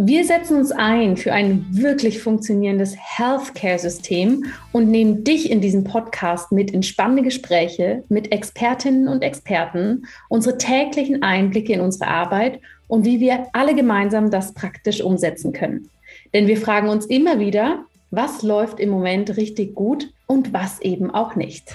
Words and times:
Wir 0.00 0.24
setzen 0.24 0.58
uns 0.58 0.70
ein 0.70 1.16
für 1.16 1.32
ein 1.32 1.66
wirklich 1.72 2.22
funktionierendes 2.22 2.94
Healthcare-System 2.96 4.44
und 4.70 4.88
nehmen 4.88 5.24
dich 5.24 5.50
in 5.50 5.60
diesem 5.60 5.82
Podcast 5.82 6.52
mit 6.52 6.70
in 6.70 6.84
spannende 6.84 7.24
Gespräche 7.24 8.04
mit 8.08 8.30
Expertinnen 8.30 9.08
und 9.08 9.22
Experten, 9.22 10.06
unsere 10.28 10.56
täglichen 10.56 11.24
Einblicke 11.24 11.72
in 11.72 11.80
unsere 11.80 12.06
Arbeit 12.06 12.60
und 12.86 13.04
wie 13.04 13.18
wir 13.18 13.48
alle 13.52 13.74
gemeinsam 13.74 14.30
das 14.30 14.54
praktisch 14.54 15.00
umsetzen 15.00 15.52
können. 15.52 15.90
Denn 16.32 16.46
wir 16.46 16.58
fragen 16.58 16.90
uns 16.90 17.04
immer 17.06 17.40
wieder, 17.40 17.84
was 18.12 18.44
läuft 18.44 18.78
im 18.78 18.90
Moment 18.90 19.36
richtig 19.36 19.74
gut 19.74 20.12
und 20.28 20.52
was 20.52 20.80
eben 20.80 21.10
auch 21.10 21.34
nicht. 21.34 21.74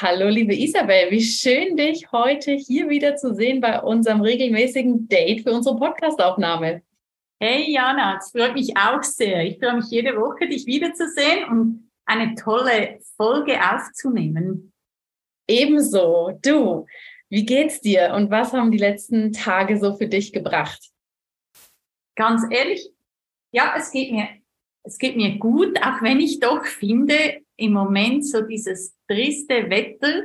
Hallo, 0.00 0.28
liebe 0.28 0.54
Isabel, 0.54 1.10
wie 1.10 1.24
schön, 1.24 1.76
dich 1.76 2.12
heute 2.12 2.52
hier 2.52 2.88
wieder 2.88 3.16
zu 3.16 3.34
sehen 3.34 3.60
bei 3.60 3.80
unserem 3.82 4.20
regelmäßigen 4.20 5.08
Date 5.08 5.42
für 5.42 5.50
unsere 5.50 5.76
Podcastaufnahme. 5.76 6.82
Hey 7.40 7.72
Jana, 7.72 8.16
es 8.16 8.30
freut 8.30 8.54
mich 8.54 8.76
auch 8.76 9.02
sehr. 9.02 9.44
Ich 9.44 9.58
freue 9.58 9.74
mich 9.74 9.90
jede 9.90 10.14
Woche, 10.16 10.46
dich 10.46 10.66
wiederzusehen 10.66 11.48
und 11.50 11.90
eine 12.06 12.36
tolle 12.36 13.00
Folge 13.16 13.58
aufzunehmen. 13.60 14.72
Ebenso, 15.48 16.38
du, 16.42 16.86
wie 17.28 17.44
geht's 17.44 17.80
dir 17.80 18.12
und 18.14 18.30
was 18.30 18.52
haben 18.52 18.70
die 18.70 18.78
letzten 18.78 19.32
Tage 19.32 19.80
so 19.80 19.96
für 19.96 20.06
dich 20.06 20.32
gebracht? 20.32 20.92
Ganz 22.14 22.44
ehrlich, 22.48 22.88
ja, 23.50 23.74
es 23.76 23.90
geht 23.90 24.12
mir, 24.12 24.28
es 24.84 24.96
geht 24.96 25.16
mir 25.16 25.38
gut, 25.38 25.76
auch 25.82 26.00
wenn 26.02 26.20
ich 26.20 26.38
doch 26.38 26.64
finde, 26.66 27.40
im 27.58 27.72
Moment 27.72 28.26
so 28.26 28.40
dieses 28.42 28.96
triste 29.06 29.68
Wetter. 29.68 30.22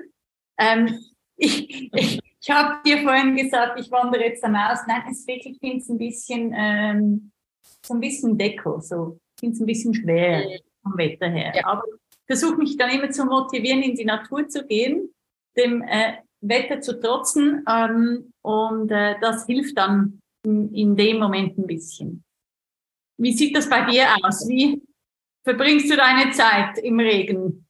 Ähm, 0.58 1.00
ich 1.36 1.92
ich, 1.94 2.20
ich 2.42 2.50
habe 2.50 2.82
dir 2.86 3.02
vorhin 3.02 3.36
gesagt, 3.36 3.80
ich 3.80 3.92
wandere 3.92 4.24
jetzt 4.24 4.44
dann 4.44 4.56
aus. 4.56 4.80
Nein, 4.88 5.04
es 5.10 5.28
wirklich 5.28 5.58
finde 5.60 5.78
es 5.78 5.90
ein 5.90 5.98
bisschen 5.98 6.54
ähm, 6.56 7.32
so 7.86 7.94
ein 7.94 8.00
bisschen 8.00 8.38
Deko, 8.38 8.80
so 8.80 9.20
finde 9.40 9.56
es 9.56 9.62
ein 9.62 9.66
bisschen 9.66 9.94
schwer 9.94 10.60
vom 10.82 10.98
Wetter 10.98 11.30
her. 11.30 11.54
Ja. 11.56 11.66
Aber 11.66 11.84
versuche 12.26 12.58
mich 12.58 12.78
dann 12.78 12.92
immer 12.92 13.10
zu 13.10 13.26
motivieren, 13.26 13.82
in 13.82 13.96
die 13.96 14.06
Natur 14.06 14.48
zu 14.48 14.66
gehen, 14.66 15.10
dem 15.58 15.82
äh, 15.82 16.18
Wetter 16.42 16.82
zu 16.82 17.00
trotzen 17.00 17.64
ähm, 17.70 18.34
und 18.42 18.92
äh, 18.92 19.16
das 19.22 19.46
hilft 19.46 19.78
dann 19.78 20.20
in, 20.46 20.74
in 20.74 20.96
dem 20.96 21.20
Moment 21.20 21.58
ein 21.58 21.68
bisschen. 21.68 22.24
Wie 23.18 23.34
sieht 23.34 23.56
das 23.56 23.70
bei 23.70 23.90
dir 23.90 24.08
aus? 24.22 24.48
Wie 24.48 24.82
verbringst 25.44 25.92
du 25.92 25.96
deine 25.96 26.32
Zeit 26.32 26.78
im 26.80 27.00
Regen? 27.00 27.66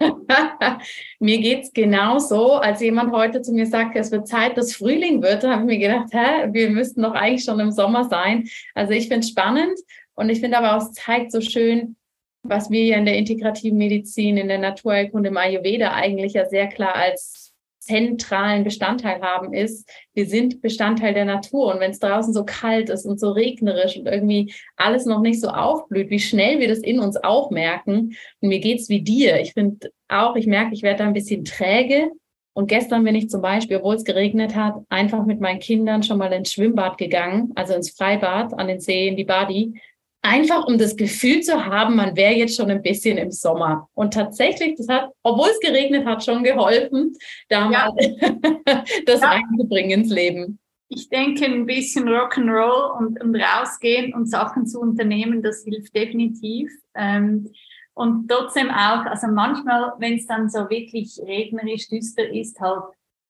mir 1.18 1.38
geht's 1.38 1.72
genauso, 1.72 2.54
als 2.54 2.80
jemand 2.80 3.12
heute 3.12 3.42
zu 3.42 3.52
mir 3.52 3.66
sagte, 3.66 3.98
es 3.98 4.10
wird 4.10 4.28
Zeit, 4.28 4.56
dass 4.56 4.74
Frühling 4.74 5.22
wird, 5.22 5.44
habe 5.44 5.62
ich 5.62 5.66
mir 5.66 5.78
gedacht, 5.78 6.08
hä, 6.12 6.48
wir 6.52 6.70
müssten 6.70 7.02
doch 7.02 7.12
eigentlich 7.12 7.44
schon 7.44 7.60
im 7.60 7.70
Sommer 7.72 8.04
sein. 8.04 8.48
Also 8.74 8.92
ich 8.92 9.08
finde 9.08 9.20
es 9.20 9.30
spannend 9.30 9.78
und 10.14 10.30
ich 10.30 10.40
finde 10.40 10.58
aber 10.58 10.76
auch, 10.76 10.82
es 10.82 10.92
zeigt 10.92 11.32
so 11.32 11.40
schön, 11.40 11.96
was 12.42 12.70
wir 12.70 12.84
ja 12.84 12.96
in 12.96 13.04
der 13.04 13.16
integrativen 13.16 13.76
Medizin, 13.76 14.38
in 14.38 14.48
der 14.48 14.58
Naturheilkunde, 14.58 15.28
im 15.28 15.36
Ayurveda 15.36 15.92
eigentlich 15.92 16.32
ja 16.32 16.46
sehr 16.46 16.68
klar 16.68 16.94
als 16.94 17.49
zentralen 17.90 18.64
Bestandteil 18.64 19.20
haben, 19.20 19.52
ist, 19.52 19.88
wir 20.14 20.26
sind 20.26 20.62
Bestandteil 20.62 21.14
der 21.14 21.24
Natur. 21.24 21.74
Und 21.74 21.80
wenn 21.80 21.90
es 21.90 21.98
draußen 21.98 22.32
so 22.32 22.44
kalt 22.44 22.88
ist 22.88 23.04
und 23.04 23.18
so 23.18 23.32
regnerisch 23.32 23.96
und 23.96 24.06
irgendwie 24.06 24.54
alles 24.76 25.06
noch 25.06 25.20
nicht 25.20 25.40
so 25.40 25.48
aufblüht, 25.48 26.10
wie 26.10 26.20
schnell 26.20 26.60
wir 26.60 26.68
das 26.68 26.78
in 26.78 27.00
uns 27.00 27.16
auch 27.16 27.50
merken. 27.50 28.16
Und 28.40 28.48
mir 28.48 28.60
geht's 28.60 28.88
wie 28.88 29.02
dir. 29.02 29.40
Ich 29.40 29.52
finde 29.54 29.90
auch, 30.08 30.36
ich 30.36 30.46
merke, 30.46 30.74
ich 30.74 30.82
werde 30.82 30.98
da 30.98 31.06
ein 31.06 31.12
bisschen 31.12 31.44
träge. 31.44 32.10
Und 32.52 32.66
gestern 32.66 33.04
bin 33.04 33.14
ich 33.14 33.28
zum 33.28 33.42
Beispiel, 33.42 33.78
obwohl 33.78 33.94
es 33.94 34.04
geregnet 34.04 34.54
hat, 34.54 34.74
einfach 34.88 35.24
mit 35.24 35.40
meinen 35.40 35.60
Kindern 35.60 36.02
schon 36.02 36.18
mal 36.18 36.32
ins 36.32 36.52
Schwimmbad 36.52 36.98
gegangen, 36.98 37.52
also 37.54 37.74
ins 37.74 37.90
Freibad, 37.90 38.58
an 38.58 38.68
den 38.68 38.80
See, 38.80 39.08
in 39.08 39.16
die 39.16 39.24
Badi 39.24 39.80
einfach 40.22 40.66
um 40.66 40.78
das 40.78 40.96
Gefühl 40.96 41.40
zu 41.40 41.64
haben, 41.64 41.96
man 41.96 42.16
wäre 42.16 42.34
jetzt 42.34 42.56
schon 42.56 42.70
ein 42.70 42.82
bisschen 42.82 43.18
im 43.18 43.30
Sommer. 43.30 43.88
Und 43.94 44.14
tatsächlich, 44.14 44.76
das 44.76 44.88
hat, 44.88 45.10
obwohl 45.22 45.48
es 45.48 45.60
geregnet 45.60 46.06
hat, 46.06 46.24
schon 46.24 46.42
geholfen, 46.42 47.14
da 47.48 47.70
ja. 47.70 47.90
das 49.06 49.20
ja. 49.20 49.30
einzubringen 49.30 50.00
ins 50.00 50.10
Leben. 50.10 50.58
Ich 50.88 51.08
denke, 51.08 51.44
ein 51.44 51.66
bisschen 51.66 52.08
Rock'n'Roll 52.08 52.98
und, 52.98 53.22
und 53.22 53.36
rausgehen 53.36 54.12
und 54.12 54.28
Sachen 54.28 54.66
zu 54.66 54.80
unternehmen, 54.80 55.42
das 55.42 55.62
hilft 55.64 55.94
definitiv. 55.94 56.70
Ähm, 56.94 57.48
und 57.94 58.28
trotzdem 58.28 58.70
auch, 58.70 59.04
also 59.06 59.28
manchmal, 59.28 59.92
wenn 59.98 60.14
es 60.14 60.26
dann 60.26 60.48
so 60.48 60.68
wirklich 60.68 61.18
regnerisch 61.24 61.88
düster 61.88 62.28
ist, 62.28 62.60
halt 62.60 62.82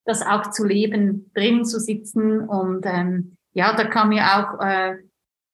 das 0.04 0.22
auch 0.22 0.50
zu 0.50 0.64
leben, 0.64 1.30
drin 1.34 1.64
zu 1.64 1.78
sitzen 1.78 2.48
und 2.48 2.84
ähm, 2.86 3.36
ja, 3.52 3.74
da 3.74 3.84
kann 3.84 4.08
mir 4.08 4.22
auch 4.22 4.64
äh, 4.64 4.96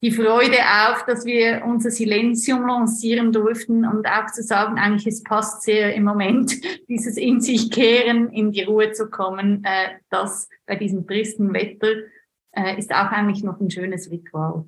die 0.02 0.10
Freude 0.10 0.58
auf, 0.88 1.04
dass 1.06 1.24
wir 1.24 1.62
unser 1.64 1.90
Silenzium 1.90 2.66
lancieren 2.66 3.32
durften 3.32 3.86
und 3.86 4.06
auch 4.06 4.26
zu 4.26 4.42
sagen, 4.42 4.78
eigentlich 4.78 5.06
es 5.06 5.22
passt 5.22 5.62
sehr 5.62 5.94
im 5.94 6.04
Moment, 6.04 6.54
dieses 6.88 7.16
in 7.16 7.40
sich 7.40 7.70
kehren, 7.70 8.30
in 8.30 8.52
die 8.52 8.62
Ruhe 8.62 8.92
zu 8.92 9.08
kommen, 9.08 9.64
äh, 9.64 9.98
das 10.10 10.48
bei 10.66 10.76
diesem 10.76 11.06
tristen 11.06 11.52
Wetter 11.54 11.92
äh, 12.52 12.78
ist 12.78 12.92
auch 12.92 13.10
eigentlich 13.10 13.42
noch 13.42 13.60
ein 13.60 13.70
schönes 13.70 14.10
Ritual. 14.10 14.66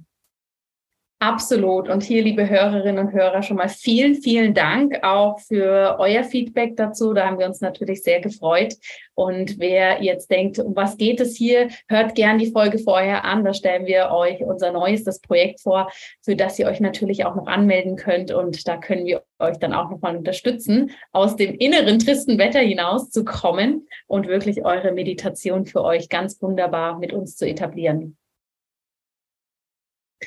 Absolut. 1.21 1.89
Und 1.89 2.05
hier, 2.05 2.23
liebe 2.23 2.49
Hörerinnen 2.49 3.09
und 3.09 3.13
Hörer, 3.13 3.43
schon 3.43 3.57
mal 3.57 3.69
vielen, 3.69 4.15
vielen 4.15 4.55
Dank 4.55 5.03
auch 5.03 5.41
für 5.41 5.97
euer 5.99 6.23
Feedback 6.23 6.77
dazu. 6.77 7.13
Da 7.13 7.27
haben 7.27 7.41
wir 7.41 7.47
uns 7.47 7.61
natürlich 7.61 8.05
sehr 8.05 8.21
gefreut. 8.21 8.75
Und 9.15 9.59
wer 9.59 10.01
jetzt 10.01 10.31
denkt, 10.31 10.61
um 10.61 10.77
was 10.77 10.97
geht 10.97 11.19
es 11.19 11.35
hier, 11.35 11.71
hört 11.89 12.15
gern 12.15 12.39
die 12.39 12.53
Folge 12.53 12.79
vorher 12.79 13.25
an. 13.25 13.45
Da 13.45 13.53
stellen 13.53 13.87
wir 13.87 14.13
euch 14.13 14.45
unser 14.45 14.71
neuestes 14.71 15.21
Projekt 15.21 15.61
vor, 15.61 15.91
für 16.23 16.37
das 16.37 16.57
ihr 16.61 16.69
euch 16.69 16.79
natürlich 16.79 17.25
auch 17.25 17.35
noch 17.35 17.49
anmelden 17.49 17.97
könnt. 17.97 18.31
Und 18.31 18.69
da 18.69 18.77
können 18.77 19.05
wir 19.05 19.25
euch 19.41 19.59
dann 19.59 19.73
auch 19.73 19.91
nochmal 19.91 20.17
unterstützen, 20.17 20.93
aus 21.11 21.35
dem 21.35 21.53
inneren 21.57 21.99
tristen 21.99 22.39
Wetter 22.39 22.61
hinaus 22.61 23.11
zu 23.11 23.25
kommen 23.25 23.89
und 24.07 24.29
wirklich 24.29 24.65
eure 24.65 24.93
Meditation 24.93 25.67
für 25.67 25.83
euch 25.83 26.09
ganz 26.09 26.41
wunderbar 26.41 26.97
mit 27.01 27.13
uns 27.13 27.37
zu 27.37 27.45
etablieren. 27.45 28.17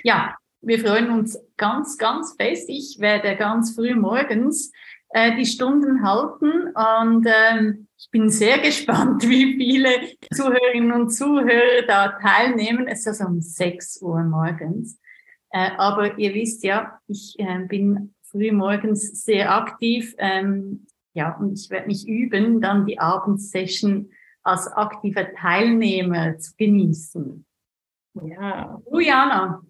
Ja, 0.03 0.35
wir 0.62 0.80
freuen 0.80 1.10
uns 1.10 1.40
ganz, 1.58 1.98
ganz 1.98 2.36
fest. 2.40 2.70
Ich 2.70 2.98
werde 3.00 3.36
ganz 3.36 3.76
früh 3.76 3.96
morgens 3.96 4.72
äh, 5.10 5.36
die 5.36 5.46
Stunden 5.46 6.04
halten 6.04 6.74
und 6.74 7.28
ähm, 7.28 7.88
ich 7.98 8.10
bin 8.12 8.30
sehr 8.30 8.60
gespannt, 8.64 9.28
wie 9.28 9.56
viele 9.58 9.90
Zuhörerinnen 10.34 10.92
und 10.92 11.10
Zuhörer 11.10 11.86
da 11.88 12.20
teilnehmen. 12.20 12.88
Es 12.88 13.02
ist 13.02 13.08
also 13.08 13.26
um 13.26 13.42
6 13.42 14.02
Uhr 14.02 14.24
morgens. 14.24 15.00
Äh, 15.50 15.72
aber 15.78 16.18
ihr 16.18 16.34
wisst 16.34 16.64
ja, 16.64 17.00
ich 17.08 17.36
äh, 17.40 17.60
bin 17.68 18.14
früh 18.24 18.52
morgens 18.52 19.24
sehr 19.24 19.54
aktiv. 19.54 20.16
Ähm, 20.18 20.88
ja, 21.14 21.36
und 21.38 21.60
ich 21.60 21.69
werde 21.69 21.88
mich 21.88 22.07
üben, 22.07 22.62
dann 22.62 22.86
die 22.86 23.00
Abendsession 23.00 24.12
als 24.44 24.68
aktiver 24.68 25.34
Teilnehmer 25.34 26.38
zu 26.38 26.54
genießen. 26.57 27.46
Ja. 28.14 28.81
Du, 28.90 29.00
Jana, 29.00 29.62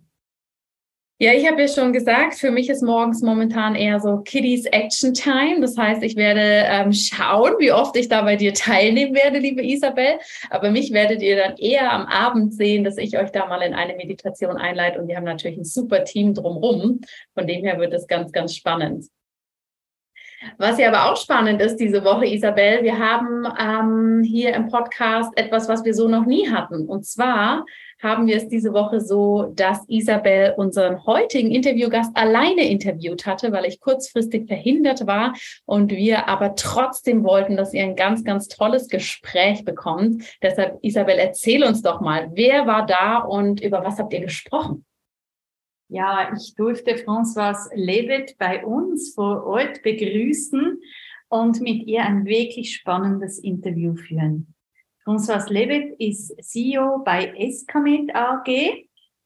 ja, 1.22 1.34
ich 1.34 1.48
habe 1.48 1.62
ja 1.62 1.68
schon 1.68 1.94
gesagt, 1.94 2.34
für 2.34 2.50
mich 2.50 2.68
ist 2.68 2.82
morgens 2.82 3.22
momentan 3.22 3.76
eher 3.76 4.00
so 4.00 4.22
Kiddies 4.22 4.66
Action 4.66 5.14
Time. 5.14 5.62
Das 5.62 5.78
heißt, 5.78 6.02
ich 6.02 6.16
werde 6.16 6.42
ähm, 6.42 6.94
schauen, 6.94 7.54
wie 7.60 7.72
oft 7.72 7.96
ich 7.96 8.10
da 8.10 8.24
bei 8.24 8.38
dir 8.38 8.56
teilnehmen 8.56 9.14
werde, 9.14 9.38
liebe 9.38 9.64
Isabel. 9.64 10.18
Aber 10.50 10.72
mich 10.72 10.92
werdet 10.94 11.22
ihr 11.22 11.36
dann 11.36 11.58
eher 11.58 11.92
am 11.92 12.08
Abend 12.08 12.56
sehen, 12.56 12.84
dass 12.84 12.98
ich 12.98 13.20
euch 13.20 13.30
da 13.30 13.46
mal 13.46 13.62
in 13.62 13.76
eine 13.76 13.96
Meditation 13.98 14.58
einleite. 14.58 15.00
Und 15.00 15.10
wir 15.10 15.16
haben 15.16 15.26
natürlich 15.26 15.60
ein 15.60 15.64
super 15.64 16.06
Team 16.06 16.34
drumherum. 16.34 17.02
Von 17.36 17.46
dem 17.46 17.66
her 17.66 17.78
wird 17.78 17.94
es 17.94 18.08
ganz, 18.08 18.32
ganz 18.32 18.56
spannend. 18.56 19.06
Was 20.58 20.80
ja 20.80 20.88
aber 20.88 21.12
auch 21.12 21.18
spannend 21.18 21.62
ist 21.62 21.78
diese 21.78 22.04
Woche, 22.04 22.26
Isabel, 22.26 22.82
wir 22.82 22.98
haben 22.98 23.46
ähm, 23.60 24.24
hier 24.24 24.56
im 24.56 24.70
Podcast 24.70 25.32
etwas, 25.36 25.70
was 25.70 25.86
wir 25.86 25.94
so 25.94 26.08
noch 26.08 26.26
nie 26.26 26.50
hatten. 26.50 26.88
Und 26.88 27.06
zwar 27.06 27.64
haben 28.01 28.27
wir 28.27 28.38
es 28.38 28.48
diese 28.48 28.74
Woche 28.74 29.00
so, 29.00 29.51
dass 29.56 29.88
Isabel 29.88 30.53
unseren 30.57 31.06
heutigen 31.06 31.51
Interviewgast 31.51 32.12
alleine 32.15 32.68
interviewt 32.68 33.25
hatte, 33.25 33.51
weil 33.51 33.65
ich 33.65 33.80
kurzfristig 33.80 34.48
verhindert 34.48 35.06
war 35.06 35.33
und 35.65 35.92
wir 35.92 36.27
aber 36.27 36.56
trotzdem 36.56 37.24
wollten, 37.24 37.56
dass 37.56 37.74
ihr 37.74 37.83
ein 37.83 37.95
ganz, 37.95 38.24
ganz 38.24 38.48
tolles 38.48 38.88
Gespräch 38.88 39.63
bekommt. 39.65 40.24
Deshalb, 40.42 40.80
Isabel, 40.81 41.18
erzähl 41.18 41.63
uns 41.63 41.81
doch 41.81 42.01
mal, 42.01 42.31
wer 42.33 42.65
war 42.65 42.86
da 42.86 43.19
und 43.19 43.62
über 43.62 43.83
was 43.83 44.00
habt 44.00 44.13
ihr 44.13 44.21
gesprochen? 44.21 44.86
Ja, 45.88 46.31
ich 46.33 46.56
durfte 46.56 46.95
Françoise 46.95 47.69
Levet 47.75 48.38
bei 48.38 48.65
uns 48.65 49.13
vor 49.13 49.45
Ort 49.45 49.83
begrüßen 49.83 50.80
und 51.27 51.62
mit 51.62 51.83
ihr 51.86 52.03
ein 52.03 52.25
wirklich 52.25 52.74
spannendes 52.74 53.39
Interview 53.39 53.95
führen. 53.95 54.53
Françoise 55.03 55.51
Levet 55.51 56.00
ist 56.00 56.36
CEO 56.44 57.00
bei 57.03 57.33
Escamed 57.36 58.13
AG. 58.15 58.48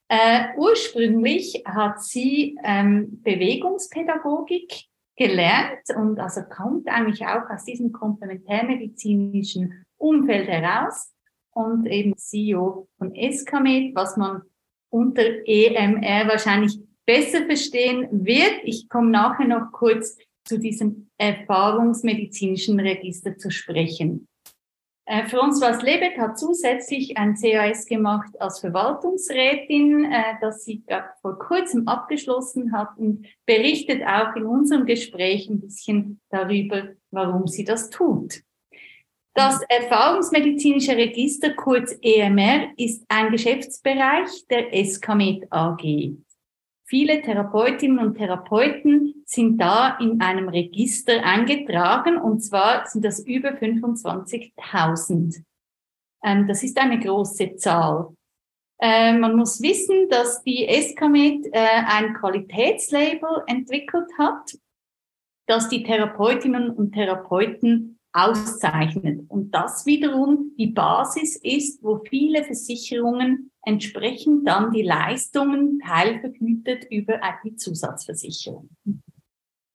Äh, 0.07 0.45
ursprünglich 0.57 1.63
hat 1.65 2.01
sie 2.01 2.57
ähm, 2.63 3.21
Bewegungspädagogik 3.23 4.85
gelernt 5.17 5.81
und 5.95 6.19
also 6.19 6.41
kommt 6.43 6.87
eigentlich 6.87 7.25
auch 7.25 7.49
aus 7.49 7.65
diesem 7.65 7.91
komplementärmedizinischen 7.91 9.85
Umfeld 9.97 10.47
heraus 10.47 11.13
und 11.51 11.87
eben 11.87 12.15
CEO 12.15 12.87
von 12.97 13.15
Escamed, 13.15 13.95
was 13.95 14.15
man 14.17 14.43
unter 14.89 15.23
EMR 15.23 16.27
wahrscheinlich 16.27 16.79
besser 17.05 17.45
verstehen 17.45 18.07
wird. 18.11 18.61
Ich 18.63 18.87
komme 18.87 19.09
nachher 19.09 19.47
noch 19.47 19.71
kurz 19.71 20.17
zu 20.45 20.59
diesem 20.59 21.09
erfahrungsmedizinischen 21.17 22.79
Register 22.79 23.37
zu 23.37 23.49
sprechen. 23.49 24.27
Äh, 25.07 25.27
für 25.27 25.39
uns 25.39 25.61
was 25.61 25.83
Lebet 25.83 26.17
hat 26.17 26.39
zusätzlich 26.39 27.15
ein 27.17 27.35
CAS 27.35 27.85
gemacht 27.85 28.41
als 28.41 28.59
Verwaltungsrätin, 28.59 30.11
äh, 30.11 30.33
das 30.41 30.65
sie 30.65 30.83
vor 31.21 31.37
kurzem 31.37 31.87
abgeschlossen 31.87 32.71
hat 32.71 32.97
und 32.97 33.27
berichtet 33.45 34.01
auch 34.03 34.35
in 34.35 34.45
unserem 34.45 34.85
Gespräch 34.85 35.47
ein 35.47 35.61
bisschen 35.61 36.19
darüber, 36.29 36.89
warum 37.11 37.47
sie 37.47 37.63
das 37.63 37.91
tut. 37.91 38.41
Das 39.35 39.61
Erfahrungsmedizinische 39.67 40.95
Register, 40.95 41.53
kurz 41.53 41.93
EMR, 42.01 42.69
ist 42.77 43.03
ein 43.09 43.31
Geschäftsbereich 43.31 44.47
der 44.49 44.73
SKMed 44.73 45.51
AG. 45.51 46.15
Viele 46.87 47.21
Therapeutinnen 47.21 47.97
und 47.97 48.15
Therapeuten 48.15 49.23
sind 49.25 49.59
da 49.59 49.97
in 49.97 50.21
einem 50.21 50.49
Register 50.49 51.23
eingetragen 51.23 52.17
und 52.17 52.41
zwar 52.41 52.85
sind 52.85 53.03
das 53.03 53.19
über 53.19 53.49
25.000. 53.49 55.43
Ähm, 56.23 56.47
das 56.47 56.61
ist 56.61 56.79
eine 56.79 56.99
große 56.99 57.55
Zahl. 57.55 58.15
Äh, 58.79 59.13
man 59.17 59.35
muss 59.35 59.63
wissen, 59.63 60.09
dass 60.09 60.43
die 60.43 60.67
SKMed 60.67 61.47
äh, 61.53 61.67
ein 61.87 62.13
Qualitätslabel 62.13 63.43
entwickelt 63.47 64.09
hat, 64.19 64.55
das 65.47 65.69
die 65.69 65.81
Therapeutinnen 65.81 66.69
und 66.69 66.91
Therapeuten 66.91 67.94
auszeichnet. 68.15 69.29
Und 69.29 69.51
das 69.51 69.85
wiederum 69.85 70.53
die 70.57 70.67
Basis 70.67 71.35
ist, 71.35 71.83
wo 71.83 72.01
viele 72.09 72.45
Versicherungen 72.45 73.51
entsprechend 73.63 74.47
dann 74.47 74.71
die 74.71 74.83
Leistungen 74.83 75.79
teilvergütet 75.79 76.85
über 76.89 77.19
die 77.43 77.57
Zusatzversicherung. 77.57 78.69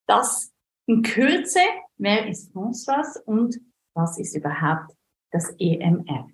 Das 0.07 0.53
in 0.87 1.03
Kürze, 1.03 1.61
wer 1.99 2.27
ist 2.29 2.53
François 2.53 3.05
und 3.27 3.61
was 3.95 4.19
ist 4.19 4.35
überhaupt 4.35 4.97
das 5.31 5.55
EMR? 5.59 6.29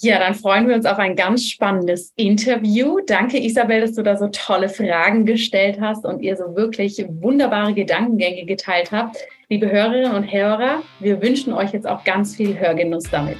Ja, 0.00 0.18
dann 0.18 0.34
freuen 0.34 0.68
wir 0.68 0.74
uns 0.74 0.84
auf 0.84 0.98
ein 0.98 1.16
ganz 1.16 1.48
spannendes 1.48 2.12
Interview. 2.16 2.98
Danke, 3.06 3.42
Isabel, 3.42 3.80
dass 3.80 3.94
du 3.94 4.02
da 4.02 4.18
so 4.18 4.28
tolle 4.28 4.68
Fragen 4.68 5.24
gestellt 5.24 5.78
hast 5.80 6.04
und 6.04 6.20
ihr 6.20 6.36
so 6.36 6.54
wirklich 6.54 7.02
wunderbare 7.08 7.72
Gedankengänge 7.72 8.44
geteilt 8.44 8.92
habt. 8.92 9.16
Liebe 9.48 9.72
Hörerinnen 9.72 10.12
und 10.12 10.30
Hörer, 10.30 10.82
wir 11.00 11.22
wünschen 11.22 11.54
euch 11.54 11.72
jetzt 11.72 11.86
auch 11.86 12.04
ganz 12.04 12.36
viel 12.36 12.58
Hörgenuss 12.58 13.04
damit. 13.04 13.38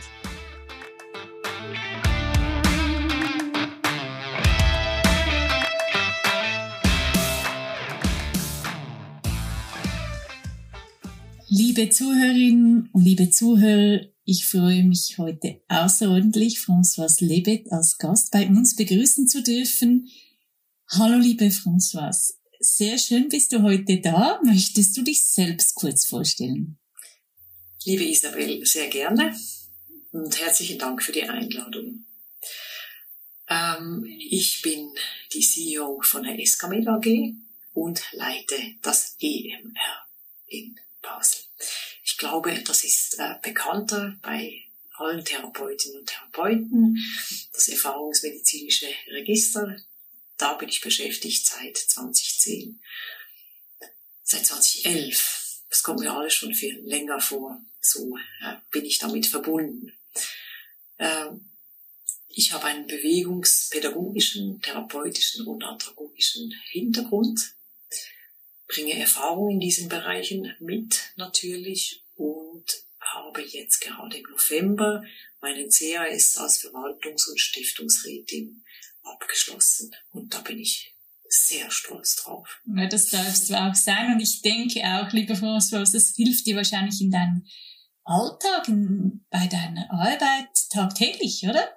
Liebe 11.49 11.91
Zuhörerinnen 11.91 12.89
und 12.95 13.05
liebe 13.05 13.29
Zuhörer, 13.29 14.07
ich 14.27 14.45
freue 14.45 14.83
mich 14.83 15.19
heute 15.19 15.61
außerordentlich, 15.69 16.59
Françoise 16.59 17.25
Lebet 17.25 17.71
als 17.71 17.97
Gast 17.97 18.33
bei 18.33 18.47
uns 18.49 18.75
begrüßen 18.75 19.29
zu 19.29 19.41
dürfen. 19.41 20.11
Hallo, 20.91 21.19
liebe 21.19 21.45
Françoise. 21.45 22.35
Sehr 22.59 22.99
schön 22.99 23.29
bist 23.29 23.53
du 23.53 23.63
heute 23.63 24.01
da. 24.01 24.41
Möchtest 24.43 24.97
du 24.97 25.03
dich 25.03 25.25
selbst 25.25 25.77
kurz 25.77 26.07
vorstellen? 26.07 26.77
Liebe 27.85 28.03
Isabel, 28.03 28.67
sehr 28.67 28.89
gerne 28.89 29.39
und 30.11 30.41
herzlichen 30.41 30.81
Dank 30.81 31.05
für 31.05 31.13
die 31.13 31.23
Einladung. 31.23 32.05
Ähm, 33.49 34.05
ich 34.19 34.61
bin 34.61 34.93
die 35.35 35.41
CEO 35.41 36.01
von 36.03 36.25
der 36.25 36.45
SKMed 36.45 36.89
AG 36.89 37.33
und 37.75 38.03
leite 38.11 38.57
das 38.83 39.15
EMR 39.21 40.05
in 40.47 40.75
Basel. 41.01 41.43
Ich 42.07 42.17
glaube, 42.19 42.63
das 42.63 42.85
ist 42.85 43.19
äh, 43.19 43.35
bekannter 43.43 44.17
bei 44.23 44.63
allen 44.93 45.25
Therapeutinnen 45.25 45.99
und 45.99 46.07
Therapeuten, 46.07 46.97
das 47.53 47.67
erfahrungsmedizinische 47.67 48.87
Register. 49.09 49.77
Da 50.37 50.55
bin 50.55 50.69
ich 50.69 50.81
beschäftigt 50.81 51.45
seit 51.45 51.77
2010. 51.77 52.81
Seit 54.23 54.47
2011. 54.47 55.63
Das 55.69 55.83
kommt 55.83 55.99
mir 55.99 56.13
alles 56.13 56.33
schon 56.33 56.55
viel 56.55 56.81
länger 56.85 57.21
vor. 57.21 57.61
So 57.81 58.17
äh, 58.17 58.55
bin 58.71 58.85
ich 58.85 58.99
damit 58.99 59.27
verbunden. 59.27 59.93
Äh, 60.99 61.31
ich 62.29 62.53
habe 62.53 62.67
einen 62.67 62.87
bewegungspädagogischen, 62.87 64.63
therapeutischen 64.63 65.45
und 65.45 65.65
andragogischen 65.65 66.55
Hintergrund 66.71 67.56
bringe 68.69 68.99
Erfahrung 68.99 69.51
in 69.51 69.61
diesen 69.61 69.89
Bereichen 69.89 70.55
mit 70.61 71.13
natürlich 71.17 72.05
und 72.15 72.65
habe 73.01 73.43
jetzt 73.43 73.81
gerade 73.81 74.17
im 74.17 74.25
November 74.31 75.03
meinen 75.41 75.71
CAS 75.71 76.37
als 76.37 76.61
Verwaltungs- 76.61 77.29
und 77.31 77.39
Stiftungsrätin 77.39 78.65
abgeschlossen. 79.03 79.95
Und 80.11 80.35
da 80.35 80.41
bin 80.41 80.59
ich 80.59 80.95
sehr 81.29 81.71
stolz 81.71 82.17
drauf. 82.17 82.61
Ja, 82.77 82.87
das 82.87 83.09
darfst 83.09 83.51
du 83.51 83.55
auch 83.55 83.75
sein. 83.75 84.13
Und 84.13 84.21
ich 84.21 84.43
denke 84.43 84.81
auch, 84.81 85.13
lieber 85.13 85.35
François, 85.35 85.91
das 85.91 86.15
hilft 86.17 86.47
dir 86.47 86.57
wahrscheinlich 86.57 87.01
in 87.01 87.11
deinem 87.11 87.47
Alltag, 88.05 88.67
bei 89.31 89.47
deiner 89.47 89.91
Arbeit 89.91 90.49
tagtäglich, 90.71 91.45
oder? 91.49 91.77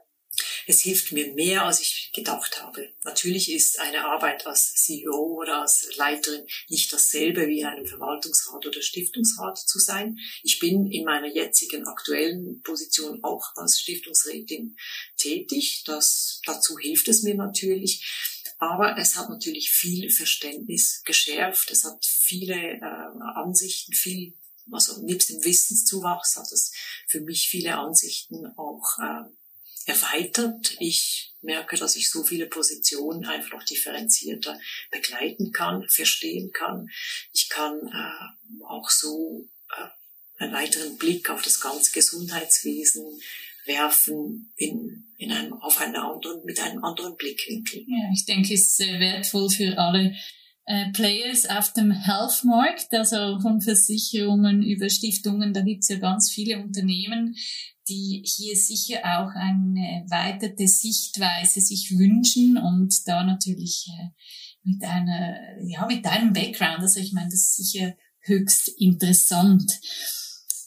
Es 0.69 0.81
hilft 0.81 1.11
mir 1.13 1.33
mehr, 1.33 1.65
als 1.65 1.81
ich 1.81 2.11
gedacht 2.13 2.61
habe. 2.61 2.93
Natürlich 3.03 3.51
ist 3.51 3.79
eine 3.79 4.05
Arbeit 4.05 4.45
als 4.45 4.75
CEO 4.75 5.39
oder 5.41 5.63
als 5.63 5.89
Leiterin 5.97 6.45
nicht 6.69 6.93
dasselbe 6.93 7.47
wie 7.47 7.61
in 7.61 7.65
einem 7.65 7.87
Verwaltungsrat 7.87 8.67
oder 8.67 8.79
Stiftungsrat 8.79 9.57
zu 9.57 9.79
sein. 9.79 10.19
Ich 10.43 10.59
bin 10.59 10.85
in 10.85 11.05
meiner 11.05 11.27
jetzigen 11.27 11.87
aktuellen 11.87 12.61
Position 12.61 13.23
auch 13.23 13.55
als 13.55 13.79
Stiftungsrätin 13.79 14.77
tätig. 15.17 15.85
Das, 15.87 16.39
dazu 16.45 16.77
hilft 16.77 17.07
es 17.07 17.23
mir 17.23 17.33
natürlich. 17.33 18.53
Aber 18.59 18.95
es 18.99 19.15
hat 19.15 19.29
natürlich 19.29 19.71
viel 19.71 20.11
Verständnis 20.11 21.01
geschärft. 21.03 21.71
Es 21.71 21.83
hat 21.83 22.05
viele 22.05 22.53
äh, 22.53 22.83
Ansichten, 23.33 23.93
viel 23.93 24.35
also 24.71 25.01
nebst 25.01 25.31
dem 25.31 25.43
Wissenszuwachs 25.43 26.35
hat 26.35 26.51
es 26.51 26.71
für 27.07 27.21
mich 27.21 27.49
viele 27.49 27.79
Ansichten 27.79 28.45
auch 28.55 28.99
äh, 28.99 29.23
erweitert. 29.85 30.75
Ich 30.79 31.33
merke, 31.41 31.77
dass 31.77 31.95
ich 31.95 32.09
so 32.09 32.23
viele 32.23 32.47
Positionen 32.47 33.25
einfach 33.25 33.53
noch 33.53 33.63
differenzierter 33.63 34.59
begleiten 34.91 35.51
kann, 35.51 35.87
verstehen 35.89 36.51
kann. 36.51 36.87
Ich 37.33 37.49
kann 37.49 37.79
äh, 37.87 38.63
auch 38.65 38.89
so 38.89 39.47
äh, 39.77 40.43
einen 40.43 40.53
weiteren 40.53 40.97
Blick 40.97 41.29
auf 41.29 41.41
das 41.41 41.59
ganze 41.59 41.91
Gesundheitswesen 41.91 43.03
werfen 43.65 44.51
in, 44.55 45.05
in 45.17 45.31
einem, 45.31 45.53
auf 45.53 45.79
einen 45.79 45.95
anderen, 45.95 46.43
mit 46.45 46.59
einem 46.59 46.83
anderen 46.83 47.15
Blickwinkel. 47.15 47.85
Ja, 47.87 48.09
ich 48.13 48.25
denke, 48.25 48.53
es 48.53 48.61
ist 48.61 48.77
sehr 48.77 48.99
wertvoll 48.99 49.49
für 49.49 49.77
alle 49.77 50.15
äh, 50.69 50.91
Players 50.91 51.47
auf 51.49 51.73
dem 51.73 51.91
Health-Markt, 51.91 52.93
also 52.93 53.39
von 53.39 53.59
Versicherungen 53.59 54.61
über 54.61 54.87
Stiftungen, 54.87 55.51
da 55.51 55.61
gibt's 55.61 55.89
ja 55.89 55.97
ganz 55.97 56.29
viele 56.29 56.61
Unternehmen, 56.61 57.35
die 57.87 58.23
hier 58.23 58.55
sicher 58.55 58.99
auch 59.03 59.31
eine 59.33 60.03
erweiterte 60.03 60.67
Sichtweise 60.67 61.59
sich 61.59 61.97
wünschen 61.97 62.59
und 62.59 62.95
da 63.07 63.23
natürlich 63.23 63.87
äh, 63.99 64.09
mit 64.61 64.83
einer, 64.83 65.39
ja, 65.63 65.87
mit 65.87 66.05
deinem 66.05 66.33
Background, 66.33 66.81
also 66.81 66.99
ich 66.99 67.13
meine, 67.13 67.29
das 67.31 67.39
ist 67.39 67.71
sicher 67.71 67.95
höchst 68.19 68.67
interessant. 68.77 69.79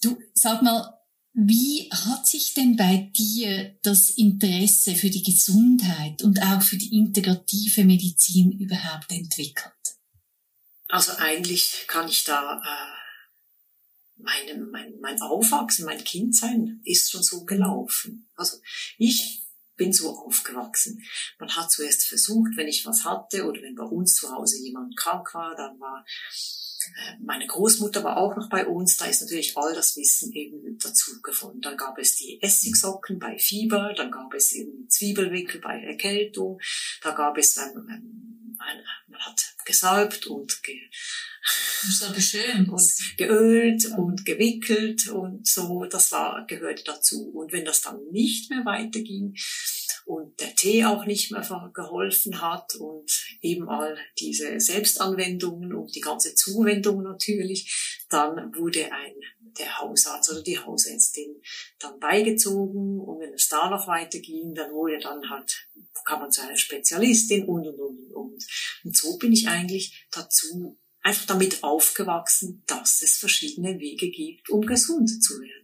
Du, 0.02 0.18
sag 0.34 0.62
mal, 0.62 0.98
wie 1.34 1.88
hat 1.90 2.26
sich 2.26 2.54
denn 2.54 2.76
bei 2.76 3.10
dir 3.16 3.78
das 3.82 4.10
Interesse 4.10 4.94
für 4.94 5.10
die 5.10 5.22
Gesundheit 5.22 6.22
und 6.22 6.42
auch 6.42 6.62
für 6.62 6.76
die 6.76 6.96
integrative 6.96 7.84
Medizin 7.84 8.52
überhaupt 8.52 9.10
entwickelt? 9.10 9.72
Also 10.88 11.12
eigentlich 11.12 11.84
kann 11.86 12.08
ich 12.08 12.24
da 12.24 12.60
äh 12.60 13.02
meine, 14.22 14.64
mein, 14.64 15.00
mein 15.00 15.20
Aufwachsen, 15.20 15.84
mein 15.84 16.04
Kindsein 16.04 16.80
ist 16.84 17.10
schon 17.10 17.22
so 17.22 17.44
gelaufen. 17.44 18.30
Also 18.36 18.58
ich 18.98 19.42
bin 19.76 19.92
so 19.92 20.16
aufgewachsen. 20.16 21.02
Man 21.38 21.54
hat 21.56 21.70
zuerst 21.70 22.06
versucht, 22.06 22.52
wenn 22.56 22.68
ich 22.68 22.86
was 22.86 23.04
hatte 23.04 23.46
oder 23.46 23.62
wenn 23.62 23.74
bei 23.74 23.84
uns 23.84 24.14
zu 24.14 24.30
Hause 24.30 24.58
jemand 24.62 24.96
krank 24.96 25.34
war, 25.34 25.56
dann 25.56 25.80
war 25.80 26.04
meine 27.20 27.46
Großmutter 27.46 28.04
war 28.04 28.16
auch 28.16 28.36
noch 28.36 28.48
bei 28.48 28.66
uns, 28.66 28.96
da 28.96 29.06
ist 29.06 29.22
natürlich 29.22 29.56
all 29.56 29.74
das 29.74 29.96
Wissen 29.96 30.32
eben 30.32 30.78
dazu 30.78 31.20
gefunden. 31.22 31.60
Dann 31.60 31.76
gab 31.76 31.98
es 31.98 32.16
die 32.16 32.40
Essigsocken 32.42 33.18
bei 33.18 33.38
Fieber, 33.38 33.92
dann 33.96 34.10
gab 34.10 34.34
es 34.34 34.52
eben 34.52 34.88
Zwiebelwickel 34.88 35.60
bei 35.60 35.82
Erkältung, 35.82 36.60
da 37.02 37.12
gab 37.12 37.38
es, 37.38 37.56
wenn, 37.56 37.74
wenn 37.86 38.56
man 39.08 39.20
hat 39.20 39.54
gesalbt 39.64 40.26
und 40.26 40.62
ge 40.62 40.78
und 42.70 43.16
geölt 43.16 43.86
und 43.96 44.24
gewickelt 44.24 45.08
und 45.08 45.46
so, 45.46 45.84
das 45.84 46.12
war, 46.12 46.46
gehörte 46.46 46.84
dazu. 46.84 47.30
Und 47.30 47.52
wenn 47.52 47.64
das 47.64 47.82
dann 47.82 47.98
nicht 48.12 48.50
mehr 48.50 48.64
weiterging, 48.64 49.34
und 50.06 50.40
der 50.40 50.54
Tee 50.54 50.84
auch 50.84 51.04
nicht 51.04 51.30
mehr 51.30 51.70
geholfen 51.74 52.40
hat 52.40 52.74
und 52.76 53.10
eben 53.40 53.68
all 53.68 53.96
diese 54.18 54.60
Selbstanwendungen 54.60 55.74
und 55.74 55.94
die 55.94 56.00
ganze 56.00 56.34
Zuwendung 56.34 57.02
natürlich, 57.02 58.04
dann 58.08 58.54
wurde 58.54 58.92
ein 58.92 59.14
der 59.58 59.78
Hausarzt 59.78 60.30
oder 60.30 60.42
die 60.42 60.58
Hausärztin 60.58 61.42
dann 61.78 61.98
beigezogen 62.00 63.00
und 63.00 63.20
wenn 63.20 63.34
es 63.34 63.48
da 63.48 63.68
noch 63.68 63.86
weiterging, 63.86 64.54
dann 64.54 64.72
wurde 64.72 64.98
dann 64.98 65.28
halt, 65.28 65.68
kam 66.04 66.20
man 66.20 66.30
zu 66.30 66.42
einer 66.42 66.56
Spezialistin 66.56 67.44
und 67.44 67.66
und 67.66 67.78
und 67.78 68.12
und. 68.12 68.46
Und 68.84 68.96
so 68.96 69.18
bin 69.18 69.32
ich 69.32 69.48
eigentlich 69.48 70.06
dazu 70.10 70.78
einfach 71.02 71.26
damit 71.26 71.62
aufgewachsen, 71.62 72.62
dass 72.66 73.02
es 73.02 73.18
verschiedene 73.18 73.78
Wege 73.78 74.10
gibt, 74.10 74.48
um 74.50 74.64
gesund 74.64 75.22
zu 75.22 75.40
werden. 75.40 75.61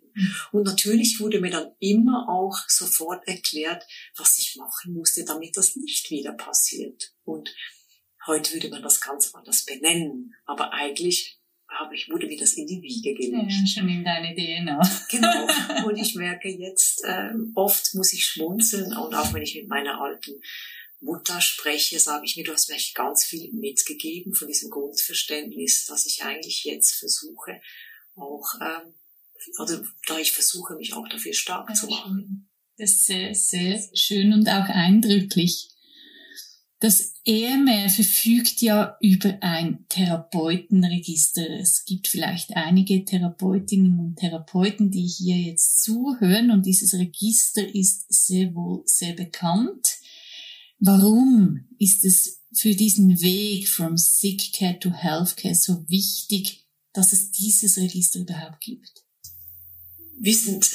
Und 0.52 0.64
natürlich 0.64 1.20
wurde 1.20 1.40
mir 1.40 1.50
dann 1.50 1.72
immer 1.80 2.28
auch 2.28 2.56
sofort 2.68 3.26
erklärt, 3.26 3.84
was 4.16 4.38
ich 4.38 4.56
machen 4.56 4.94
musste, 4.94 5.24
damit 5.24 5.56
das 5.56 5.76
nicht 5.76 6.10
wieder 6.10 6.32
passiert. 6.32 7.12
Und 7.24 7.54
heute 8.26 8.54
würde 8.54 8.70
man 8.70 8.82
das 8.82 9.00
ganz 9.00 9.34
anders 9.34 9.64
benennen. 9.64 10.34
Aber 10.46 10.72
eigentlich 10.72 11.38
habe 11.68 11.94
ich, 11.94 12.08
wurde 12.10 12.26
mir 12.26 12.38
das 12.38 12.54
in 12.54 12.66
die 12.66 12.80
Wiege 12.80 13.14
gelegt. 13.14 13.52
Ja, 13.52 13.66
schon 13.66 13.88
in 13.88 14.04
deine 14.04 14.34
DNA. 14.34 14.80
Genau. 15.10 15.86
Und 15.86 15.96
ich 15.96 16.14
merke 16.14 16.48
jetzt, 16.48 17.04
äh, 17.04 17.30
oft 17.54 17.94
muss 17.94 18.12
ich 18.12 18.24
schmunzeln 18.24 18.96
und 18.96 19.14
auch 19.14 19.32
wenn 19.32 19.42
ich 19.42 19.54
mit 19.54 19.68
meiner 19.68 20.00
alten 20.00 20.40
Mutter 21.00 21.40
spreche, 21.40 21.98
sage 22.00 22.24
ich 22.24 22.36
mir, 22.36 22.44
du 22.44 22.52
hast 22.52 22.68
mir 22.68 22.78
ganz 22.94 23.24
viel 23.24 23.52
mitgegeben 23.52 24.34
von 24.34 24.48
diesem 24.48 24.70
Grundverständnis, 24.70 25.86
dass 25.86 26.06
ich 26.06 26.24
eigentlich 26.24 26.64
jetzt 26.64 26.96
versuche, 26.96 27.60
auch 28.16 28.46
ähm, 28.60 28.94
also 29.56 29.82
da 30.06 30.18
ich 30.18 30.32
versuche, 30.32 30.76
mich 30.76 30.94
auch 30.94 31.08
dafür 31.08 31.32
stark 31.32 31.74
zu 31.76 31.86
machen. 31.86 32.48
Das 32.76 32.92
ist 32.92 33.06
sehr, 33.06 33.34
sehr 33.34 33.82
schön 33.94 34.32
und 34.32 34.48
auch 34.48 34.68
eindrücklich. 34.68 35.68
Das 36.80 37.14
EMR 37.24 37.88
verfügt 37.90 38.62
ja 38.62 38.96
über 39.00 39.36
ein 39.40 39.84
Therapeutenregister. 39.88 41.58
Es 41.58 41.84
gibt 41.84 42.06
vielleicht 42.06 42.56
einige 42.56 43.04
Therapeutinnen 43.04 43.98
und 43.98 44.16
Therapeuten, 44.16 44.92
die 44.92 45.06
hier 45.06 45.36
jetzt 45.36 45.82
zuhören 45.82 46.52
und 46.52 46.66
dieses 46.66 46.94
Register 46.94 47.66
ist 47.74 48.06
sehr 48.08 48.54
wohl 48.54 48.82
sehr 48.84 49.14
bekannt. 49.14 49.98
Warum 50.78 51.66
ist 51.80 52.04
es 52.04 52.44
für 52.54 52.76
diesen 52.76 53.20
Weg 53.20 53.68
from 53.68 53.96
Sick 53.96 54.52
Care 54.52 54.78
to 54.78 54.92
Healthcare 54.92 55.56
so 55.56 55.84
wichtig, 55.88 56.64
dass 56.92 57.12
es 57.12 57.32
dieses 57.32 57.76
Register 57.76 58.20
überhaupt 58.20 58.60
gibt? 58.60 59.04
Wir 60.20 60.34
sind, 60.34 60.70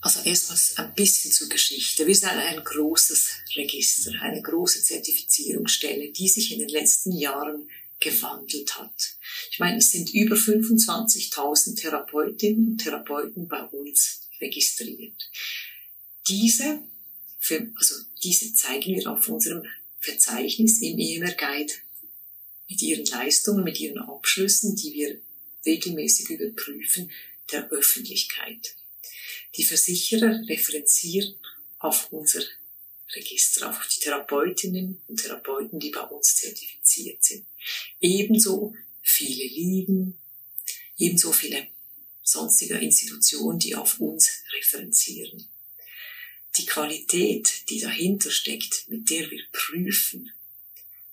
also 0.00 0.20
erstmals 0.20 0.76
ein 0.76 0.94
bisschen 0.94 1.32
zur 1.32 1.48
Geschichte. 1.48 2.06
Wir 2.06 2.14
sind 2.14 2.28
ein 2.28 2.62
großes 2.62 3.30
Register, 3.56 4.12
eine 4.20 4.42
große 4.42 4.82
Zertifizierungsstelle, 4.82 6.10
die 6.12 6.28
sich 6.28 6.52
in 6.52 6.60
den 6.60 6.68
letzten 6.68 7.12
Jahren 7.12 7.68
gewandelt 8.00 8.78
hat. 8.78 9.16
Ich 9.50 9.58
meine, 9.58 9.78
es 9.78 9.90
sind 9.90 10.14
über 10.14 10.36
25.000 10.36 11.76
Therapeutinnen 11.80 12.68
und 12.68 12.78
Therapeuten 12.78 13.48
bei 13.48 13.62
uns 13.62 14.28
registriert. 14.40 15.30
Diese, 16.28 16.80
für, 17.40 17.70
also 17.74 17.94
diese 18.22 18.54
zeigen 18.54 18.94
wir 18.94 19.10
auf 19.10 19.28
unserem 19.28 19.64
Verzeichnis 19.98 20.80
im 20.80 20.98
EMR 20.98 21.34
Guide 21.34 21.72
mit 22.68 22.82
ihren 22.82 23.06
Leistungen, 23.06 23.64
mit 23.64 23.80
ihren 23.80 23.98
Abschlüssen, 23.98 24.76
die 24.76 24.92
wir 24.92 25.20
regelmäßig 25.66 26.30
überprüfen, 26.30 27.10
der 27.52 27.68
Öffentlichkeit. 27.70 28.76
Die 29.56 29.64
Versicherer 29.64 30.46
referenzieren 30.48 31.34
auf 31.78 32.12
unser 32.12 32.42
Register, 33.14 33.70
auf 33.70 33.86
die 33.88 34.00
Therapeutinnen 34.00 35.00
und 35.06 35.20
Therapeuten, 35.20 35.80
die 35.80 35.90
bei 35.90 36.02
uns 36.02 36.36
zertifiziert 36.36 37.24
sind. 37.24 37.46
Ebenso 38.00 38.74
viele 39.02 39.44
Ligen, 39.44 40.18
ebenso 40.98 41.32
viele 41.32 41.68
sonstige 42.22 42.74
Institutionen, 42.74 43.58
die 43.58 43.74
auf 43.74 43.98
uns 44.00 44.42
referenzieren. 44.52 45.48
Die 46.58 46.66
Qualität, 46.66 47.70
die 47.70 47.80
dahinter 47.80 48.30
steckt, 48.30 48.88
mit 48.88 49.08
der 49.08 49.30
wir 49.30 49.42
prüfen, 49.52 50.30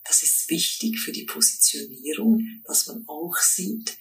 das 0.03 0.21
ist 0.21 0.49
wichtig 0.49 0.99
für 0.99 1.11
die 1.11 1.23
Positionierung, 1.23 2.61
dass 2.65 2.87
man 2.87 3.07
auch 3.07 3.35
sieht, 3.37 3.97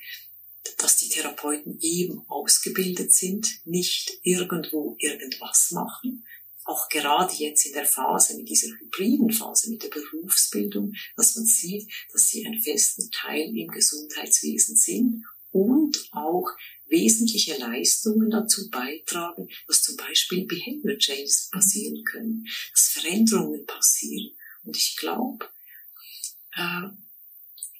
dass 0.79 0.97
die 0.97 1.09
Therapeuten 1.09 1.79
eben 1.81 2.23
ausgebildet 2.29 3.13
sind, 3.13 3.61
nicht 3.65 4.19
irgendwo 4.23 4.97
irgendwas 4.99 5.71
machen. 5.71 6.27
Auch 6.65 6.89
gerade 6.89 7.35
jetzt 7.35 7.67
in 7.67 7.75
der 7.75 7.85
Phase, 7.85 8.37
mit 8.37 8.49
dieser 8.49 8.69
hybriden 8.69 9.31
Phase, 9.31 9.71
mit 9.71 9.83
der 9.83 9.91
Berufsbildung, 9.91 10.95
dass 11.17 11.37
man 11.37 11.45
sieht, 11.45 11.91
dass 12.13 12.29
sie 12.29 12.47
einen 12.47 12.61
festen 12.61 13.11
Teil 13.11 13.55
im 13.55 13.69
Gesundheitswesen 13.69 14.77
sind 14.77 15.25
und 15.51 16.09
auch 16.13 16.49
wesentliche 16.89 17.57
Leistungen 17.59 18.31
dazu 18.31 18.71
beitragen, 18.71 19.49
dass 19.67 19.83
zum 19.83 19.97
Beispiel 19.97 20.47
Behavior 20.47 20.99
Changes 20.99 21.49
passieren 21.51 22.03
können, 22.05 22.47
dass 22.73 22.89
Veränderungen 22.89 23.67
passieren. 23.67 24.35
Und 24.65 24.77
ich 24.77 24.97
glaube, 24.97 25.47
äh, 26.57 26.89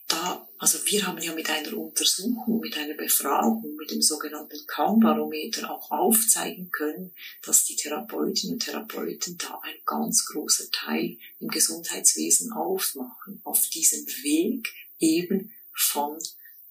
da, 0.09 0.49
also 0.59 0.79
wir 0.87 1.07
haben 1.07 1.21
ja 1.21 1.35
mit 1.35 1.49
einer 1.49 1.77
Untersuchung, 1.77 2.61
mit 2.61 2.77
einer 2.77 2.95
Befragung, 2.95 3.75
mit 3.77 3.91
dem 3.91 4.03
sogenannten 4.03 4.67
CAM-Barometer 4.67 5.71
auch 5.71 5.91
aufzeigen 5.91 6.71
können, 6.71 7.13
dass 7.43 7.65
die 7.65 7.77
Therapeutinnen 7.77 8.55
und 8.55 8.63
Therapeuten 8.63 9.39
da 9.39 9.61
ein 9.63 9.77
ganz 9.87 10.27
großer 10.27 10.71
Teil 10.73 11.19
im 11.39 11.49
Gesundheitswesen 11.49 12.53
aufmachen, 12.53 13.41
auf 13.45 13.69
diesem 13.69 14.07
Weg 14.23 14.69
eben 14.99 15.53
von 15.73 16.19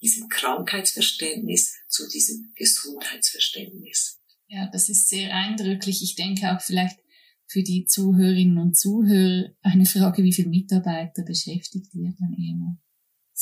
diesem 0.01 0.29
Krankheitsverständnis 0.29 1.73
zu 1.87 2.07
diesem 2.07 2.51
Gesundheitsverständnis. 2.55 4.19
Ja, 4.47 4.69
das 4.71 4.89
ist 4.89 5.09
sehr 5.09 5.33
eindrücklich. 5.33 6.03
Ich 6.03 6.15
denke 6.15 6.51
auch 6.53 6.61
vielleicht 6.61 6.99
für 7.47 7.63
die 7.63 7.85
Zuhörerinnen 7.85 8.57
und 8.57 8.77
Zuhörer 8.77 9.55
eine 9.61 9.85
Frage, 9.85 10.23
wie 10.23 10.33
viele 10.33 10.49
Mitarbeiter 10.49 11.23
beschäftigt 11.23 11.93
ihr 11.93 12.13
dann 12.19 12.33
immer? 12.33 12.77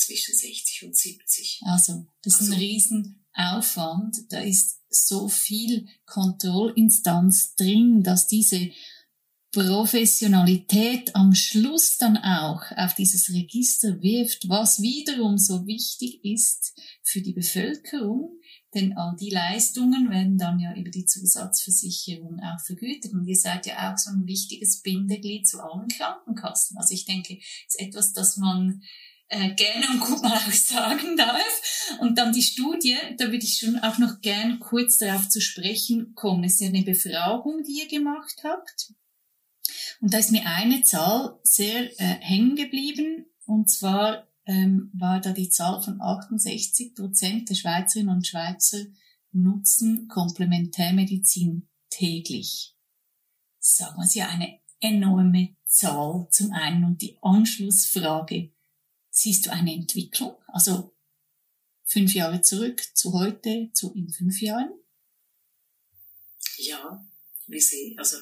Zwischen 0.02 0.36
60 0.36 0.84
und 0.86 0.96
70. 0.96 1.62
Also, 1.66 2.06
das 2.24 2.36
also, 2.36 2.46
ist 2.46 2.50
ein 2.50 2.54
also 2.54 2.66
Riesenaufwand. 2.66 4.18
Da 4.30 4.40
ist 4.40 4.80
so 4.90 5.28
viel 5.30 5.88
Kontrollinstanz 6.06 7.56
drin, 7.56 8.04
dass 8.04 8.28
diese 8.28 8.72
Professionalität 9.52 11.14
am 11.14 11.36
Schluss 11.36 11.98
dann 11.98 12.16
auch 12.16 12.62
auf 12.78 12.96
dieses 12.96 13.34
Register 13.34 14.02
wirft, 14.02 14.48
was 14.48 14.82
wiederum 14.82 15.38
so 15.38 15.68
wichtig 15.68 16.24
ist 16.24 16.74
für 17.04 17.22
die 17.22 17.34
Bevölkerung, 17.34 18.40
denn 18.74 18.96
all 18.96 19.18
die 19.20 19.30
Leistungen 19.30 20.10
werden 20.10 20.38
dann 20.38 20.60
ja 20.60 20.74
über 20.74 20.90
die 20.90 21.06
Zusatzversicherung 21.06 22.40
auch 22.40 22.64
vergütet. 22.66 23.12
Und 23.12 23.28
ihr 23.28 23.36
seid 23.36 23.66
ja 23.66 23.92
auch 23.92 23.98
so 23.98 24.12
ein 24.12 24.26
wichtiges 24.26 24.82
Bindeglied 24.82 25.46
zu 25.46 25.60
allen 25.60 25.90
Krankenkassen. 25.90 26.78
Also 26.78 26.94
ich 26.94 27.04
denke, 27.04 27.38
es 27.68 27.76
ist 27.76 27.82
etwas, 27.82 28.14
das 28.14 28.38
man 28.38 28.82
äh, 29.32 29.54
gerne 29.56 29.88
und 29.90 30.02
gut 30.02 30.22
mal 30.22 30.34
auch 30.34 30.52
sagen 30.52 31.16
darf. 31.16 31.98
Und 32.00 32.18
dann 32.18 32.34
die 32.34 32.44
Studie, 32.44 32.98
da 33.18 33.26
würde 33.26 33.46
ich 33.46 33.58
schon 33.58 33.80
auch 33.80 33.98
noch 33.98 34.22
gern 34.22 34.60
kurz 34.60 34.98
darauf 34.98 35.30
zu 35.30 35.42
sprechen 35.42 36.14
kommen. 36.16 36.44
Es 36.44 36.56
ist 36.56 36.62
ja 36.62 36.68
eine 36.68 36.84
Befragung, 36.84 37.64
die 37.64 37.80
ihr 37.80 37.88
gemacht 37.88 38.42
habt. 38.44 38.94
Und 40.02 40.14
da 40.14 40.18
ist 40.18 40.32
mir 40.32 40.46
eine 40.46 40.84
Zahl 40.84 41.40
sehr 41.44 41.90
äh, 42.00 42.18
hängen 42.20 42.56
geblieben. 42.56 43.26
Und 43.46 43.70
zwar 43.70 44.28
ähm, 44.46 44.92
war 44.94 45.22
da 45.22 45.32
die 45.32 45.50
Zahl 45.50 45.82
von 45.82 46.02
68 46.02 46.94
Prozent 46.94 47.50
der 47.50 47.56
Schweizerinnen 47.56 48.14
und 48.14 48.28
Schweizer 48.28 48.80
nutzen 49.32 50.10
Komplementärmedizin 50.10 51.70
täglich. 51.90 52.76
Sagen 53.60 54.02
wir 54.02 54.10
ja 54.14 54.28
eine 54.28 54.60
enorme 54.82 55.56
Zahl 55.66 56.28
zum 56.32 56.52
einen. 56.52 56.84
Und 56.84 57.02
die 57.02 57.18
Anschlussfrage, 57.22 58.52
Siehst 59.14 59.46
du 59.46 59.52
eine 59.52 59.74
Entwicklung? 59.74 60.38
Also 60.48 60.96
fünf 61.84 62.14
Jahre 62.14 62.42
zurück 62.42 62.82
zu 62.96 63.12
heute, 63.14 63.70
zu 63.74 63.94
in 63.94 64.10
fünf 64.10 64.42
Jahren? 64.42 64.72
Ja, 66.56 67.06
wir 67.48 67.62
sehen, 67.62 68.00
also 68.00 68.18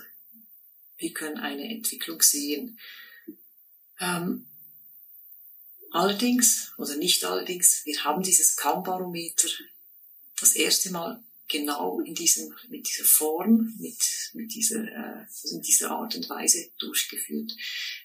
wir 0.98 1.13
können 1.13 1.38
eine 1.38 1.69
Entwicklung 1.69 2.22
sehen. 2.24 2.79
Ähm, 4.00 4.48
allerdings, 5.91 6.74
oder 6.79 6.96
nicht 6.98 7.24
allerdings, 7.24 7.86
wir 7.86 8.03
haben 8.03 8.24
dieses 8.24 8.55
Kammbarometer 8.55 9.48
das 10.39 10.55
erste 10.55 10.91
Mal 10.91 11.24
genau 11.48 12.00
in 12.00 12.15
diesem, 12.15 12.51
mit 12.69 12.88
dieser 12.88 13.05
Form, 13.05 13.75
mit, 13.77 14.31
mit, 14.34 14.53
dieser, 14.55 14.84
äh, 14.84 15.25
in 15.51 15.62
dieser 15.62 15.91
Art 15.91 16.15
und 16.15 16.27
Weise 16.29 16.72
durchgeführt. 16.79 17.55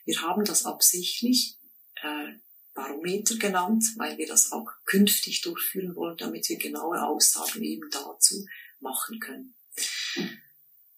Wir 0.04 0.20
haben 0.20 0.44
das 0.44 0.66
absichtlich 0.66 1.56
äh, 2.02 2.34
Barometer 2.74 3.36
genannt, 3.36 3.84
weil 3.96 4.18
wir 4.18 4.26
das 4.26 4.52
auch 4.52 4.68
künftig 4.84 5.42
durchführen 5.42 5.94
wollen, 5.94 6.16
damit 6.16 6.48
wir 6.48 6.58
genaue 6.58 7.02
Aussagen 7.02 7.62
eben 7.62 7.88
dazu 7.90 8.46
machen 8.80 9.20
können. 9.20 9.54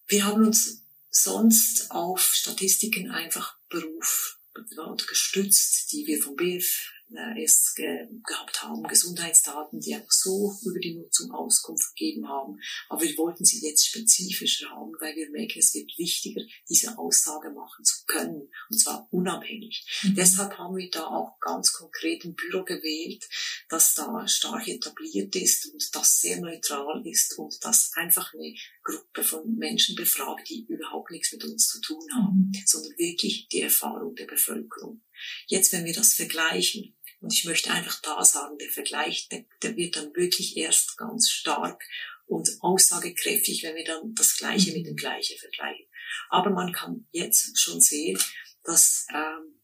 Wir 0.07 0.25
haben 0.25 0.45
uns 0.45 0.83
sonst 1.09 1.91
auf 1.91 2.33
Statistiken 2.33 3.11
einfach 3.11 3.57
berufen 3.69 4.37
und 4.77 5.07
gestützt, 5.07 5.91
die 5.91 6.07
wir 6.07 6.21
vom 6.21 6.35
BIF 6.35 6.91
es 7.37 7.73
ge 7.75 8.07
gehabt 8.25 8.61
haben, 8.63 8.83
Gesundheitsdaten, 8.83 9.79
die 9.79 9.95
einfach 9.95 10.11
so 10.11 10.55
über 10.63 10.79
die 10.79 10.95
Nutzung 10.95 11.31
Auskunft 11.31 11.95
gegeben 11.95 12.27
haben. 12.27 12.59
Aber 12.89 13.01
wir 13.01 13.17
wollten 13.17 13.45
sie 13.45 13.65
jetzt 13.65 13.87
spezifischer 13.87 14.69
haben, 14.69 14.91
weil 14.99 15.15
wir 15.15 15.29
merken, 15.29 15.59
es 15.59 15.73
wird 15.73 15.97
wichtiger, 15.97 16.41
diese 16.69 16.97
Aussage 16.97 17.49
machen 17.51 17.85
zu 17.85 18.03
können, 18.05 18.49
und 18.69 18.77
zwar 18.77 19.07
unabhängig. 19.11 19.85
Mhm. 20.03 20.15
Deshalb 20.15 20.57
haben 20.57 20.75
wir 20.75 20.89
da 20.89 21.07
auch 21.07 21.39
ganz 21.39 21.71
konkret 21.73 22.25
ein 22.25 22.35
Büro 22.35 22.63
gewählt, 22.63 23.27
das 23.69 23.93
da 23.95 24.27
stark 24.27 24.67
etabliert 24.67 25.35
ist 25.35 25.67
und 25.73 25.95
das 25.95 26.21
sehr 26.21 26.39
neutral 26.41 27.05
ist 27.05 27.37
und 27.37 27.55
das 27.61 27.91
einfach 27.95 28.33
eine 28.33 28.53
Gruppe 28.83 29.23
von 29.23 29.55
Menschen 29.55 29.95
befragt, 29.95 30.49
die 30.49 30.65
überhaupt 30.67 31.11
nichts 31.11 31.31
mit 31.31 31.43
uns 31.45 31.67
zu 31.67 31.79
tun 31.81 32.05
haben, 32.13 32.51
mhm. 32.53 32.63
sondern 32.65 32.97
wirklich 32.97 33.47
die 33.49 33.61
Erfahrung 33.61 34.15
der 34.15 34.25
Bevölkerung. 34.25 35.01
Jetzt, 35.47 35.73
wenn 35.73 35.85
wir 35.85 35.93
das 35.93 36.13
vergleichen, 36.13 36.96
und 37.19 37.33
ich 37.33 37.45
möchte 37.45 37.71
einfach 37.71 38.01
da 38.01 38.23
sagen, 38.23 38.57
der 38.57 38.69
Vergleich, 38.69 39.27
der, 39.29 39.45
der 39.61 39.75
wird 39.75 39.95
dann 39.95 40.15
wirklich 40.15 40.55
erst 40.57 40.97
ganz 40.97 41.29
stark 41.29 41.83
und 42.27 42.49
aussagekräftig, 42.59 43.63
wenn 43.63 43.75
wir 43.75 43.85
dann 43.85 44.13
das 44.13 44.37
Gleiche 44.37 44.73
mit 44.73 44.85
dem 44.85 44.95
Gleichen 44.95 45.37
vergleichen. 45.37 45.85
Aber 46.29 46.51
man 46.51 46.71
kann 46.73 47.07
jetzt 47.11 47.59
schon 47.59 47.81
sehen, 47.81 48.19
dass 48.63 49.07
ähm, 49.13 49.59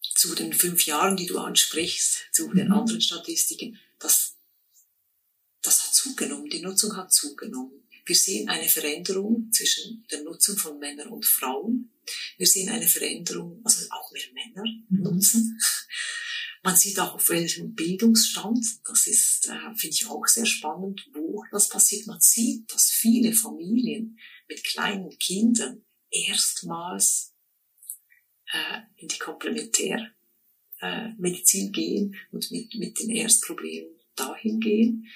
zu 0.00 0.34
den 0.34 0.52
fünf 0.52 0.86
Jahren, 0.86 1.16
die 1.16 1.26
du 1.26 1.38
ansprichst, 1.38 2.28
zu 2.32 2.52
den 2.52 2.68
mhm. 2.68 2.74
anderen 2.74 3.00
Statistiken, 3.00 3.78
das, 3.98 4.36
das 5.60 5.84
hat 5.84 5.94
zugenommen, 5.94 6.50
die 6.50 6.62
Nutzung 6.62 6.96
hat 6.96 7.12
zugenommen. 7.12 7.88
Wir 8.04 8.16
sehen 8.16 8.48
eine 8.48 8.68
Veränderung 8.68 9.52
zwischen 9.52 10.04
der 10.10 10.22
Nutzung 10.22 10.56
von 10.56 10.78
Männern 10.78 11.08
und 11.08 11.24
Frauen. 11.24 11.91
Wir 12.38 12.46
sehen 12.46 12.68
eine 12.68 12.86
Veränderung, 12.86 13.60
also 13.64 13.86
auch 13.90 14.12
mehr 14.12 14.22
Männer 14.32 14.62
mhm. 14.88 15.02
nutzen. 15.02 15.58
Man 16.64 16.76
sieht 16.76 17.00
auch 17.00 17.14
auf 17.14 17.28
welchem 17.28 17.74
Bildungsstand, 17.74 18.64
das 18.84 19.08
ist, 19.08 19.48
äh, 19.48 19.74
finde 19.74 19.94
ich 19.94 20.06
auch 20.06 20.24
sehr 20.26 20.46
spannend, 20.46 21.04
wo 21.12 21.44
das 21.50 21.68
passiert. 21.68 22.06
Man 22.06 22.20
sieht, 22.20 22.72
dass 22.72 22.88
viele 22.90 23.32
Familien 23.32 24.16
mit 24.48 24.62
kleinen 24.62 25.10
Kindern 25.18 25.84
erstmals 26.10 27.34
äh, 28.52 28.78
in 28.96 29.08
die 29.08 29.18
Komplementärmedizin 29.18 31.68
äh, 31.68 31.72
gehen 31.72 32.14
und 32.30 32.48
mit, 32.52 32.72
mit 32.76 33.00
den 33.00 33.10
Erstproblemen 33.10 33.98
dahin 34.14 34.60
gehen 34.60 35.08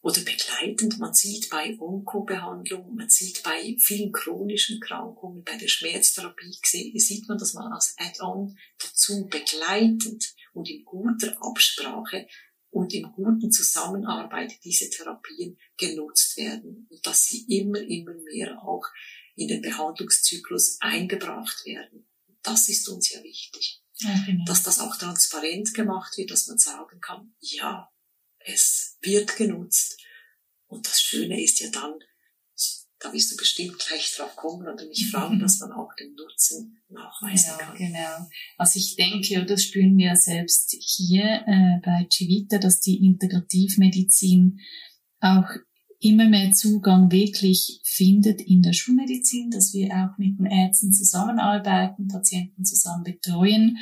oder 0.00 0.20
begleitend. 0.20 0.98
Man 0.98 1.14
sieht 1.14 1.50
bei 1.50 1.76
Onkobehandlung, 1.78 2.94
man 2.94 3.08
sieht 3.08 3.42
bei 3.42 3.76
vielen 3.80 4.12
chronischen 4.12 4.80
Krankungen, 4.80 5.44
bei 5.44 5.56
der 5.56 5.68
Schmerztherapie 5.68 6.58
sieht 6.62 7.28
man, 7.28 7.38
dass 7.38 7.54
man 7.54 7.72
als 7.72 7.94
Add-on 7.98 8.56
dazu 8.78 9.26
begleitend 9.28 10.34
und 10.52 10.68
in 10.70 10.84
guter 10.84 11.36
Absprache 11.42 12.26
und 12.70 12.92
in 12.92 13.10
guten 13.12 13.50
Zusammenarbeit 13.50 14.52
diese 14.64 14.90
Therapien 14.90 15.58
genutzt 15.76 16.36
werden 16.36 16.86
und 16.90 17.06
dass 17.06 17.26
sie 17.26 17.44
immer, 17.48 17.80
immer 17.80 18.14
mehr 18.32 18.62
auch 18.62 18.84
in 19.34 19.48
den 19.48 19.62
Behandlungszyklus 19.62 20.78
eingebracht 20.80 21.64
werden. 21.64 22.06
Das 22.42 22.68
ist 22.68 22.88
uns 22.88 23.12
ja 23.12 23.22
wichtig. 23.22 23.82
Ja, 24.00 24.14
genau. 24.26 24.44
Dass 24.44 24.62
das 24.62 24.80
auch 24.80 24.96
transparent 24.96 25.74
gemacht 25.74 26.16
wird, 26.16 26.30
dass 26.30 26.46
man 26.46 26.58
sagen 26.58 27.00
kann, 27.00 27.34
ja, 27.40 27.90
es 28.48 28.98
wird 29.02 29.36
genutzt. 29.36 29.98
Und 30.66 30.86
das 30.86 31.00
Schöne 31.00 31.42
ist 31.42 31.60
ja 31.60 31.70
dann, 31.70 31.94
da 33.00 33.12
wirst 33.12 33.32
du 33.32 33.36
bestimmt 33.36 33.78
gleich 33.78 34.12
drauf 34.16 34.34
kommen 34.34 34.66
oder 34.66 34.84
mich 34.86 35.08
fragen, 35.10 35.36
mhm. 35.36 35.40
dass 35.40 35.60
man 35.60 35.72
auch 35.72 35.94
den 35.98 36.14
Nutzen 36.14 36.82
nachweisen 36.88 37.52
genau, 37.56 37.70
kann. 37.70 37.78
Genau. 37.78 38.28
Also 38.56 38.78
ich 38.78 38.96
denke, 38.96 39.44
das 39.44 39.62
spüren 39.62 39.96
wir 39.96 40.16
selbst 40.16 40.74
hier 40.80 41.44
äh, 41.46 41.80
bei 41.84 42.08
Civita, 42.12 42.58
dass 42.58 42.80
die 42.80 43.04
Integrativmedizin 43.04 44.58
auch 45.20 45.48
immer 46.00 46.28
mehr 46.28 46.52
Zugang 46.52 47.10
wirklich 47.10 47.80
findet 47.84 48.40
in 48.40 48.62
der 48.62 48.72
Schulmedizin, 48.72 49.50
dass 49.50 49.72
wir 49.74 49.88
auch 49.90 50.18
mit 50.18 50.38
den 50.38 50.46
Ärzten 50.46 50.92
zusammenarbeiten, 50.92 52.08
Patienten 52.08 52.64
zusammen 52.64 53.04
betreuen 53.04 53.78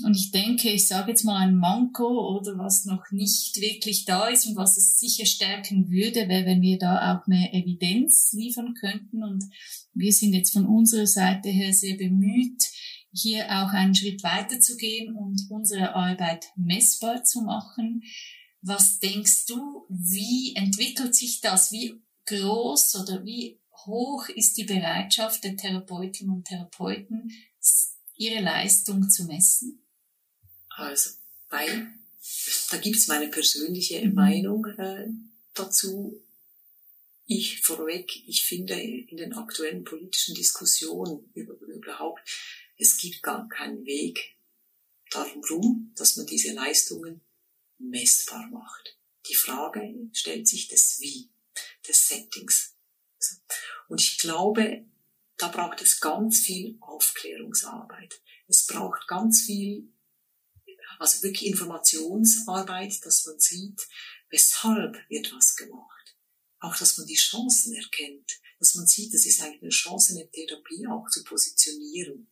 und 0.00 0.16
ich 0.16 0.30
denke, 0.30 0.70
ich 0.70 0.88
sage 0.88 1.10
jetzt 1.10 1.24
mal 1.24 1.36
ein 1.36 1.54
Manko 1.54 2.36
oder 2.36 2.56
was 2.56 2.86
noch 2.86 3.10
nicht 3.10 3.60
wirklich 3.60 4.06
da 4.06 4.28
ist 4.28 4.46
und 4.46 4.56
was 4.56 4.78
es 4.78 4.98
sicher 4.98 5.26
stärken 5.26 5.90
würde, 5.90 6.28
wäre, 6.28 6.46
wenn 6.46 6.62
wir 6.62 6.78
da 6.78 7.14
auch 7.14 7.26
mehr 7.26 7.52
Evidenz 7.52 8.32
liefern 8.32 8.72
könnten. 8.72 9.22
Und 9.22 9.44
wir 9.92 10.12
sind 10.12 10.32
jetzt 10.32 10.54
von 10.54 10.64
unserer 10.64 11.06
Seite 11.06 11.50
her 11.50 11.74
sehr 11.74 11.98
bemüht, 11.98 12.62
hier 13.12 13.44
auch 13.44 13.72
einen 13.74 13.94
Schritt 13.94 14.22
weiter 14.22 14.60
zu 14.60 14.78
gehen 14.78 15.14
und 15.14 15.42
unsere 15.50 15.94
Arbeit 15.94 16.46
messbar 16.56 17.22
zu 17.24 17.42
machen. 17.42 18.02
Was 18.62 18.98
denkst 18.98 19.44
du, 19.44 19.84
wie 19.90 20.54
entwickelt 20.56 21.14
sich 21.14 21.42
das? 21.42 21.70
Wie 21.70 22.00
groß 22.24 22.94
oder 22.96 23.26
wie 23.26 23.60
hoch 23.84 24.26
ist 24.30 24.56
die 24.56 24.64
Bereitschaft 24.64 25.44
der 25.44 25.56
Therapeutinnen 25.58 26.34
und 26.34 26.46
Therapeuten, 26.46 27.30
ihre 28.16 28.40
Leistung 28.40 29.10
zu 29.10 29.26
messen? 29.26 29.81
Also 30.82 31.10
bei, 31.48 31.86
da 32.70 32.76
gibt's 32.78 33.06
meine 33.06 33.28
persönliche 33.28 34.04
mhm. 34.04 34.14
Meinung 34.14 34.66
äh, 34.66 35.08
dazu. 35.54 36.20
Ich 37.26 37.60
vorweg, 37.62 38.10
ich 38.26 38.44
finde 38.44 38.74
in 38.74 39.16
den 39.16 39.32
aktuellen 39.32 39.84
politischen 39.84 40.34
Diskussionen 40.34 41.30
über, 41.34 41.54
überhaupt, 41.54 42.20
es 42.76 42.96
gibt 42.96 43.22
gar 43.22 43.48
keinen 43.48 43.86
Weg 43.86 44.36
darum 45.10 45.42
rum, 45.44 45.92
dass 45.96 46.16
man 46.16 46.26
diese 46.26 46.52
Leistungen 46.52 47.20
messbar 47.78 48.48
macht. 48.50 48.98
Die 49.28 49.34
Frage 49.34 50.10
stellt 50.12 50.48
sich 50.48 50.68
des 50.68 50.98
Wie, 51.00 51.30
des 51.86 52.08
Settings. 52.08 52.74
Und 53.88 54.00
ich 54.00 54.18
glaube, 54.18 54.84
da 55.36 55.48
braucht 55.48 55.80
es 55.80 56.00
ganz 56.00 56.40
viel 56.40 56.76
Aufklärungsarbeit. 56.80 58.20
Es 58.48 58.66
braucht 58.66 59.06
ganz 59.06 59.42
viel 59.42 59.92
also 61.02 61.22
wirklich 61.22 61.46
Informationsarbeit, 61.46 63.04
dass 63.04 63.26
man 63.26 63.38
sieht, 63.38 63.80
weshalb 64.30 64.96
wird 65.08 65.32
was 65.34 65.56
gemacht. 65.56 66.16
Auch, 66.60 66.76
dass 66.76 66.96
man 66.96 67.06
die 67.06 67.16
Chancen 67.16 67.74
erkennt, 67.74 68.40
dass 68.60 68.76
man 68.76 68.86
sieht, 68.86 69.12
das 69.12 69.26
ist 69.26 69.40
eigentlich 69.42 69.62
eine 69.62 69.70
Chance, 69.70 70.14
eine 70.14 70.30
Therapie 70.30 70.86
auch 70.86 71.08
zu 71.10 71.24
positionieren. 71.24 72.30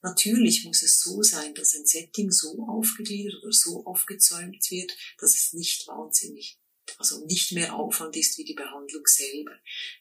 Natürlich 0.00 0.64
muss 0.64 0.82
es 0.82 1.00
so 1.00 1.22
sein, 1.22 1.54
dass 1.54 1.74
ein 1.74 1.86
Setting 1.86 2.30
so 2.30 2.66
aufgegliedert 2.66 3.42
oder 3.42 3.52
so 3.52 3.84
aufgezäumt 3.84 4.70
wird, 4.70 4.96
dass 5.18 5.34
es 5.34 5.52
nicht 5.52 5.86
wahnsinnig 5.86 6.58
also 6.98 7.24
nicht 7.26 7.52
mehr 7.52 7.74
Aufwand 7.74 8.16
ist 8.16 8.38
wie 8.38 8.44
die 8.44 8.54
Behandlung 8.54 9.02
selber, 9.06 9.52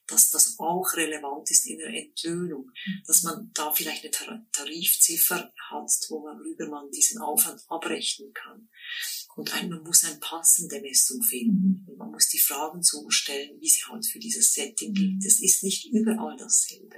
dass 0.08 0.30
das 0.30 0.58
auch 0.60 0.94
relevant 0.96 1.50
ist 1.50 1.66
in 1.66 1.78
der 1.78 1.90
Entlöhnung, 1.90 2.70
dass 3.06 3.24
man 3.24 3.52
da 3.54 3.72
vielleicht 3.72 4.04
eine 4.06 4.46
Tarifziffer 4.52 5.52
hat, 5.70 5.92
wo 6.10 6.24
man, 6.24 6.38
worüber 6.38 6.70
man 6.70 6.92
diesen 6.92 7.22
Aufwand 7.22 7.62
abrechnen 7.68 8.32
kann. 8.34 8.70
Und 9.36 9.52
man 9.70 9.84
muss 9.84 10.04
eine 10.04 10.20
passende 10.20 10.80
Messung 10.82 11.22
finden. 11.24 11.86
Und 11.88 11.98
man 11.98 12.12
muss 12.12 12.30
die 12.30 12.40
Fragen 12.40 12.84
so 12.84 13.10
stellen, 13.10 13.60
wie 13.60 13.70
sie 13.70 13.84
halt 13.90 14.06
für 14.06 14.20
dieses 14.20 14.54
Setting 14.54 14.94
gilt. 14.94 15.26
Es 15.26 15.42
ist 15.42 15.64
nicht 15.64 15.92
überall 15.92 16.38
dasselbe. 16.38 16.98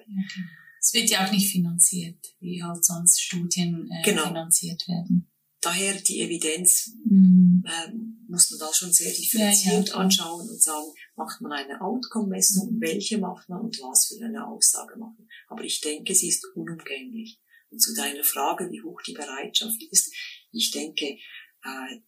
Es 0.81 0.93
wird 0.93 1.09
ja 1.09 1.25
auch 1.25 1.31
nicht 1.31 1.51
finanziert, 1.51 2.23
wie 2.39 2.61
halt 2.61 2.83
sonst 2.83 3.21
Studien 3.21 3.89
äh, 3.89 4.03
genau. 4.03 4.27
finanziert 4.27 4.87
werden 4.87 5.31
daher 5.65 5.95
die 5.95 6.21
Evidenz 6.21 6.93
mhm. 7.03 7.63
ähm, 7.65 8.25
muss 8.27 8.49
man 8.51 8.59
da 8.59 8.73
schon 8.73 8.91
sehr 8.91 9.11
differenziert 9.11 9.89
ja, 9.89 9.93
ja. 9.93 9.99
anschauen 9.99 10.49
und 10.49 10.61
sagen, 10.61 10.87
macht 11.15 11.41
man 11.41 11.51
eine 11.51 11.81
Outcome-Messung, 11.81 12.77
welche 12.79 13.17
macht 13.17 13.49
man 13.49 13.61
und 13.61 13.77
was 13.79 14.07
für 14.07 14.23
eine 14.23 14.47
Aussage 14.47 14.97
machen. 14.97 15.27
Aber 15.47 15.63
ich 15.63 15.81
denke, 15.81 16.13
sie 16.13 16.29
ist 16.29 16.45
unumgänglich. 16.55 17.39
Und 17.69 17.79
zu 17.79 17.93
deiner 17.93 18.23
Frage, 18.23 18.69
wie 18.71 18.81
hoch 18.81 19.01
die 19.01 19.13
Bereitschaft 19.13 19.81
ist, 19.89 20.13
ich 20.51 20.71
denke, 20.71 21.17
äh, 21.63 21.99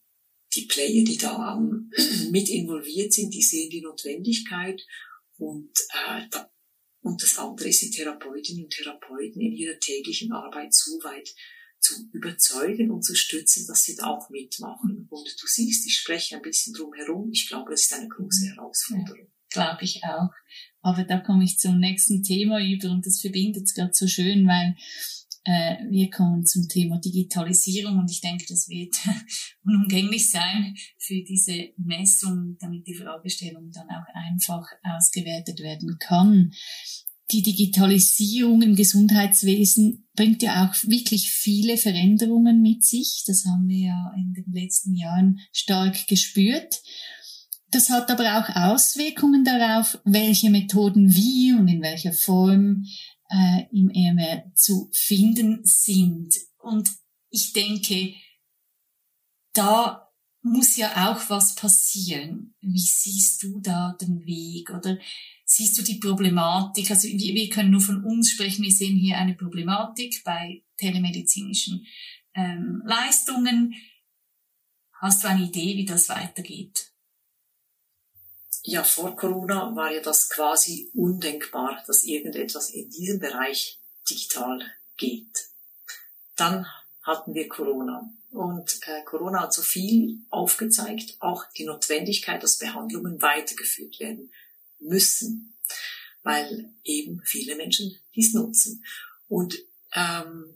die 0.56 0.66
Player, 0.66 1.04
die 1.04 1.18
da 1.18 1.56
ähm, 1.56 1.92
mit 2.32 2.50
involviert 2.50 3.14
sind, 3.14 3.34
die 3.34 3.42
sehen 3.42 3.70
die 3.70 3.82
Notwendigkeit 3.82 4.82
und 5.38 5.72
äh, 5.94 6.22
da 6.32 6.52
Und 7.02 7.22
das 7.22 7.38
andere 7.38 7.70
ist, 7.70 7.82
die 7.82 7.92
Therapeutinnen 7.92 8.66
und 8.66 8.74
Therapeuten 8.74 9.42
in 9.42 9.54
ihrer 9.54 9.80
täglichen 9.80 10.32
Arbeit 10.32 10.74
so 10.74 10.92
weit 11.04 11.34
zu 11.88 12.10
überzeugen 12.12 12.92
und 12.92 13.04
zu 13.04 13.16
stützen, 13.16 13.66
dass 13.68 13.84
sie 13.84 13.96
da 13.96 14.08
auch 14.08 14.30
mitmachen. 14.30 15.08
Und 15.10 15.36
du 15.42 15.48
siehst, 15.48 15.88
ich 15.88 15.98
spreche 15.98 16.36
ein 16.36 16.42
bisschen 16.42 16.74
drum 16.74 16.94
herum. 16.94 17.30
Ich 17.32 17.48
glaube, 17.48 17.72
das 17.72 17.82
ist 17.82 17.94
eine 17.94 18.08
große 18.08 18.48
Herausforderung. 18.48 19.28
Ja, 19.54 19.72
glaube 19.72 19.84
ich 19.84 20.02
auch. 20.04 20.30
Aber 20.82 21.04
da 21.04 21.20
komme 21.20 21.44
ich 21.44 21.58
zum 21.60 21.80
nächsten 21.80 22.24
Thema 22.24 22.64
über 22.64 22.90
und 22.92 23.06
das 23.06 23.20
verbindet 23.20 23.64
es 23.64 23.74
gerade 23.74 23.94
so 23.94 24.08
schön, 24.08 24.48
weil 24.48 24.76
äh, 25.44 25.78
wir 25.90 26.10
kommen 26.10 26.46
zum 26.46 26.68
Thema 26.68 27.00
Digitalisierung 27.00 27.98
und 28.00 28.12
ich 28.12 28.20
denke, 28.20 28.46
das 28.50 28.68
wird 28.68 28.96
unumgänglich 29.64 30.30
sein 30.30 30.76
für 30.98 31.24
diese 31.24 31.70
Messung, 31.78 32.58
damit 32.60 32.86
die 32.86 32.96
Fragestellung 32.96 33.72
dann 33.72 33.88
auch 33.90 34.08
einfach 34.14 34.68
ausgewertet 34.84 35.60
werden 35.60 35.98
kann. 36.00 36.52
Die 37.32 37.42
Digitalisierung 37.42 38.62
im 38.62 38.76
Gesundheitswesen 38.76 40.08
bringt 40.16 40.42
ja 40.42 40.66
auch 40.66 40.74
wirklich 40.84 41.32
viele 41.32 41.78
Veränderungen 41.78 42.62
mit 42.62 42.86
sich. 42.86 43.24
Das 43.28 43.46
haben 43.46 43.68
wir 43.68 43.88
ja 43.88 44.14
in 44.16 44.34
den 44.34 44.52
letzten 44.54 44.96
Jahren 44.96 45.40
stark 45.52 46.08
gespürt. 46.08 46.82
Das 47.70 47.90
hat 47.90 48.10
aber 48.10 48.40
auch 48.40 48.56
Auswirkungen 48.56 49.44
darauf, 49.44 50.00
welche 50.06 50.50
Methoden 50.50 51.14
wie 51.14 51.52
und 51.52 51.68
in 51.68 51.82
welcher 51.82 52.14
Form 52.14 52.86
äh, 53.30 53.64
im 53.72 53.90
EMR 53.90 54.50
zu 54.56 54.90
finden 54.94 55.60
sind. 55.64 56.34
Und 56.60 56.90
ich 57.30 57.52
denke, 57.52 58.14
da 59.54 60.08
muss 60.42 60.78
ja 60.78 61.12
auch 61.12 61.30
was 61.30 61.56
passieren. 61.56 62.56
Wie 62.62 62.80
siehst 62.80 63.44
du 63.44 63.60
da 63.60 63.98
den 64.00 64.26
Weg 64.26 64.70
oder 64.70 64.98
siehst 65.58 65.78
du 65.78 65.82
die 65.82 66.00
Problematik? 66.00 66.90
Also 66.92 67.08
wir, 67.08 67.34
wir 67.34 67.50
können 67.50 67.72
nur 67.72 67.82
von 67.82 68.04
uns 68.04 68.32
sprechen. 68.32 68.64
Wir 68.64 68.72
sehen 68.72 68.96
hier 68.96 69.18
eine 69.18 69.34
Problematik 69.34 70.24
bei 70.24 70.64
telemedizinischen 70.78 71.86
ähm, 72.36 72.82
Leistungen. 72.86 73.74
Hast 75.02 75.24
du 75.24 75.28
eine 75.28 75.46
Idee, 75.46 75.76
wie 75.76 75.86
das 75.86 76.10
weitergeht? 76.10 76.92
ja, 78.68 78.84
vor 78.84 79.16
Corona 79.16 79.74
war 79.76 79.94
ja 79.94 80.02
das 80.02 80.30
quasi 80.30 80.92
undenkbar, 80.94 81.82
dass 81.88 82.04
irgendetwas 82.04 82.70
in 82.72 82.90
diesem 82.90 83.18
Bereich 83.18 83.80
digital 84.10 84.60
geht. 84.98 85.48
Dann 86.36 86.68
hatten 87.02 87.34
wir 87.34 87.48
Corona. 87.48 88.12
Und 88.32 88.80
äh, 88.86 89.04
Corona 89.06 89.44
hat 89.44 89.54
so 89.54 89.62
viel 89.62 90.20
aufgezeigt, 90.30 91.16
auch 91.22 91.46
die 91.58 91.64
Notwendigkeit, 91.64 92.44
dass 92.44 92.58
Behandlungen 92.58 93.22
weitergeführt 93.22 94.02
werden 94.02 94.32
müssen, 94.80 95.58
weil 96.24 96.74
eben 96.84 97.22
viele 97.24 97.56
Menschen 97.56 97.96
dies 98.16 98.34
nutzen. 98.34 98.84
Und 99.28 99.58
ähm, 99.94 100.54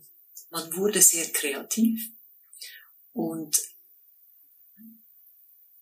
man 0.49 0.75
wurde 0.75 1.01
sehr 1.01 1.29
kreativ 1.31 2.11
und, 3.13 3.57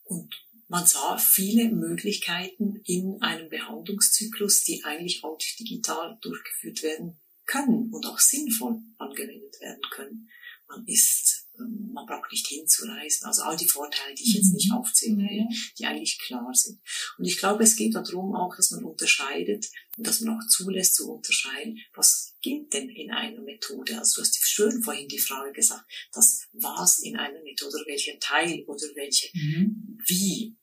und 0.03 0.35
man 0.67 0.85
sah 0.85 1.17
viele 1.17 1.69
Möglichkeiten 1.69 2.81
in 2.85 3.21
einem 3.21 3.49
Behandlungszyklus, 3.49 4.63
die 4.63 4.83
eigentlich 4.83 5.23
auch 5.23 5.37
digital 5.59 6.19
durchgeführt 6.21 6.83
werden 6.83 7.19
können 7.47 7.91
und 7.91 8.05
auch 8.05 8.19
sinnvoll 8.19 8.79
angewendet 8.99 9.59
werden 9.59 9.81
können. 9.89 10.29
Man 10.67 10.85
ist, 10.85 11.38
man 11.67 12.05
braucht 12.05 12.31
nicht 12.31 12.47
hinzureisen. 12.47 13.27
Also 13.27 13.43
all 13.43 13.57
die 13.57 13.67
Vorteile, 13.67 14.13
die 14.15 14.23
ich 14.23 14.33
jetzt 14.35 14.53
nicht 14.53 14.69
mhm. 14.69 14.77
aufzähle, 14.77 15.47
die 15.77 15.85
eigentlich 15.85 16.19
klar 16.19 16.49
sind. 16.53 16.79
Und 17.17 17.25
ich 17.25 17.37
glaube, 17.37 17.63
es 17.63 17.75
geht 17.75 17.95
darum 17.95 18.35
auch, 18.35 18.55
dass 18.55 18.71
man 18.71 18.83
unterscheidet 18.83 19.67
und 19.97 20.07
dass 20.07 20.21
man 20.21 20.37
auch 20.37 20.47
zulässt 20.47 20.95
zu 20.95 21.11
unterscheiden, 21.11 21.79
was 21.93 22.35
geht 22.41 22.73
denn 22.73 22.89
in 22.89 23.11
einer 23.11 23.41
Methode? 23.41 23.97
Also 23.97 24.21
du 24.21 24.27
hast 24.27 24.37
schön 24.47 24.81
vorhin 24.81 25.07
die 25.07 25.19
Frage 25.19 25.51
gesagt, 25.51 25.85
dass 26.13 26.47
was 26.53 26.99
in 26.99 27.17
einer 27.17 27.41
Methode 27.43 27.75
oder 27.75 27.87
welcher 27.87 28.17
Teil 28.19 28.63
oder 28.65 28.87
welche, 28.95 29.29
mhm. 29.33 29.97
wie 30.07 30.55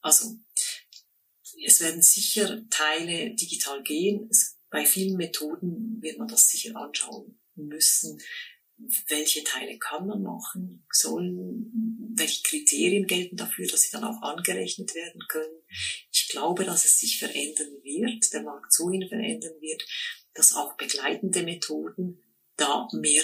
also 0.00 0.36
es 1.64 1.80
werden 1.80 2.02
sicher 2.02 2.62
Teile 2.70 3.34
digital 3.34 3.82
gehen. 3.82 4.28
Es, 4.30 4.56
bei 4.70 4.86
vielen 4.86 5.16
Methoden 5.16 6.00
wird 6.00 6.18
man 6.18 6.28
das 6.28 6.48
sicher 6.48 6.76
anschauen 6.76 7.38
müssen. 7.54 8.20
Welche 9.08 9.44
Teile 9.44 9.78
kann 9.78 10.06
man 10.06 10.22
machen 10.22 10.86
sollen? 10.90 11.70
Welche 12.14 12.42
Kriterien 12.42 13.06
gelten 13.06 13.36
dafür, 13.36 13.66
dass 13.68 13.82
sie 13.82 13.92
dann 13.92 14.04
auch 14.04 14.22
angerechnet 14.22 14.94
werden 14.94 15.20
können? 15.28 15.62
Ich 16.10 16.28
glaube, 16.28 16.64
dass 16.64 16.84
es 16.84 16.98
sich 16.98 17.18
verändern 17.18 17.82
wird, 17.82 18.32
der 18.32 18.42
Markt 18.42 18.72
so 18.72 18.90
hin 18.90 19.06
verändern 19.08 19.60
wird, 19.60 19.84
dass 20.34 20.54
auch 20.54 20.76
begleitende 20.76 21.42
Methoden 21.42 22.22
da 22.56 22.88
mehr 22.92 23.22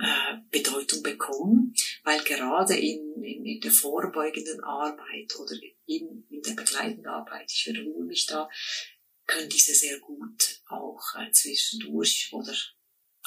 äh, 0.00 0.36
Bedeutung 0.50 1.02
bekommen, 1.02 1.74
weil 2.04 2.22
gerade 2.22 2.76
in, 2.76 3.22
in, 3.22 3.44
in 3.44 3.60
der 3.60 3.70
vorbeugenden 3.70 4.62
Arbeit 4.62 5.34
oder 5.38 5.54
in, 5.86 6.26
in 6.28 6.42
der 6.42 6.52
begleitenden 6.52 7.06
Arbeit, 7.06 7.50
ich 7.50 7.66
wiederhole 7.66 8.04
mich 8.04 8.26
da, 8.26 8.48
können 9.26 9.48
diese 9.48 9.74
sehr 9.74 9.98
gut 9.98 10.60
auch 10.68 11.02
äh, 11.18 11.30
zwischendurch 11.30 12.30
oder 12.32 12.54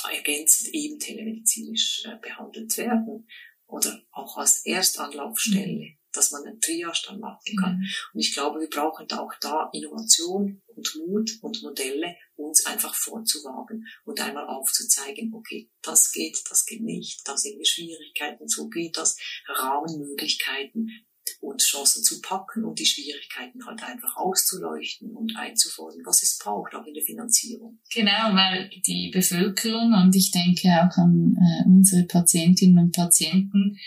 ergänzend 0.05 0.73
eben 0.73 0.99
telemedizinisch 0.99 2.03
äh, 2.05 2.17
behandelt 2.21 2.77
werden 2.77 3.27
oder 3.65 4.01
auch 4.11 4.37
als 4.37 4.65
Erstanlaufstelle. 4.65 5.89
Mhm 5.89 5.99
dass 6.11 6.31
man 6.31 6.45
einen 6.45 6.59
Triage 6.59 7.01
dann 7.07 7.19
machen 7.19 7.55
kann. 7.59 7.77
Mhm. 7.77 7.87
Und 8.13 8.19
ich 8.19 8.33
glaube, 8.33 8.59
wir 8.59 8.69
brauchen 8.69 9.07
da 9.07 9.19
auch 9.19 9.33
da 9.41 9.69
Innovation 9.73 10.61
und 10.67 10.95
Mut 10.95 11.31
und 11.41 11.61
Modelle, 11.61 12.15
uns 12.35 12.65
einfach 12.65 12.95
vorzuwagen 12.95 13.85
und 14.05 14.19
einmal 14.19 14.47
aufzuzeigen, 14.47 15.33
okay, 15.33 15.69
das 15.81 16.11
geht, 16.11 16.41
das 16.49 16.65
geht 16.65 16.81
nicht, 16.81 17.27
da 17.27 17.37
sind 17.37 17.57
wir 17.57 17.65
Schwierigkeiten, 17.65 18.47
so 18.47 18.69
geht 18.69 18.97
das, 18.97 19.17
Rahmenmöglichkeiten 19.47 21.05
und 21.41 21.61
Chancen 21.61 22.03
zu 22.03 22.21
packen 22.21 22.65
und 22.65 22.79
die 22.79 22.85
Schwierigkeiten 22.85 23.65
halt 23.65 23.83
einfach 23.83 24.17
auszuleuchten 24.17 25.15
und 25.15 25.35
einzufordern, 25.37 26.01
was 26.05 26.23
es 26.23 26.37
braucht, 26.37 26.73
auch 26.75 26.85
in 26.85 26.93
der 26.93 27.03
Finanzierung. 27.03 27.79
Genau, 27.93 28.33
weil 28.33 28.69
die 28.85 29.11
Bevölkerung 29.13 29.93
und 29.93 30.15
ich 30.15 30.31
denke 30.31 30.69
auch 30.69 30.97
an 30.97 31.37
äh, 31.37 31.67
unsere 31.67 32.03
Patientinnen 32.03 32.77
und 32.77 32.95
Patienten, 32.95 33.77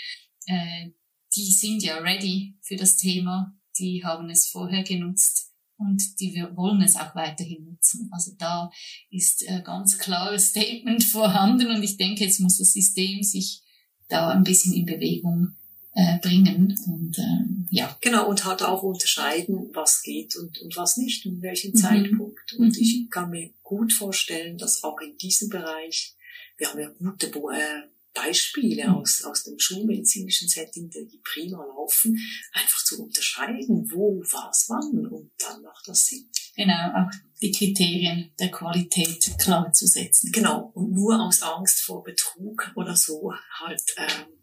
äh, 0.46 0.90
die 1.34 1.52
sind 1.52 1.82
ja 1.82 1.98
ready 1.98 2.56
für 2.60 2.76
das 2.76 2.96
Thema, 2.96 3.56
die 3.78 4.04
haben 4.04 4.28
es 4.30 4.48
vorher 4.48 4.82
genutzt 4.82 5.52
und 5.78 6.20
die 6.20 6.34
wollen 6.54 6.82
es 6.82 6.96
auch 6.96 7.14
weiterhin 7.14 7.64
nutzen. 7.64 8.08
Also 8.12 8.32
da 8.38 8.70
ist 9.10 9.46
ein 9.48 9.64
ganz 9.64 9.98
klares 9.98 10.50
Statement 10.50 11.04
vorhanden 11.12 11.68
und 11.68 11.82
ich 11.82 11.96
denke, 11.96 12.24
jetzt 12.24 12.40
muss 12.40 12.58
das 12.58 12.72
System 12.72 13.22
sich 13.22 13.62
da 14.08 14.28
ein 14.28 14.44
bisschen 14.44 14.74
in 14.74 14.84
Bewegung 14.84 15.56
äh, 15.94 16.18
bringen 16.20 16.74
und 16.86 17.18
ähm, 17.18 17.66
ja. 17.70 17.96
Genau, 18.00 18.28
und 18.28 18.44
hat 18.44 18.62
auch 18.62 18.82
unterscheiden, 18.82 19.70
was 19.74 20.02
geht 20.02 20.36
und, 20.36 20.60
und 20.60 20.76
was 20.76 20.96
nicht 20.96 21.26
und 21.26 21.42
welchen 21.42 21.72
mhm. 21.72 21.76
Zeitpunkt. 21.76 22.52
Und 22.54 22.76
mhm. 22.76 22.82
ich 22.82 23.10
kann 23.10 23.30
mir 23.30 23.50
gut 23.62 23.92
vorstellen, 23.92 24.58
dass 24.58 24.84
auch 24.84 25.00
in 25.00 25.16
diesem 25.18 25.48
Bereich, 25.48 26.16
wir 26.56 26.68
haben 26.68 26.80
ja 26.80 26.88
gute 26.88 27.26
äh, 27.26 27.82
Beispiele 28.14 28.88
mhm. 28.88 28.94
aus, 28.94 29.22
aus 29.24 29.44
dem 29.44 29.58
schulmedizinischen 29.58 30.48
Setting, 30.48 30.90
die 30.90 31.20
prima 31.22 31.64
laufen, 31.64 32.18
einfach 32.52 32.84
zu 32.84 33.02
unterscheiden, 33.02 33.90
wo, 33.90 34.22
was, 34.22 34.66
wann 34.68 35.06
und 35.06 35.30
dann 35.38 35.62
macht 35.62 35.88
das 35.88 36.06
Sinn. 36.06 36.28
Genau, 36.54 36.92
auch 36.94 37.10
die 37.40 37.50
Kriterien 37.50 38.32
der 38.38 38.50
Qualität 38.50 39.38
klar 39.38 39.72
zu 39.72 39.86
setzen. 39.86 40.30
Genau, 40.32 40.70
und 40.74 40.92
nur 40.92 41.20
aus 41.20 41.42
Angst 41.42 41.80
vor 41.80 42.02
Betrug 42.02 42.70
oder 42.76 42.94
so 42.94 43.32
halt 43.60 43.82
ähm, 43.96 44.06
äh, 44.06 44.41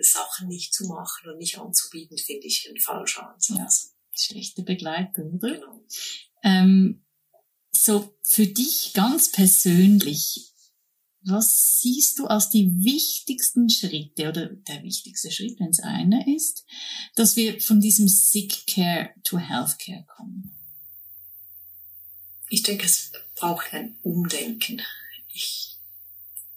Sachen 0.00 0.48
nicht 0.48 0.74
zu 0.74 0.86
machen 0.86 1.30
und 1.30 1.38
nicht 1.38 1.58
anzubieten, 1.58 2.18
finde 2.18 2.46
ich 2.46 2.68
ein 2.68 2.80
falscher 2.80 3.32
Ansatz. 3.32 3.58
Ja, 3.58 3.68
schlechte 4.14 4.62
Begleitung, 4.62 5.34
oder? 5.34 5.54
Genau. 5.54 5.84
Ähm, 6.42 7.04
so 7.72 8.18
für 8.22 8.46
dich 8.46 8.92
ganz 8.94 9.30
persönlich, 9.30 10.52
was 11.22 11.80
siehst 11.80 12.18
du 12.18 12.26
als 12.26 12.48
die 12.48 12.84
wichtigsten 12.84 13.68
Schritte 13.68 14.28
oder 14.28 14.46
der 14.46 14.82
wichtigste 14.82 15.30
Schritt, 15.30 15.58
wenn 15.60 15.70
es 15.70 15.80
einer 15.80 16.26
ist, 16.26 16.64
dass 17.14 17.36
wir 17.36 17.60
von 17.60 17.80
diesem 17.80 18.08
Sick 18.08 18.66
Care 18.66 19.10
to 19.24 19.38
Healthcare 19.38 20.04
kommen? 20.16 20.54
Ich 22.48 22.62
denke, 22.62 22.86
es 22.86 23.12
braucht 23.34 23.74
ein 23.74 23.98
Umdenken. 24.02 24.80
Ich, 25.28 25.76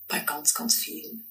bei 0.08 0.19
ganz, 0.19 0.54
ganz 0.54 0.76
vielen. 0.76 1.31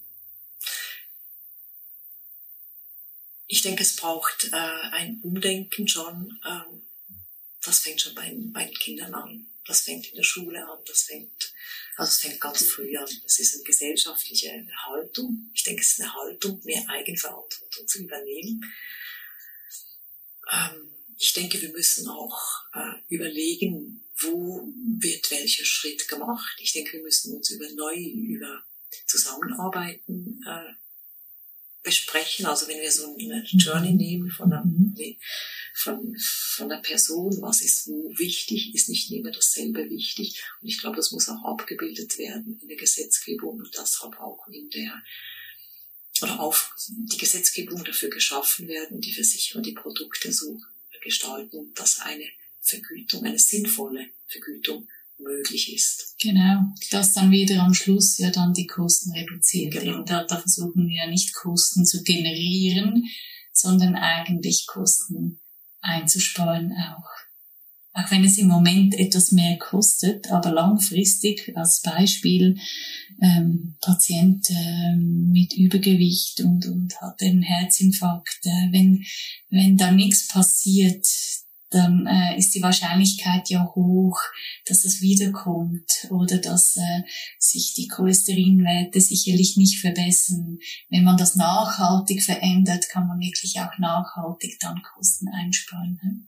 Ich 3.52 3.62
denke, 3.62 3.82
es 3.82 3.96
braucht 3.96 4.50
äh, 4.52 4.56
ein 4.92 5.20
Umdenken 5.22 5.88
schon. 5.88 6.38
Ähm, 6.46 6.82
das 7.64 7.80
fängt 7.80 8.00
schon 8.00 8.14
bei, 8.14 8.32
bei 8.52 8.64
den 8.64 8.74
Kindern 8.74 9.12
an. 9.12 9.48
Das 9.66 9.80
fängt 9.80 10.06
in 10.06 10.14
der 10.14 10.22
Schule 10.22 10.64
an. 10.68 10.78
Das 10.86 11.02
fängt 11.02 11.52
also 11.96 12.10
es 12.10 12.18
fängt 12.18 12.40
ganz 12.40 12.62
früh 12.62 12.96
an. 12.96 13.08
Es 13.26 13.40
ist 13.40 13.54
eine 13.54 13.64
gesellschaftliche 13.64 14.66
Haltung. 14.86 15.50
Ich 15.52 15.64
denke, 15.64 15.82
es 15.82 15.92
ist 15.92 16.00
eine 16.00 16.14
Haltung, 16.14 16.60
mehr 16.64 16.82
Eigenverantwortung 16.88 17.88
zu 17.88 17.98
übernehmen. 17.98 18.64
Ähm, 20.50 20.94
ich 21.18 21.32
denke, 21.32 21.60
wir 21.60 21.70
müssen 21.72 22.08
auch 22.08 22.40
äh, 22.72 22.94
überlegen, 23.08 24.02
wo 24.16 24.72
wird 24.98 25.30
welcher 25.30 25.64
Schritt 25.64 26.08
gemacht. 26.08 26.56
Ich 26.60 26.72
denke, 26.72 26.92
wir 26.92 27.02
müssen 27.02 27.36
uns 27.36 27.50
über 27.50 27.68
neu 27.70 27.96
über 27.96 28.64
Zusammenarbeiten 29.06 30.42
äh, 30.46 30.72
besprechen. 31.82 32.46
Also 32.46 32.68
wenn 32.68 32.80
wir 32.80 32.90
so 32.90 33.14
eine 33.14 33.44
Journey 33.44 33.92
nehmen 33.92 34.30
von 34.30 34.52
einer, 34.52 34.64
von, 35.74 36.16
von 36.18 36.70
einer 36.70 36.82
Person, 36.82 37.40
was 37.40 37.60
ist 37.60 37.86
wo 37.88 38.12
wichtig, 38.16 38.74
ist 38.74 38.88
nicht 38.88 39.10
immer 39.10 39.30
dasselbe 39.30 39.88
wichtig. 39.88 40.42
Und 40.60 40.68
ich 40.68 40.78
glaube, 40.78 40.96
das 40.96 41.12
muss 41.12 41.28
auch 41.28 41.44
abgebildet 41.44 42.18
werden 42.18 42.58
in 42.60 42.68
der 42.68 42.76
Gesetzgebung 42.76 43.58
und 43.58 43.74
deshalb 43.76 44.18
auch 44.20 44.46
in 44.48 44.68
der 44.70 45.02
oder 46.22 46.40
auf 46.40 46.74
die 46.88 47.16
Gesetzgebung 47.16 47.82
dafür 47.82 48.10
geschaffen 48.10 48.68
werden, 48.68 49.00
die 49.00 49.14
Versicherer 49.14 49.62
die 49.62 49.72
Produkte 49.72 50.30
so 50.32 50.60
gestalten, 51.02 51.72
dass 51.74 52.00
eine 52.00 52.26
Vergütung, 52.60 53.24
eine 53.24 53.38
sinnvolle 53.38 54.10
Vergütung 54.26 54.86
möglich 55.22 55.72
ist. 55.74 56.14
Genau, 56.20 56.64
dass 56.90 57.12
dann 57.12 57.30
wieder 57.30 57.62
am 57.62 57.74
Schluss 57.74 58.18
ja 58.18 58.30
dann 58.30 58.52
die 58.52 58.66
Kosten 58.66 59.12
reduziert 59.12 59.72
Genau. 59.72 60.02
Da, 60.04 60.24
da 60.24 60.38
versuchen 60.38 60.88
wir 60.88 61.04
ja 61.04 61.10
nicht 61.10 61.34
Kosten 61.34 61.84
zu 61.84 62.02
generieren, 62.02 63.04
sondern 63.52 63.94
eigentlich 63.94 64.66
Kosten 64.66 65.40
einzusparen 65.80 66.72
auch. 66.72 67.08
Auch 67.92 68.08
wenn 68.12 68.22
es 68.22 68.38
im 68.38 68.46
Moment 68.46 68.94
etwas 68.94 69.32
mehr 69.32 69.58
kostet, 69.58 70.30
aber 70.30 70.52
langfristig 70.52 71.52
als 71.56 71.80
Beispiel 71.80 72.56
ähm, 73.20 73.76
Patient 73.80 74.48
ähm, 74.50 75.30
mit 75.32 75.54
Übergewicht 75.54 76.40
und, 76.40 76.66
und 76.66 77.00
hat 77.00 77.20
einen 77.20 77.42
Herzinfarkt, 77.42 78.40
äh, 78.44 78.72
wenn, 78.72 79.04
wenn 79.48 79.76
da 79.76 79.90
nichts 79.90 80.28
passiert, 80.28 81.04
dann 81.70 82.06
äh, 82.06 82.36
ist 82.36 82.54
die 82.54 82.62
Wahrscheinlichkeit 82.62 83.48
ja 83.48 83.64
hoch, 83.74 84.18
dass 84.66 84.84
es 84.84 85.00
wiederkommt 85.00 86.08
oder 86.10 86.38
dass 86.38 86.76
äh, 86.76 87.02
sich 87.38 87.74
die 87.74 87.86
Cholesterinwerte 87.86 89.00
sicherlich 89.00 89.56
nicht 89.56 89.80
verbessern. 89.80 90.58
Wenn 90.88 91.04
man 91.04 91.16
das 91.16 91.36
nachhaltig 91.36 92.22
verändert, 92.22 92.88
kann 92.88 93.06
man 93.06 93.20
wirklich 93.20 93.54
auch 93.60 93.78
nachhaltig 93.78 94.58
dann 94.60 94.82
Kosten 94.82 95.28
einsparen. 95.28 95.98
ne? 96.02 96.26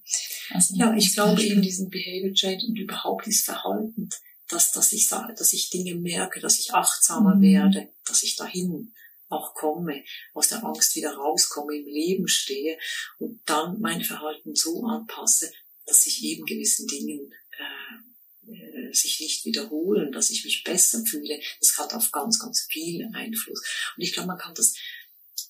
Also, 0.50 0.74
Ja, 0.76 0.94
ich 0.94 1.12
glaube 1.12 1.34
Beispiel. 1.34 1.52
eben 1.52 1.62
diesen 1.62 1.90
Behavior 1.90 2.32
Change 2.32 2.66
und 2.68 2.78
überhaupt 2.78 3.26
dieses 3.26 3.42
Verhalten, 3.42 4.08
dass, 4.48 4.70
dass 4.72 4.92
ich 4.92 5.08
sage, 5.08 5.34
dass 5.36 5.52
ich 5.52 5.70
Dinge 5.70 5.94
merke, 5.96 6.40
dass 6.40 6.58
ich 6.58 6.72
achtsamer 6.74 7.36
Mhm. 7.36 7.42
werde, 7.42 7.88
dass 8.06 8.22
ich 8.22 8.36
dahin 8.36 8.92
auch 9.32 9.54
komme, 9.54 10.04
aus 10.34 10.48
der 10.48 10.64
Angst 10.64 10.94
wieder 10.94 11.14
rauskomme, 11.14 11.76
im 11.76 11.86
Leben 11.86 12.28
stehe 12.28 12.78
und 13.18 13.40
dann 13.46 13.80
mein 13.80 14.02
Verhalten 14.02 14.54
so 14.54 14.84
anpasse, 14.84 15.52
dass 15.86 16.06
ich 16.06 16.22
eben 16.22 16.44
gewissen 16.44 16.86
Dingen 16.86 17.32
äh, 17.58 18.50
äh, 18.52 18.92
sich 18.92 19.20
nicht 19.20 19.44
wiederholen, 19.44 20.12
dass 20.12 20.30
ich 20.30 20.44
mich 20.44 20.62
besser 20.64 21.04
fühle. 21.04 21.40
Das 21.60 21.76
hat 21.78 21.94
auf 21.94 22.10
ganz, 22.12 22.38
ganz 22.38 22.66
viel 22.70 23.08
Einfluss. 23.14 23.62
Und 23.96 24.02
ich 24.02 24.12
glaube, 24.12 24.28
man 24.28 24.38
kann 24.38 24.54
das 24.54 24.74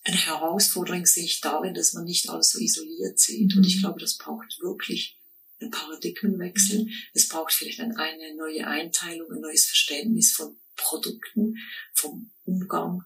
eine 0.05 0.17
Herausforderung 0.17 1.07
sehe 1.07 1.25
ich 1.25 1.41
darin, 1.41 1.75
dass 1.75 1.93
man 1.93 2.05
nicht 2.05 2.29
alles 2.29 2.51
so 2.51 2.59
isoliert 2.59 3.19
sieht. 3.19 3.55
Und 3.57 3.65
ich 3.65 3.81
glaube, 3.81 4.01
das 4.01 4.17
braucht 4.17 4.59
wirklich 4.61 5.21
einen 5.61 5.71
Paradigmenwechsel. 5.71 6.89
Es 7.15 7.29
braucht 7.29 7.53
vielleicht 7.53 7.81
eine 7.81 8.35
neue 8.37 8.67
Einteilung, 8.67 9.31
ein 9.31 9.41
neues 9.41 9.67
Verständnis 9.67 10.33
von 10.33 10.57
Produkten, 10.75 11.57
vom 11.95 12.33
Umgang 12.45 13.05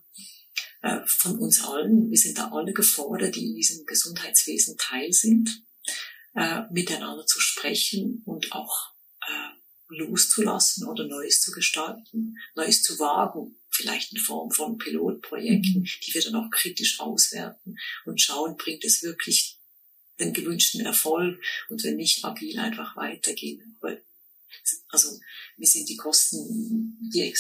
äh, 0.87 1.07
von 1.07 1.39
uns 1.39 1.65
allen. 1.65 2.11
Wir 2.11 2.19
sind 2.19 2.39
da 2.39 2.51
alle 2.53 2.73
gefordert, 2.73 3.35
die 3.35 3.47
in 3.47 3.55
diesem 3.57 3.85
Gesundheitswesen 3.87 4.77
Teil 4.79 5.13
sind, 5.13 5.63
äh, 6.35 6.63
miteinander 6.71 7.27
zu 7.27 7.41
sprechen 7.41 8.23
und 8.25 8.53
auch 8.53 8.93
äh, 9.23 9.57
loszulassen 9.89 10.87
oder 10.87 11.07
Neues 11.07 11.41
zu 11.41 11.51
gestalten, 11.51 12.37
Neues 12.55 12.83
zu 12.83 12.99
wagen, 13.01 13.57
vielleicht 13.71 14.13
in 14.13 14.19
Form 14.19 14.51
von 14.51 14.79
Pilotprojekten, 14.79 15.85
die 15.85 16.15
wir 16.15 16.23
dann 16.23 16.37
auch 16.37 16.51
kritisch 16.51 17.01
auswerten 17.01 17.77
und 18.05 18.21
schauen, 18.21 18.57
bringt 18.57 18.85
es 18.85 19.03
wirklich 19.03 19.59
den 20.21 20.33
gewünschten 20.33 20.81
Erfolg 20.81 21.43
und 21.69 21.83
wenn 21.83 21.97
nicht, 21.97 22.25
agil 22.25 22.59
einfach 22.59 22.97
weitergehen. 22.97 23.77
Aber, 23.81 23.97
also 24.89 25.19
mir 25.57 25.67
sind 25.67 25.89
die 25.89 25.97
Kosten, 25.97 27.11
die, 27.13 27.35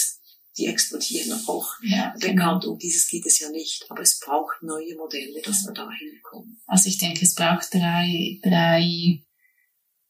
die 0.59 0.66
explodieren 0.66 1.33
auch 1.47 1.69
ja, 1.83 2.14
genau. 2.19 2.33
bekannt. 2.33 2.64
Um 2.64 2.79
dieses 2.79 3.09
geht 3.09 3.27
es 3.27 3.40
ja 3.40 3.51
nicht. 3.51 3.85
Aber 3.90 4.03
es 4.03 4.19
braucht 4.19 4.62
neue 4.62 4.97
Modelle, 4.97 5.42
dass 5.42 5.66
wir 5.66 5.73
da 5.73 5.88
hinkommen. 5.90 6.61
Also 6.66 6.88
ich 6.88 6.99
denke, 6.99 7.23
es 7.23 7.35
braucht 7.35 7.75
drei, 7.75 8.38
drei 8.42 9.23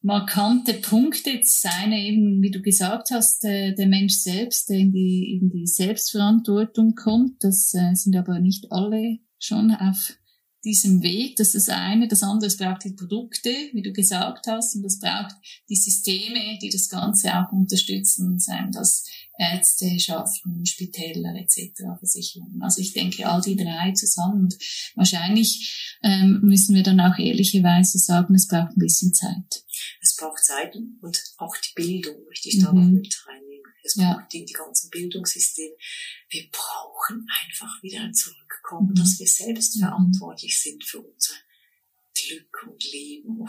markante 0.03 0.75
Punkte. 0.75 1.39
Das 1.39 1.63
eine 1.65 2.01
eben, 2.01 2.41
wie 2.43 2.51
du 2.51 2.63
gesagt 2.63 3.11
hast, 3.11 3.43
der, 3.43 3.73
der 3.73 3.89
Mensch 3.89 4.15
selbst, 4.15 4.69
der 4.69 4.79
in 4.79 4.93
die, 4.93 5.39
in 5.41 5.51
die 5.51 5.67
Selbstverantwortung 5.67 6.95
kommt. 6.95 7.43
Das 7.43 7.75
äh, 7.75 7.95
sind 7.95 8.17
aber 8.17 8.39
nicht 8.39 8.71
alle 8.71 9.19
schon 9.39 9.73
auf 9.73 10.17
diesem 10.65 11.03
Weg. 11.03 11.37
Das 11.37 11.55
ist 11.55 11.69
das 11.69 11.77
eine. 11.77 12.09
Das 12.09 12.23
andere, 12.23 12.49
es 12.49 12.57
braucht 12.57 12.85
die 12.85 12.93
Produkte, 12.93 13.51
wie 13.73 13.83
du 13.83 13.93
gesagt 13.93 14.47
hast, 14.47 14.75
und 14.77 14.85
es 14.85 14.99
braucht 14.99 15.35
die 15.69 15.77
Systeme, 15.77 16.59
die 16.61 16.71
das 16.71 16.89
Ganze 16.89 17.33
auch 17.35 17.53
unterstützen, 17.53 18.39
seien 18.39 18.73
das 18.73 19.05
Ärzte, 19.39 19.99
Schaften, 20.01 20.65
Spitäler 20.65 21.35
etc., 21.35 21.73
Versicherungen. 21.99 22.63
Also 22.63 22.81
ich 22.81 22.93
denke, 22.93 23.27
all 23.29 23.41
die 23.41 23.57
drei 23.57 23.93
zusammen. 23.93 24.45
Und 24.45 24.57
wahrscheinlich 24.95 25.97
ähm, 26.03 26.41
müssen 26.43 26.75
wir 26.75 26.83
dann 26.83 27.01
auch 27.01 27.19
ehrlicherweise 27.19 27.99
sagen, 27.99 28.35
es 28.35 28.49
braucht 28.49 28.77
ein 28.77 28.81
bisschen 28.81 29.13
Zeit. 29.13 29.65
Es 30.01 30.17
braucht 30.17 30.43
Zeit 30.45 30.75
und 30.75 31.23
auch 31.39 31.55
die 31.57 31.73
Bildung 31.75 32.17
möchte 32.29 32.49
ich 32.49 32.59
da 32.61 32.73
Mhm. 32.73 32.79
noch 32.81 32.89
mit 32.91 33.27
reinnehmen. 33.27 33.73
Es 33.85 33.95
Ja. 33.97 34.15
braucht 34.15 34.33
die, 34.33 34.45
die 34.45 34.53
ganzen 34.53 34.91
Bildungssysteme. 34.91 35.75
Wir 36.31 36.45
brauchen 36.51 37.27
einfach 37.45 37.83
wieder 37.83 38.01
ein 38.01 38.15
Zurückkommen, 38.15 38.91
Mhm. 38.91 38.95
dass 38.95 39.19
wir 39.19 39.27
selbst 39.29 39.77
Mhm. 39.77 39.81
verantwortlich 39.81 40.61
sind 40.61 40.83
für 40.85 41.01
unser 41.01 41.35
Glück 42.17 42.67
und 42.69 42.93
Leben. 42.93 43.47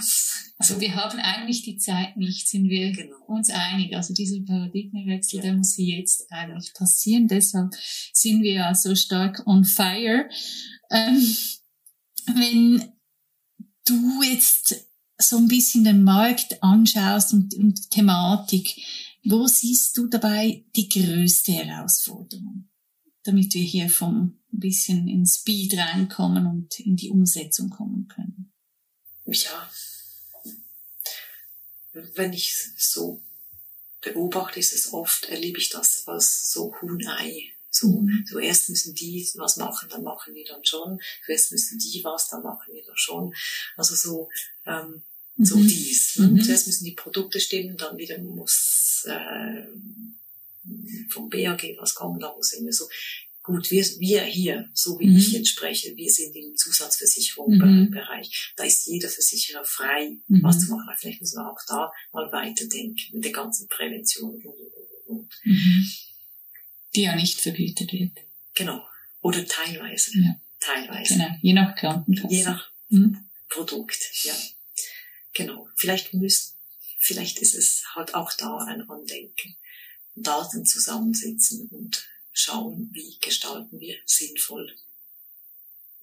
Also 0.58 0.80
wir 0.80 0.96
haben 0.96 1.20
eigentlich 1.20 1.64
die 1.64 1.78
Zeit 1.78 2.18
nicht, 2.18 2.48
sind 2.48 2.70
wir 2.70 2.92
genau. 2.92 3.18
uns 3.28 3.50
einig. 3.50 3.96
Also 3.96 4.14
dieser 4.14 4.40
Paradigmenwechsel, 4.42 5.42
der 5.42 5.54
muss 5.54 5.78
jetzt 5.78 6.26
eigentlich 6.32 6.74
passieren. 6.74 7.28
Deshalb 7.28 7.74
sind 8.14 8.44
wir 8.44 8.54
ja 8.54 8.76
so 8.76 8.96
stark 8.96 9.46
on 9.46 9.64
fire. 9.64 10.30
Ähm, 10.92 11.38
wenn 12.28 12.92
du 13.86 14.22
jetzt 14.24 14.88
so 15.20 15.38
ein 15.38 15.48
bisschen 15.48 15.84
den 15.84 16.04
Markt 16.04 16.62
anschaust 16.62 17.34
und, 17.34 17.56
und 17.56 17.90
Thematik, 17.90 18.76
wo 19.24 19.48
siehst 19.48 19.98
du 19.98 20.08
dabei 20.08 20.66
die 20.76 20.90
größte 20.90 21.54
Herausforderung? 21.54 22.70
Damit 23.24 23.54
wir 23.54 23.64
hier 23.64 23.90
vom 23.90 24.38
ein 24.54 24.60
bisschen 24.60 25.08
in 25.08 25.26
Speed 25.26 25.78
reinkommen 25.78 26.48
und 26.48 26.80
in 26.80 26.96
die 26.96 27.10
Umsetzung 27.10 27.70
kommen 27.70 28.08
können. 28.08 28.52
Ja, 29.28 29.72
wenn 31.94 32.34
ich 32.34 32.56
so 32.78 33.22
beobachte, 34.02 34.60
ist 34.60 34.74
es 34.74 34.94
oft, 34.94 35.26
erlebe 35.26 35.60
ich 35.60 35.70
das 35.70 36.08
als 36.08 36.52
so 36.52 36.74
Huhn-Ei. 36.82 37.52
So, 37.70 37.88
Mhm. 37.88 38.26
zuerst 38.28 38.70
müssen 38.70 38.96
die 38.96 39.30
was 39.36 39.58
machen, 39.58 39.90
dann 39.90 40.04
machen 40.04 40.34
wir 40.34 40.46
dann 40.46 40.66
schon. 40.66 41.00
Zuerst 41.26 41.52
müssen 41.52 41.78
die 41.80 42.04
was, 42.04 42.30
dann 42.30 42.42
machen 42.44 42.74
wir 42.74 42.84
dann 42.84 42.98
schon. 42.98 43.36
Also 43.76 43.96
so, 43.96 44.30
ähm, 44.66 45.04
so 45.38 45.58
Mhm. 45.58 45.68
dies. 45.68 46.16
Ne? 46.18 46.28
Mhm. 46.28 46.42
Zuerst 46.44 46.68
müssen 46.68 46.86
die 46.86 46.94
Produkte 46.94 47.40
stimmen, 47.40 47.78
dann 47.78 47.98
wieder 47.98 48.18
muss 48.20 49.06
äh, 49.08 49.68
vom 51.10 51.30
BAG 51.30 51.76
was 51.80 51.94
kommen, 51.96 52.20
da 52.20 52.34
muss 52.36 52.54
immer 52.54 52.72
so. 52.72 52.88
Gut, 53.48 53.72
wir, 53.72 53.82
wir 54.00 54.24
hier, 54.26 54.70
so 54.74 55.00
wie 55.00 55.08
Mhm. 55.08 55.16
ich 55.18 55.32
jetzt 55.32 55.48
spreche, 55.48 55.96
wir 55.96 56.10
sind 56.10 56.36
im 56.36 56.54
Zusatzversicherungsbereich. 56.58 58.28
Mhm. 58.28 58.54
Da 58.58 58.64
ist 58.66 58.86
jeder 58.88 59.08
Versicherer 59.08 59.64
frei, 59.64 60.18
Mhm. 60.28 60.44
was 60.44 60.60
zu 60.60 60.70
machen. 60.70 60.94
Vielleicht 61.00 61.22
müssen 61.22 61.38
wir 61.40 61.50
auch 61.50 61.60
da 61.66 61.90
mal 62.12 62.30
weiterdenken 62.34 63.00
mit 63.14 63.24
der 63.24 63.32
ganzen 63.32 63.70
Prävention 63.70 64.36
und, 64.36 64.46
und, 64.46 65.18
und. 65.18 65.34
Mhm. 65.46 65.90
Die 66.94 67.04
ja 67.04 67.16
nicht 67.16 67.40
vergütet 67.40 67.94
wird. 67.94 68.18
Genau. 68.54 68.86
Oder 69.22 69.46
teilweise. 69.48 70.12
Ja. 70.20 70.36
Teilweise. 70.60 71.14
Genau, 71.14 71.30
je 71.42 71.54
nach 71.54 71.76
Krankenkasse. 71.78 72.34
Je 72.36 72.44
nach 72.44 72.70
Mhm. 72.90 73.30
Produkt, 73.48 74.00
ja. 74.24 74.34
Genau. 75.34 75.70
Vielleicht 75.78 76.14
müsst, 76.14 76.58
vielleicht 77.00 77.40
ist 77.40 77.56
es 77.56 77.84
halt 77.96 78.14
auch 78.14 78.34
da 78.34 78.58
ein 78.58 78.82
Andenken. 78.90 79.56
Daten 80.16 80.66
zusammensetzen 80.66 81.68
und 81.70 82.06
schauen, 82.38 82.90
wie 82.94 83.18
gestalten 83.20 83.80
wir 83.80 83.98
sinnvoll 84.06 84.76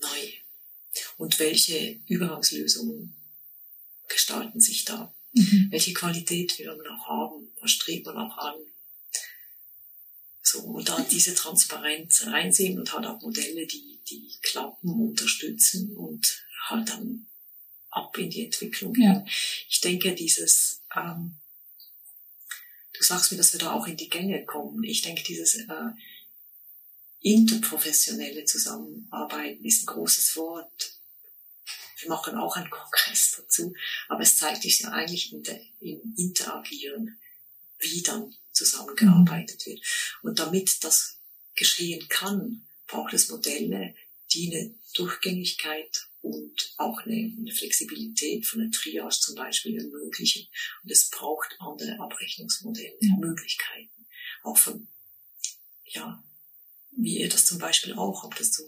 neu. 0.01 0.33
Und 1.17 1.39
welche 1.39 2.01
Übergangslösungen 2.07 3.15
gestalten 4.09 4.61
sich 4.61 4.85
da? 4.85 5.15
Mhm. 5.33 5.69
Welche 5.71 5.95
Qualität 5.95 6.59
will 6.59 6.77
man 6.77 6.87
auch 6.89 7.07
haben? 7.07 7.53
Was 7.61 7.71
strebt 7.71 8.07
man 8.07 8.19
auch 8.19 8.37
an? 8.39 8.57
So, 10.43 10.61
und 10.61 10.89
da 10.89 11.01
diese 11.11 11.35
Transparenz 11.35 12.27
reinsehen 12.27 12.79
und 12.79 12.93
halt 12.93 13.07
auch 13.07 13.21
Modelle, 13.23 13.67
die, 13.67 14.01
die 14.09 14.35
klappen, 14.43 14.91
unterstützen 14.91 15.97
und 15.97 16.45
halt 16.69 16.89
dann 16.89 17.27
ab 17.91 18.17
in 18.19 18.31
die 18.31 18.45
Entwicklung 18.45 18.93
gehen. 18.93 19.05
Ja. 19.05 19.25
Ich 19.69 19.81
denke, 19.81 20.15
dieses, 20.15 20.83
ähm, 20.95 21.37
du 22.93 23.03
sagst 23.05 23.31
mir, 23.31 23.39
dass 23.39 23.53
wir 23.53 23.61
da 23.61 23.73
auch 23.73 23.87
in 23.87 23.97
die 23.97 24.11
Gänge 24.11 24.45
kommen. 24.45 24.83
Ich 24.83 25.03
denke, 25.03 25.23
dieses 25.23 25.55
äh, 25.55 25.91
interprofessionelle 27.25 28.45
Zusammenarbeiten 28.45 29.65
ist 29.65 29.83
ein 29.83 29.87
großes 29.87 30.37
Wort. 30.37 30.93
Wir 31.99 32.11
machen 32.11 32.37
auch 32.37 32.57
einen 32.57 32.69
Kongress 32.69 33.35
dazu, 33.39 33.75
aber 34.09 34.21
es 34.21 34.37
zeigt 34.37 34.63
sich 34.63 34.81
ja 34.81 34.91
eigentlich 34.91 35.33
in 35.33 35.43
der, 35.43 35.59
im 35.81 36.15
Interagieren, 36.17 37.19
wie 37.79 38.03
dann 38.03 38.35
zusammengearbeitet 38.53 39.65
wird. 39.65 39.81
Und 40.23 40.39
damit 40.39 40.85
das 40.85 41.19
geschehen 41.55 42.07
kann, 42.09 42.67
braucht 42.87 43.15
es 43.15 43.31
Modelle, 43.31 43.95
die 44.33 44.55
eine 44.55 44.75
Durchgängigkeit 44.95 46.09
und 46.21 46.75
auch 46.77 47.01
eine, 47.07 47.35
eine 47.39 47.53
Flexibilität 47.53 48.47
von 48.47 48.61
der 48.61 48.71
Triage 48.71 49.19
zum 49.19 49.35
Beispiel 49.35 49.79
ermöglichen. 49.79 50.47
Und 50.83 50.91
es 50.91 51.09
braucht 51.09 51.57
andere 51.59 51.99
Abrechnungsmodelle. 52.01 52.97
Möglichkeiten. 53.19 54.07
Auch 54.43 54.59
von, 54.59 54.89
ja, 55.85 56.23
wie 56.97 57.21
ihr 57.21 57.29
das 57.29 57.45
zum 57.45 57.59
Beispiel 57.59 57.95
auch 57.95 58.23
habt, 58.23 58.41
dass 58.41 58.53
du 58.53 58.63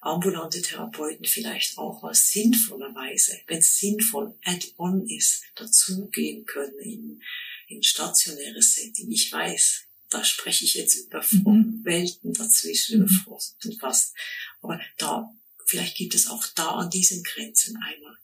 ambulante 0.00 0.62
Therapeuten 0.62 1.26
vielleicht 1.26 1.76
auch 1.78 2.02
mal 2.02 2.14
sinnvollerweise, 2.14 3.40
wenn 3.46 3.58
es 3.58 3.78
sinnvoll 3.78 4.34
add-on 4.44 5.06
ist, 5.06 5.44
dazugehen 5.54 6.46
können 6.46 6.78
in, 6.80 7.22
in 7.68 7.82
stationäres 7.82 8.74
Setting. 8.74 9.10
Ich 9.10 9.30
weiß, 9.30 9.84
da 10.08 10.24
spreche 10.24 10.64
ich 10.64 10.74
jetzt 10.74 10.96
über 10.96 11.24
mhm. 11.30 11.80
Welten 11.84 12.32
dazwischen, 12.32 12.98
mhm. 12.98 13.04
über 13.04 13.12
Frost 13.12 13.64
und 13.64 13.78
Fast. 13.78 14.14
Aber 14.62 14.80
da, 14.96 15.34
vielleicht 15.66 15.96
gibt 15.96 16.14
es 16.14 16.28
auch 16.28 16.46
da 16.54 16.70
an 16.70 16.90
diesen 16.90 17.22
Grenzen 17.22 17.76
einmal 17.76 18.16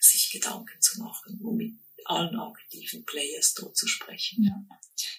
sich 0.00 0.30
Gedanken 0.30 0.80
zu 0.80 1.00
machen, 1.00 1.40
um 1.42 1.56
mit 1.56 1.74
allen 2.04 2.38
aktiven 2.38 3.04
Players 3.04 3.54
dort 3.54 3.76
zu 3.76 3.86
sprechen. 3.86 4.44
Ja. 4.44 4.78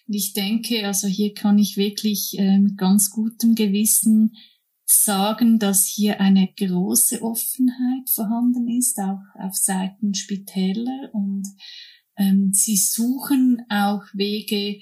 Und 0.10 0.16
ich 0.16 0.34
denke, 0.34 0.88
also 0.88 1.08
hier 1.08 1.36
kann 1.36 1.60
ich 1.60 1.78
wirklich 1.78 2.34
äh, 2.40 2.58
mit 2.58 2.80
ganz 2.80 3.12
gutem 3.12 3.54
Gewissen 3.54 4.36
sagen, 4.86 5.60
dass 5.60 5.86
hier 5.86 6.20
eine 6.20 6.52
große 6.58 7.22
Offenheit 7.22 8.10
vorhanden 8.10 8.68
ist, 8.76 8.98
auch 8.98 9.22
auf 9.36 9.56
Seiten 9.56 10.16
Spitäler 10.16 11.12
und 11.14 11.46
ähm, 12.18 12.50
sie 12.54 12.76
suchen 12.76 13.62
auch 13.70 14.02
Wege 14.14 14.82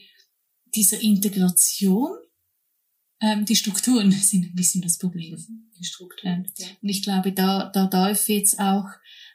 dieser 0.73 1.01
Integration. 1.01 2.09
Ähm, 3.19 3.43
die 3.43 3.57
Strukturen 3.57 4.11
sind 4.13 4.45
ein 4.45 4.55
bisschen 4.55 4.81
das 4.81 4.97
Problem. 4.97 5.37
Die 5.77 5.83
Strukturen. 5.83 6.45
Ähm, 6.45 6.53
ja. 6.57 6.67
Und 6.81 6.87
ich 6.87 7.03
glaube, 7.03 7.33
da, 7.33 7.69
da 7.69 7.87
darf 7.87 8.29
jetzt 8.29 8.61
auch 8.61 8.87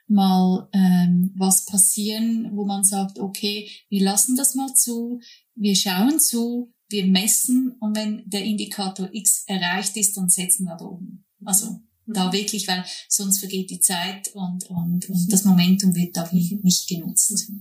mal 0.07 0.69
ähm, 0.73 1.31
was 1.35 1.65
passieren, 1.65 2.49
wo 2.55 2.65
man 2.65 2.83
sagt, 2.83 3.19
okay, 3.19 3.69
wir 3.89 4.03
lassen 4.03 4.35
das 4.35 4.55
mal 4.55 4.73
zu, 4.73 5.21
wir 5.55 5.75
schauen 5.75 6.19
zu, 6.19 6.73
wir 6.89 7.05
messen 7.05 7.75
und 7.79 7.95
wenn 7.95 8.23
der 8.29 8.43
Indikator 8.43 9.09
X 9.11 9.43
erreicht 9.47 9.97
ist, 9.97 10.15
dann 10.15 10.29
setzen 10.29 10.65
wir 10.65 10.77
da 10.77 10.85
oben. 10.85 11.25
Also 11.43 11.81
da 12.05 12.27
mhm. 12.27 12.33
wirklich, 12.33 12.67
weil 12.67 12.85
sonst 13.07 13.39
vergeht 13.39 13.69
die 13.69 13.79
Zeit 13.79 14.29
und, 14.33 14.69
und, 14.69 15.09
und 15.09 15.31
das 15.31 15.45
Momentum 15.45 15.95
wird 15.95 16.15
da 16.15 16.29
nicht 16.31 16.87
genutzt. 16.87 17.51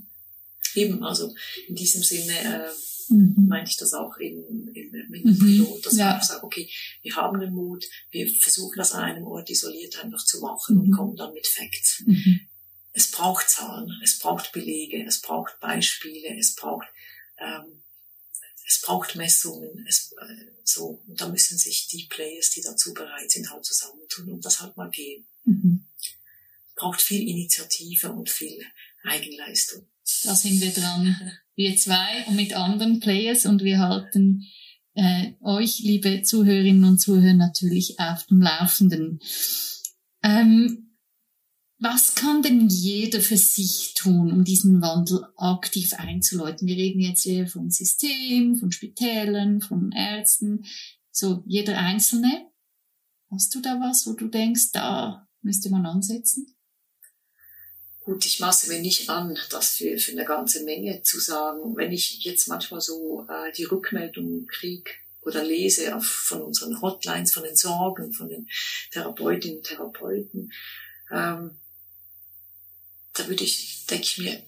Eben, 0.75 1.03
also 1.03 1.33
in 1.69 1.75
diesem 1.75 2.03
Sinne 2.03 2.33
äh, 2.33 2.71
mhm. 3.13 3.47
meinte 3.47 3.71
ich 3.71 3.77
das 3.77 3.93
auch 3.93 4.17
in, 4.17 4.43
in, 4.75 4.91
mit 5.11 5.25
dem 5.25 5.33
mhm. 5.33 5.39
Pilot, 5.39 5.87
dass 5.87 5.97
ja. 5.97 6.19
ich 6.19 6.25
sage, 6.25 6.45
okay, 6.45 6.69
wir 7.03 7.15
haben 7.17 7.41
den 7.41 7.53
Mut, 7.53 7.85
wir 8.11 8.29
versuchen 8.41 8.77
das 8.77 8.93
an 8.93 9.05
einem 9.05 9.25
Ort 9.25 9.51
isoliert 9.51 10.03
einfach 10.03 10.25
zu 10.25 10.41
machen 10.41 10.77
mhm. 10.77 10.83
und 10.83 10.91
kommen 10.93 11.17
dann 11.17 11.35
mit 11.35 11.47
Facts. 11.47 12.03
Mhm. 12.07 12.41
Es 12.95 13.11
braucht 13.11 13.49
Zahlen, 13.49 13.91
es 14.03 14.19
braucht 14.19 14.53
Belege, 14.53 15.05
es 15.07 15.21
braucht 15.21 15.59
Beispiele, 15.61 16.37
es 16.39 16.55
braucht 16.55 16.87
ähm, 17.39 17.82
es 18.67 18.81
braucht 18.83 19.17
Messungen, 19.17 19.85
es, 19.89 20.13
äh, 20.13 20.53
so, 20.65 21.03
und 21.07 21.21
da 21.21 21.29
müssen 21.29 21.59
sich 21.59 21.89
die 21.89 22.07
Players, 22.09 22.51
die 22.51 22.63
dazu 22.63 22.95
bereit 22.95 23.31
sind, 23.31 23.51
halt 23.51 23.65
zusammentun 23.65 24.33
und 24.33 24.45
das 24.45 24.61
halt 24.61 24.77
mal 24.77 24.91
gehen. 24.91 25.27
Mhm. 25.45 25.85
Braucht 26.77 27.03
viel 27.03 27.29
Initiative 27.29 28.13
und 28.13 28.31
viel 28.31 28.65
Eigenleistung. 29.05 29.87
Da 30.25 30.35
sind 30.35 30.61
wir 30.61 30.71
dran, 30.71 31.33
wir 31.55 31.77
zwei 31.77 32.25
und 32.27 32.37
mit 32.37 32.55
anderen 32.55 33.01
Players 33.01 33.47
und 33.47 33.63
wir 33.63 33.79
halten 33.79 34.47
äh, 34.95 35.33
euch, 35.43 35.81
liebe 35.81 36.23
Zuhörerinnen 36.23 36.85
und 36.85 36.99
Zuhörer, 36.99 37.35
natürlich 37.35 37.99
auf 37.99 38.27
dem 38.27 38.41
Laufenden. 38.41 39.21
Ähm, 40.23 40.82
was 41.83 42.15
kann 42.15 42.43
denn 42.43 42.69
jeder 42.69 43.21
für 43.21 43.37
sich 43.37 43.95
tun, 43.95 44.31
um 44.31 44.45
diesen 44.45 44.81
Wandel 44.81 45.27
aktiv 45.37 45.93
einzuläuten? 45.95 46.69
Wir 46.69 46.77
reden 46.77 47.01
jetzt 47.01 47.23
hier 47.23 47.49
vom 47.49 47.71
System, 47.71 48.57
von 48.57 48.71
Spitälern, 48.71 49.61
von 49.61 49.91
Ärzten, 49.91 50.65
so 51.11 51.43
jeder 51.45 51.77
Einzelne. 51.79 52.47
Hast 53.33 53.53
du 53.55 53.61
da 53.61 53.81
was, 53.81 54.07
wo 54.07 54.13
du 54.13 54.29
denkst, 54.29 54.71
da 54.73 55.29
müsste 55.41 55.71
man 55.71 55.85
ansetzen? 55.85 56.55
Gut, 58.05 58.27
ich 58.27 58.39
maße 58.39 58.69
mir 58.69 58.81
nicht 58.81 59.11
an, 59.11 59.37
das 59.51 59.73
für, 59.73 59.99
für 59.99 60.13
eine 60.13 60.25
ganze 60.25 60.65
Menge 60.65 61.03
zu 61.03 61.19
sagen. 61.19 61.77
Wenn 61.77 61.91
ich 61.91 62.23
jetzt 62.25 62.47
manchmal 62.47 62.81
so 62.81 63.27
äh, 63.29 63.53
die 63.53 63.65
Rückmeldung 63.65 64.47
kriege 64.47 64.91
oder 65.23 65.43
lese 65.43 65.97
auf, 65.97 66.05
von 66.05 66.43
unseren 66.43 66.81
Hotlines, 66.81 67.33
von 67.33 67.43
den 67.43 67.57
Sorgen, 67.57 68.13
von 68.13 68.29
den 68.29 68.49
Therapeutinnen 68.93 69.59
und 69.59 69.67
Therapeuten, 69.67 70.53
ähm, 71.13 71.59
da 73.15 73.29
würde 73.29 73.45
ich, 73.45 73.87
denke 73.87 74.05
ich 74.05 74.19
mir, 74.19 74.43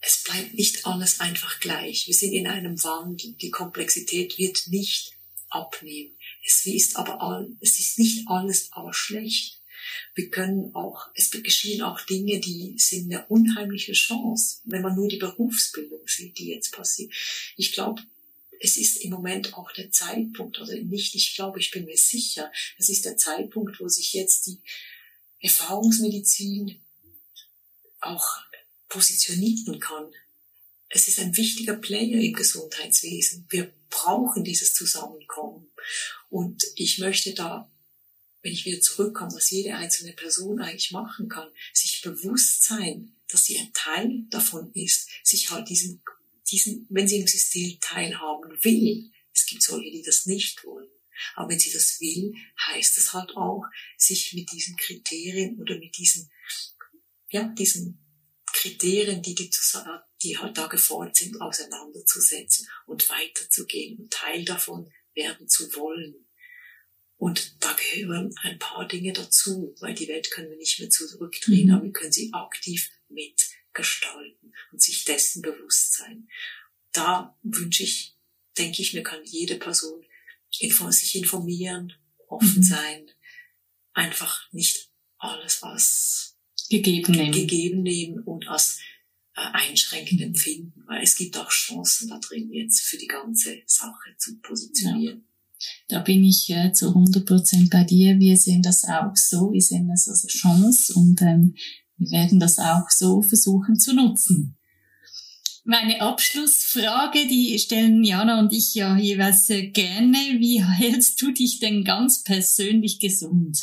es 0.00 0.22
bleibt 0.24 0.54
nicht 0.54 0.86
alles 0.86 1.20
einfach 1.20 1.60
gleich. 1.60 2.06
Wir 2.06 2.14
sind 2.14 2.32
in 2.32 2.46
einem 2.46 2.82
Wandel. 2.84 3.32
Die 3.32 3.50
Komplexität 3.50 4.38
wird 4.38 4.68
nicht 4.68 5.12
abnehmen. 5.48 6.14
Es 6.46 6.64
ist 6.66 6.96
aber 6.96 7.20
all, 7.20 7.50
es 7.60 7.78
ist 7.78 7.98
nicht 7.98 8.28
alles 8.28 8.72
aber 8.72 8.94
schlecht. 8.94 9.60
Wir 10.14 10.30
können 10.30 10.74
auch, 10.74 11.06
es 11.14 11.30
geschehen 11.30 11.82
auch 11.82 12.00
Dinge, 12.02 12.40
die 12.40 12.74
sind 12.78 13.12
eine 13.12 13.26
unheimliche 13.26 13.92
Chance, 13.92 14.58
wenn 14.64 14.82
man 14.82 14.94
nur 14.94 15.08
die 15.08 15.16
Berufsbildung 15.16 16.06
sieht, 16.06 16.38
die 16.38 16.48
jetzt 16.48 16.72
passiert. 16.72 17.12
Ich 17.56 17.72
glaube, 17.72 18.02
es 18.60 18.76
ist 18.76 18.96
im 18.96 19.10
Moment 19.10 19.54
auch 19.54 19.70
der 19.72 19.90
Zeitpunkt, 19.90 20.60
oder 20.60 20.74
nicht, 20.74 21.14
ich 21.14 21.34
glaube, 21.34 21.60
ich 21.60 21.70
bin 21.70 21.84
mir 21.84 21.96
sicher, 21.96 22.50
es 22.76 22.88
ist 22.88 23.04
der 23.04 23.16
Zeitpunkt, 23.16 23.80
wo 23.80 23.88
sich 23.88 24.12
jetzt 24.12 24.46
die 24.46 24.58
Erfahrungsmedizin 25.40 26.80
auch 28.00 28.42
positionieren 28.88 29.80
kann. 29.80 30.10
Es 30.88 31.08
ist 31.08 31.18
ein 31.18 31.36
wichtiger 31.36 31.76
Player 31.76 32.20
im 32.20 32.32
Gesundheitswesen. 32.32 33.46
Wir 33.50 33.72
brauchen 33.90 34.44
dieses 34.44 34.72
Zusammenkommen. 34.72 35.70
Und 36.30 36.64
ich 36.76 36.98
möchte 36.98 37.34
da, 37.34 37.70
wenn 38.42 38.52
ich 38.52 38.64
wieder 38.64 38.80
zurückkomme, 38.80 39.34
was 39.34 39.50
jede 39.50 39.74
einzelne 39.74 40.12
Person 40.12 40.60
eigentlich 40.60 40.92
machen 40.92 41.28
kann, 41.28 41.48
sich 41.74 42.00
bewusst 42.02 42.64
sein, 42.64 43.14
dass 43.28 43.44
sie 43.44 43.58
ein 43.58 43.72
Teil 43.74 44.24
davon 44.30 44.72
ist, 44.72 45.08
sich 45.22 45.50
halt 45.50 45.68
diesen, 45.68 46.02
diesen, 46.50 46.86
wenn 46.88 47.08
sie 47.08 47.18
im 47.18 47.26
System 47.26 47.78
teilhaben 47.80 48.52
will, 48.62 49.10
es 49.34 49.46
gibt 49.46 49.62
solche, 49.62 49.90
die 49.90 50.02
das 50.02 50.26
nicht 50.26 50.64
wollen, 50.64 50.88
aber 51.34 51.50
wenn 51.50 51.58
sie 51.58 51.72
das 51.72 52.00
will, 52.00 52.34
heißt 52.68 52.96
es 52.98 53.12
halt 53.12 53.36
auch, 53.36 53.64
sich 53.96 54.32
mit 54.34 54.50
diesen 54.52 54.76
Kriterien 54.76 55.60
oder 55.60 55.76
mit 55.78 55.96
diesen 55.96 56.30
ja, 57.30 57.44
diesen 57.44 58.04
Kriterien, 58.52 59.22
die, 59.22 59.34
die, 59.34 59.50
die 60.22 60.38
halt 60.38 60.58
da 60.58 60.66
gefordert 60.66 61.16
sind, 61.16 61.40
auseinanderzusetzen 61.40 62.66
und 62.86 63.08
weiterzugehen 63.08 63.98
und 63.98 64.12
Teil 64.12 64.44
davon 64.44 64.90
werden 65.14 65.48
zu 65.48 65.72
wollen. 65.74 66.26
Und 67.16 67.62
da 67.62 67.74
gehören 67.74 68.34
ein 68.42 68.58
paar 68.58 68.86
Dinge 68.86 69.12
dazu, 69.12 69.74
weil 69.80 69.94
die 69.94 70.08
Welt 70.08 70.30
können 70.30 70.50
wir 70.50 70.56
nicht 70.56 70.78
mehr 70.78 70.88
zurückdrehen, 70.88 71.68
mhm. 71.68 71.74
aber 71.74 71.84
wir 71.84 71.92
können 71.92 72.12
sie 72.12 72.32
aktiv 72.32 72.90
mitgestalten 73.08 74.54
und 74.70 74.80
sich 74.80 75.04
dessen 75.04 75.42
bewusst 75.42 75.94
sein. 75.94 76.28
Da 76.92 77.36
wünsche 77.42 77.82
ich, 77.82 78.16
denke 78.56 78.82
ich, 78.82 78.94
mir 78.94 79.02
kann 79.02 79.24
jede 79.24 79.56
Person 79.56 80.04
sich 80.50 81.14
informieren, 81.14 81.92
offen 82.28 82.58
mhm. 82.58 82.62
sein, 82.62 83.10
einfach 83.92 84.50
nicht 84.52 84.90
alles, 85.18 85.62
was 85.62 86.27
gegeben 86.68 87.12
nehmen, 87.12 87.32
gegeben 87.32 87.82
nehmen 87.82 88.20
und 88.20 88.48
als 88.48 88.78
äh, 89.34 89.40
einschränkend 89.52 90.20
empfinden, 90.20 90.84
weil 90.86 91.02
es 91.02 91.16
gibt 91.16 91.36
auch 91.36 91.50
Chancen 91.50 92.08
da 92.08 92.18
drin 92.18 92.52
jetzt 92.52 92.80
für 92.82 92.96
die 92.96 93.06
ganze 93.06 93.58
Sache 93.66 94.14
zu 94.16 94.38
positionieren. 94.40 95.18
Ja. 95.18 95.28
Da 95.88 96.00
bin 96.00 96.24
ich 96.24 96.48
äh, 96.50 96.72
zu 96.72 96.88
100 96.88 97.26
Prozent 97.26 97.70
bei 97.70 97.84
dir. 97.84 98.18
Wir 98.18 98.36
sehen 98.36 98.62
das 98.62 98.84
auch 98.84 99.16
so. 99.16 99.52
Wir 99.52 99.60
sehen 99.60 99.88
das 99.88 100.08
als 100.08 100.26
Chance 100.26 100.94
und 100.94 101.20
ähm, 101.22 101.54
wir 101.96 102.10
werden 102.10 102.38
das 102.38 102.58
auch 102.58 102.88
so 102.90 103.22
versuchen 103.22 103.78
zu 103.78 103.92
nutzen. 103.92 104.56
Meine 105.64 106.00
Abschlussfrage, 106.00 107.26
die 107.26 107.58
stellen 107.58 108.02
Jana 108.02 108.38
und 108.38 108.52
ich 108.52 108.74
ja 108.74 108.96
jeweils 108.96 109.50
äh, 109.50 109.66
gerne. 109.66 110.16
Wie 110.38 110.64
hältst 110.64 111.20
du 111.20 111.32
dich 111.32 111.58
denn 111.58 111.84
ganz 111.84 112.22
persönlich 112.22 113.00
gesund? 113.00 113.58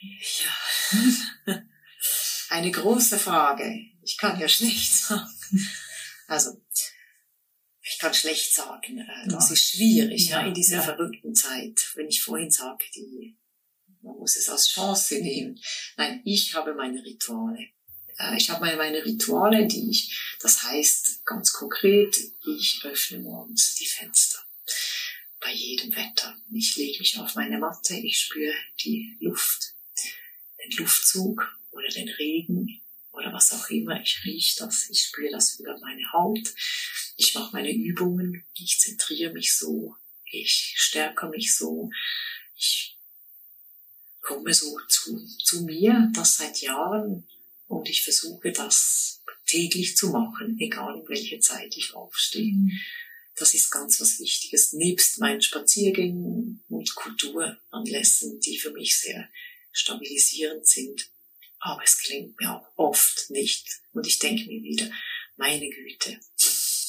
Ja, 0.00 0.50
Eine 2.50 2.70
große 2.70 3.18
Frage. 3.18 3.72
Ich 4.02 4.16
kann 4.16 4.38
ja 4.40 4.48
schlecht 4.48 4.92
sagen. 4.92 5.28
Also, 6.26 6.60
ich 7.82 7.98
kann 7.98 8.14
schlecht 8.14 8.54
sagen. 8.54 8.98
Äh, 8.98 9.28
das 9.28 9.50
ist 9.50 9.70
schwierig 9.70 10.28
ja, 10.28 10.46
in 10.46 10.54
dieser 10.54 10.76
ja. 10.76 10.82
verrückten 10.82 11.34
Zeit. 11.34 11.92
Wenn 11.94 12.08
ich 12.08 12.22
vorhin 12.22 12.50
sage, 12.50 12.84
die, 12.94 13.36
man 14.02 14.16
muss 14.16 14.36
es 14.36 14.48
als 14.48 14.68
Chance 14.68 15.16
nehmen. 15.20 15.60
Nein, 15.96 16.22
ich 16.24 16.54
habe 16.54 16.74
meine 16.74 17.04
Rituale. 17.04 17.68
Äh, 18.18 18.36
ich 18.36 18.50
habe 18.50 18.76
meine 18.76 19.04
Rituale, 19.04 19.66
die 19.66 19.90
ich, 19.90 20.36
das 20.40 20.62
heißt 20.62 21.24
ganz 21.24 21.52
konkret, 21.52 22.16
ich 22.46 22.80
öffne 22.84 23.20
morgens 23.20 23.74
die 23.76 23.86
Fenster. 23.86 24.38
Bei 25.40 25.52
jedem 25.52 25.94
Wetter. 25.94 26.36
Ich 26.52 26.76
lege 26.76 26.98
mich 26.98 27.18
auf 27.18 27.34
meine 27.36 27.58
Matte, 27.58 27.94
ich 27.94 28.18
spüre 28.18 28.54
die 28.84 29.16
Luft, 29.20 29.74
den 30.68 30.76
Luftzug 30.78 31.58
oder 31.70 31.88
den 31.88 32.08
Regen 32.08 32.80
oder 33.12 33.32
was 33.32 33.52
auch 33.52 33.68
immer. 33.70 34.00
Ich 34.00 34.20
rieche 34.24 34.56
das, 34.60 34.88
ich 34.90 35.02
spüre 35.02 35.30
das 35.32 35.58
über 35.58 35.78
meine 35.80 36.12
Haut. 36.12 36.54
Ich 37.16 37.34
mache 37.34 37.52
meine 37.52 37.72
Übungen, 37.72 38.44
ich 38.54 38.78
zentriere 38.78 39.32
mich 39.32 39.54
so, 39.54 39.96
ich 40.30 40.74
stärke 40.76 41.28
mich 41.28 41.54
so, 41.54 41.90
ich 42.56 42.96
komme 44.20 44.52
so 44.52 44.78
zu, 44.88 45.26
zu 45.42 45.62
mir, 45.64 46.10
das 46.14 46.36
seit 46.36 46.60
Jahren 46.60 47.26
und 47.66 47.88
ich 47.88 48.02
versuche 48.02 48.52
das 48.52 49.22
täglich 49.46 49.96
zu 49.96 50.10
machen, 50.10 50.58
egal 50.60 51.00
in 51.00 51.08
welche 51.08 51.40
Zeit 51.40 51.76
ich 51.76 51.94
aufstehe. 51.94 52.52
Mhm. 52.52 52.78
Das 53.36 53.54
ist 53.54 53.70
ganz 53.70 54.00
was 54.00 54.18
Wichtiges, 54.18 54.72
nebst 54.72 55.20
meinen 55.20 55.40
Spaziergängen 55.40 56.62
und 56.68 56.94
Kulturanlässen, 56.94 58.40
die 58.40 58.58
für 58.58 58.72
mich 58.72 58.98
sehr 58.98 59.28
stabilisierend 59.72 60.66
sind. 60.66 61.10
Aber 61.60 61.82
es 61.82 61.98
klingt 61.98 62.38
mir 62.40 62.54
auch 62.54 62.66
oft 62.76 63.30
nicht. 63.30 63.66
Und 63.92 64.06
ich 64.06 64.18
denke 64.18 64.46
mir 64.46 64.62
wieder, 64.62 64.90
meine 65.36 65.68
Güte, 65.68 66.18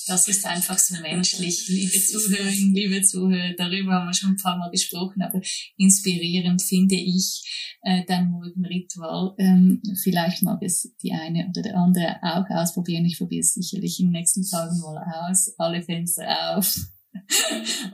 das 0.09 0.27
ist 0.27 0.43
einfach 0.45 0.79
so 0.79 0.99
menschlich, 1.01 1.67
liebe 1.67 2.03
Zuhörerinnen, 2.03 2.73
liebe 2.73 3.01
Zuhörer. 3.03 3.53
Darüber 3.55 3.93
haben 3.93 4.07
wir 4.07 4.13
schon 4.15 4.31
ein 4.31 4.41
paar 4.41 4.57
Mal 4.57 4.71
gesprochen, 4.71 5.21
aber 5.21 5.39
inspirierend 5.77 6.63
finde 6.63 6.95
ich 6.95 7.77
äh, 7.83 8.03
dein 8.07 8.31
Morgenritual. 8.31 9.35
Ähm, 9.37 9.83
vielleicht 10.01 10.41
mag 10.41 10.63
es 10.63 10.91
die 11.03 11.11
eine 11.11 11.47
oder 11.49 11.61
der 11.61 11.77
andere 11.77 12.17
auch 12.23 12.49
ausprobieren. 12.49 13.05
Ich 13.05 13.19
probiere 13.19 13.41
es 13.41 13.53
sicherlich 13.53 13.99
in 13.99 14.07
den 14.07 14.13
nächsten 14.13 14.43
Tagen 14.43 14.79
mal 14.79 15.29
aus. 15.29 15.53
Alle 15.59 15.83
Fenster 15.83 16.57
auf 16.57 16.75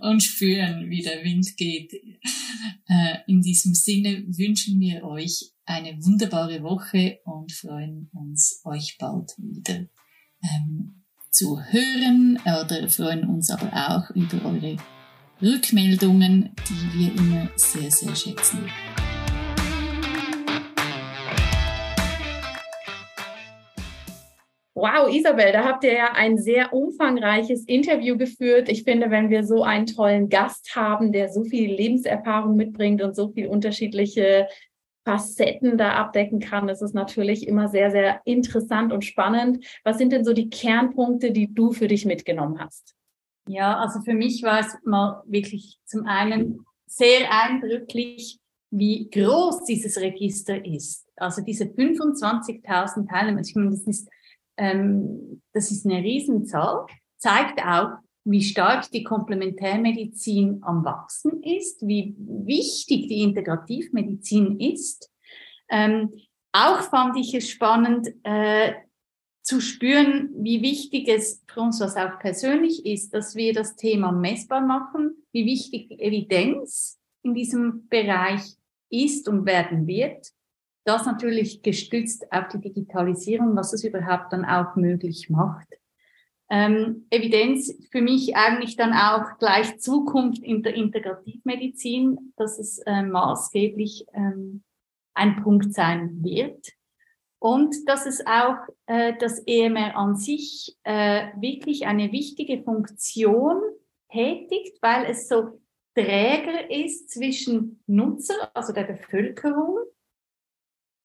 und 0.01 0.22
spüren, 0.22 0.89
wie 0.89 1.01
der 1.01 1.24
Wind 1.24 1.55
geht. 1.57 1.93
Äh, 2.88 3.18
in 3.28 3.41
diesem 3.41 3.74
Sinne 3.74 4.24
wünschen 4.28 4.80
wir 4.80 5.03
euch 5.03 5.51
eine 5.66 5.97
wunderbare 6.03 6.61
Woche 6.61 7.20
und 7.26 7.51
freuen 7.51 8.09
uns, 8.13 8.61
euch 8.63 8.97
bald 8.99 9.32
wieder 9.38 9.88
ähm, 10.43 11.03
zu 11.32 11.59
hören 11.59 12.39
oder 12.45 12.89
freuen 12.89 13.26
uns 13.28 13.49
aber 13.49 13.72
auch 13.74 14.16
über 14.16 14.45
eure 14.45 14.78
Rückmeldungen, 15.41 16.51
die 16.70 16.99
wir 16.99 17.16
immer 17.16 17.49
sehr, 17.55 17.91
sehr 17.91 18.16
schätzen. 18.16 18.70
Wow, 24.78 25.10
Isabel, 25.10 25.54
da 25.54 25.64
habt 25.64 25.86
ihr 25.86 25.94
ja 25.94 26.12
ein 26.14 26.38
sehr 26.38 26.74
umfangreiches 26.74 27.64
Interview 27.66 28.18
geführt. 28.18 28.68
Ich 28.68 28.84
finde, 28.84 29.10
wenn 29.10 29.30
wir 29.30 29.46
so 29.46 29.64
einen 29.64 29.86
tollen 29.86 30.28
Gast 30.28 30.76
haben, 30.76 31.14
der 31.14 31.30
so 31.30 31.46
viel 31.46 31.74
Lebenserfahrung 31.74 32.58
mitbringt 32.58 33.02
und 33.02 33.16
so 33.16 33.30
viel 33.30 33.48
unterschiedliche 33.48 34.50
Facetten 35.06 35.78
da 35.78 35.94
abdecken 35.94 36.40
kann. 36.40 36.68
Ist 36.68 36.82
natürlich 36.94 37.48
immer 37.48 37.70
sehr, 37.70 37.90
sehr 37.90 38.22
interessant 38.26 38.92
und 38.92 39.06
spannend. 39.06 39.66
Was 39.86 39.98
sind 39.98 40.12
denn 40.12 40.26
so 40.26 40.34
die 40.34 40.50
Kernpunkte, 40.50 41.32
die 41.32 41.54
du 41.54 41.72
für 41.72 41.88
dich 41.88 42.06
mitgenommen 42.06 42.60
hast? 42.60 42.96
Ja, 43.48 43.78
also 43.78 44.02
für 44.02 44.14
mich 44.14 44.44
war 44.44 44.60
es 44.60 44.76
mal 44.84 45.24
wirklich 45.26 45.80
zum 45.86 46.06
einen 46.06 46.66
sehr 46.86 47.32
eindrücklich, 47.32 48.40
wie 48.72 49.10
groß 49.10 49.64
dieses 49.64 49.98
Register 50.02 50.66
ist. 50.66 51.08
Also 51.16 51.42
diese 51.44 51.66
25.000 51.66 53.08
Teilnehmer, 53.08 53.40
ich 53.42 53.56
meine, 53.56 53.70
das 53.70 53.84
ist, 53.84 54.10
ähm, 54.58 55.41
das 55.53 55.72
ist 55.72 55.86
eine 55.86 56.01
Riesenzahl, 56.03 56.86
zeigt 57.18 57.60
auch, 57.60 57.97
wie 58.26 58.41
stark 58.41 58.89
die 58.91 59.03
Komplementärmedizin 59.03 60.60
am 60.64 60.84
Wachsen 60.84 61.43
ist, 61.43 61.86
wie 61.86 62.16
wichtig 62.18 63.08
die 63.08 63.22
Integrativmedizin 63.22 64.60
ist. 64.60 65.12
Ähm, 65.70 66.12
auch 66.51 66.82
fand 66.82 67.18
ich 67.18 67.34
es 67.36 67.49
spannend 67.49 68.08
äh, 68.24 68.74
zu 69.43 69.62
spüren, 69.62 70.32
wie 70.39 70.64
wichtig 70.64 71.08
es 71.08 71.43
für 71.47 71.62
uns 71.62 71.80
was 71.80 71.95
auch 71.95 72.18
persönlich 72.20 72.84
ist, 72.86 73.14
dass 73.14 73.36
wir 73.36 73.53
das 73.53 73.76
Thema 73.76 74.12
messbar 74.12 74.62
machen, 74.62 75.24
wie 75.32 75.45
wichtig 75.45 75.91
Evidenz 75.99 76.99
in 77.22 77.36
diesem 77.36 77.88
Bereich 77.89 78.41
ist 78.89 79.28
und 79.30 79.45
werden 79.45 79.86
wird. 79.86 80.32
Das 80.86 81.06
natürlich 81.06 81.64
gestützt 81.64 82.32
auf 82.32 82.48
die 82.50 82.62
Digitalisierung, 82.62 83.56
was 83.56 83.74
es 83.74 83.84
überhaupt 83.84 84.32
dann 84.32 84.46
auch 84.46 84.76
möglich 84.76 85.30
macht. 85.30 85.68
Ähm, 86.48 87.08
Evidenz 87.10 87.74
für 87.92 88.02
mich 88.02 88.36
eigentlich 88.36 88.76
dann 88.76 88.94
auch 88.94 89.40
gleich 89.40 89.80
Zukunft 89.80 90.44
in 90.44 90.62
der 90.62 90.76
Integrativmedizin, 90.76 92.34
dass 92.38 92.60
es 92.60 92.78
äh, 92.86 93.02
maßgeblich 93.02 94.06
ähm, 94.14 94.64
ein 95.16 95.42
Punkt 95.42 95.74
sein 95.74 96.24
wird. 96.24 96.70
Und 97.40 97.90
dass 97.90 98.06
es 98.06 98.26
auch 98.28 98.58
äh, 98.86 99.14
das 99.20 99.40
EMR 99.40 99.96
an 99.96 100.16
sich 100.16 100.78
äh, 100.84 101.28
wirklich 101.40 101.88
eine 101.88 102.12
wichtige 102.12 102.62
Funktion 102.64 103.60
tätigt, 104.12 104.78
weil 104.82 105.06
es 105.06 105.28
so 105.28 105.60
Träger 105.96 106.70
ist 106.70 107.10
zwischen 107.10 107.82
Nutzer, 107.88 108.52
also 108.54 108.74
der 108.74 108.84
Bevölkerung, 108.84 109.78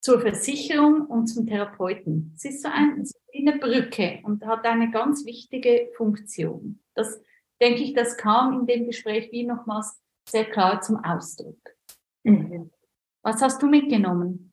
zur 0.00 0.20
Versicherung 0.20 1.06
und 1.06 1.26
zum 1.26 1.46
Therapeuten. 1.46 2.32
Es 2.34 2.44
ist 2.44 2.62
so 2.62 2.68
ein, 2.72 3.06
eine 3.36 3.58
Brücke 3.58 4.20
und 4.24 4.44
hat 4.46 4.64
eine 4.64 4.90
ganz 4.90 5.24
wichtige 5.26 5.90
Funktion. 5.96 6.80
Das 6.94 7.20
denke 7.60 7.82
ich, 7.82 7.92
das 7.92 8.16
kam 8.16 8.60
in 8.60 8.66
dem 8.66 8.86
Gespräch 8.86 9.30
wie 9.30 9.44
nochmals 9.44 10.00
sehr 10.28 10.46
klar 10.46 10.80
zum 10.80 11.04
Ausdruck. 11.04 11.58
Mhm. 12.22 12.70
Was 13.22 13.42
hast 13.42 13.62
du 13.62 13.66
mitgenommen? 13.66 14.52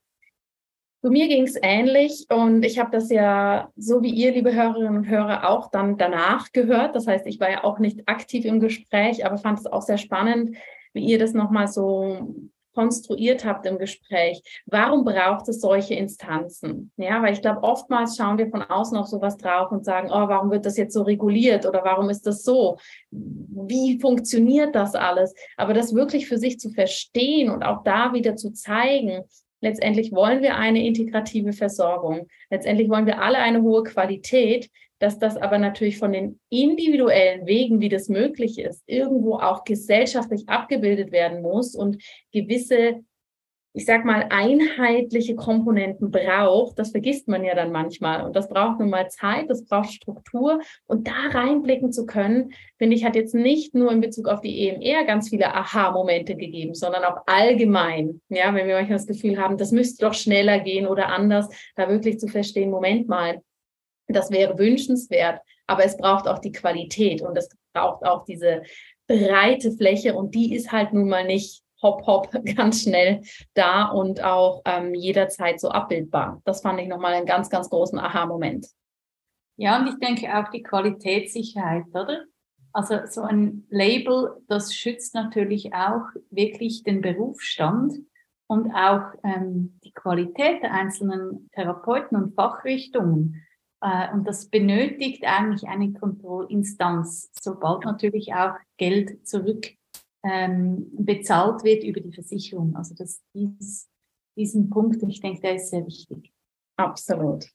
Zu 1.01 1.11
mir 1.11 1.27
ging 1.27 1.43
es 1.43 1.55
ähnlich 1.61 2.25
und 2.29 2.65
ich 2.65 2.79
habe 2.79 2.91
das 2.91 3.09
ja 3.09 3.71
so 3.77 4.01
wie 4.01 4.09
ihr, 4.09 4.31
liebe 4.31 4.53
Hörerinnen 4.53 4.97
und 4.97 5.07
Hörer, 5.07 5.47
auch 5.47 5.69
dann 5.69 5.97
danach 5.97 6.51
gehört. 6.51 6.95
Das 6.95 7.07
heißt, 7.07 7.27
ich 7.27 7.39
war 7.39 7.49
ja 7.49 7.63
auch 7.63 7.79
nicht 7.79 8.09
aktiv 8.09 8.43
im 8.45 8.59
Gespräch, 8.59 9.25
aber 9.25 9.37
fand 9.37 9.59
es 9.59 9.67
auch 9.67 9.83
sehr 9.83 9.99
spannend, 9.99 10.57
wie 10.93 11.05
ihr 11.05 11.19
das 11.19 11.33
nochmal 11.33 11.67
so 11.67 12.35
konstruiert 12.78 13.43
habt 13.43 13.65
im 13.65 13.80
Gespräch. 13.80 14.43
Warum 14.67 15.03
braucht 15.03 15.49
es 15.49 15.61
solche 15.61 15.95
Instanzen? 15.95 16.91
Ja, 16.95 17.23
weil 17.23 17.34
ich 17.34 17.41
glaube, 17.41 17.63
oftmals 17.63 18.15
schauen 18.15 18.38
wir 18.38 18.51
von 18.51 18.61
außen 18.61 18.95
auf 18.95 19.07
sowas 19.07 19.36
drauf 19.36 19.71
und 19.71 19.84
sagen, 19.84 20.09
oh, 20.11 20.28
warum 20.28 20.51
wird 20.51 20.63
das 20.67 20.78
jetzt 20.78 20.93
so 20.93 21.01
reguliert 21.01 21.65
oder 21.65 21.84
warum 21.84 22.11
ist 22.11 22.28
das 22.28 22.43
so? 22.43 22.78
Wie 23.09 23.99
funktioniert 23.99 24.75
das 24.75 24.93
alles? 24.93 25.34
Aber 25.57 25.73
das 25.73 25.95
wirklich 25.95 26.28
für 26.28 26.38
sich 26.38 26.59
zu 26.59 26.69
verstehen 26.69 27.49
und 27.49 27.63
auch 27.63 27.82
da 27.84 28.13
wieder 28.13 28.36
zu 28.36 28.51
zeigen, 28.51 29.23
Letztendlich 29.61 30.11
wollen 30.11 30.41
wir 30.41 30.55
eine 30.55 30.85
integrative 30.85 31.53
Versorgung. 31.53 32.27
Letztendlich 32.49 32.89
wollen 32.89 33.05
wir 33.05 33.21
alle 33.21 33.39
eine 33.39 33.61
hohe 33.61 33.83
Qualität 33.83 34.69
dass 34.99 35.19
das 35.19 35.37
aber 35.37 35.57
natürlich 35.57 35.97
von 35.97 36.11
den 36.11 36.39
individuellen 36.49 37.45
Wegen, 37.45 37.79
wie 37.79 37.89
das 37.89 38.09
möglich 38.09 38.59
ist, 38.59 38.83
irgendwo 38.87 39.35
auch 39.35 39.63
gesellschaftlich 39.63 40.49
abgebildet 40.49 41.11
werden 41.11 41.41
muss 41.41 41.75
und 41.75 42.01
gewisse, 42.31 43.03
ich 43.78 43.86
sag 43.86 44.05
mal, 44.05 44.25
einheitliche 44.32 45.36
Komponenten 45.36 46.09
braucht. 46.09 46.80
Das 46.80 46.89
vergisst 46.89 47.28
man 47.28 47.43
ja 47.43 47.53
dann 47.53 47.71
manchmal. 47.71 48.25
Und 48.25 48.36
das 48.36 48.49
braucht 48.49 48.80
nun 48.80 48.89
mal 48.89 49.07
Zeit, 49.11 49.51
das 49.51 49.65
braucht 49.65 49.93
Struktur. 49.93 50.61
Und 50.88 51.07
da 51.07 51.30
reinblicken 51.32 51.91
zu 51.91 52.07
können, 52.07 52.53
finde 52.80 52.95
ich, 52.95 53.05
hat 53.05 53.15
jetzt 53.15 53.36
nicht 53.36 53.75
nur 53.75 53.91
in 53.91 54.01
Bezug 54.01 54.30
auf 54.30 54.41
die 54.41 54.67
EMR 54.67 55.05
ganz 55.05 55.30
viele 55.30 55.53
Aha-Momente 55.53 56.36
gegeben, 56.36 56.73
sondern 56.73 57.03
auch 57.03 57.21
allgemein. 57.28 58.19
Ja, 58.30 58.53
wenn 58.55 58.67
wir 58.67 58.73
manchmal 58.73 58.97
das 58.97 59.05
Gefühl 59.05 59.38
haben, 59.39 59.57
das 59.57 59.71
müsste 59.71 60.07
doch 60.07 60.15
schneller 60.15 60.59
gehen 60.59 60.88
oder 60.88 61.09
anders, 61.09 61.47
da 61.75 61.88
wirklich 61.88 62.19
zu 62.19 62.28
verstehen, 62.28 62.71
Moment 62.71 63.07
mal, 63.07 63.43
das 64.07 64.32
wäre 64.32 64.57
wünschenswert, 64.57 65.39
aber 65.67 65.86
es 65.86 65.97
braucht 65.97 66.28
auch 66.28 66.39
die 66.39 66.51
Qualität 66.51 67.21
und 67.21 67.38
es 67.38 67.47
braucht 67.73 68.03
auch 68.03 68.25
diese 68.25 68.63
breite 69.05 69.71
Fläche 69.71 70.15
und 70.15 70.34
die 70.34 70.55
ist 70.55 70.71
halt 70.71 70.93
nun 70.93 71.09
mal 71.09 71.25
nicht 71.25 71.61
hopp, 71.82 72.05
hopp, 72.05 72.32
ganz 72.55 72.84
schnell 72.84 73.21
da 73.53 73.86
und 73.86 74.23
auch 74.23 74.61
ähm, 74.65 74.93
jederzeit 74.93 75.59
so 75.59 75.69
abbildbar. 75.69 76.41
Das 76.45 76.61
fand 76.61 76.80
ich 76.80 76.88
nochmal 76.88 77.13
einen 77.13 77.25
ganz, 77.25 77.49
ganz 77.49 77.69
großen 77.69 77.99
Aha-Moment. 77.99 78.67
Ja, 79.57 79.80
und 79.80 79.88
ich 79.88 79.97
denke 79.99 80.38
auch 80.38 80.49
die 80.49 80.63
Qualitätssicherheit, 80.63 81.86
oder? 81.89 82.25
Also 82.73 82.99
so 83.07 83.21
ein 83.21 83.65
Label, 83.69 84.38
das 84.47 84.75
schützt 84.75 85.15
natürlich 85.15 85.73
auch 85.73 86.03
wirklich 86.30 86.84
den 86.84 87.01
Berufsstand 87.01 87.93
und 88.47 88.71
auch 88.71 89.13
ähm, 89.23 89.80
die 89.84 89.93
Qualität 89.93 90.61
der 90.61 90.73
einzelnen 90.73 91.49
Therapeuten 91.53 92.17
und 92.17 92.36
Fachrichtungen. 92.36 93.43
Äh, 93.82 94.13
und 94.13 94.28
das 94.28 94.49
benötigt 94.49 95.23
eigentlich 95.25 95.67
eine 95.67 95.91
Kontrollinstanz, 95.93 97.32
sobald 97.39 97.84
natürlich 97.84 98.34
auch 98.34 98.53
Geld 98.78 99.28
zurück 99.28 99.76
ähm, 100.30 100.88
bezahlt 100.91 101.63
wird 101.63 101.84
über 101.84 101.99
die 101.99 102.11
Versicherung. 102.11 102.75
Also 102.75 102.95
das, 102.95 103.21
dies, 103.34 103.89
diesen 104.36 104.69
Punkt, 104.69 105.01
ich 105.03 105.21
denke, 105.21 105.41
der 105.41 105.55
ist 105.55 105.69
sehr 105.69 105.86
wichtig. 105.86 106.34
Absolut. 106.75 107.45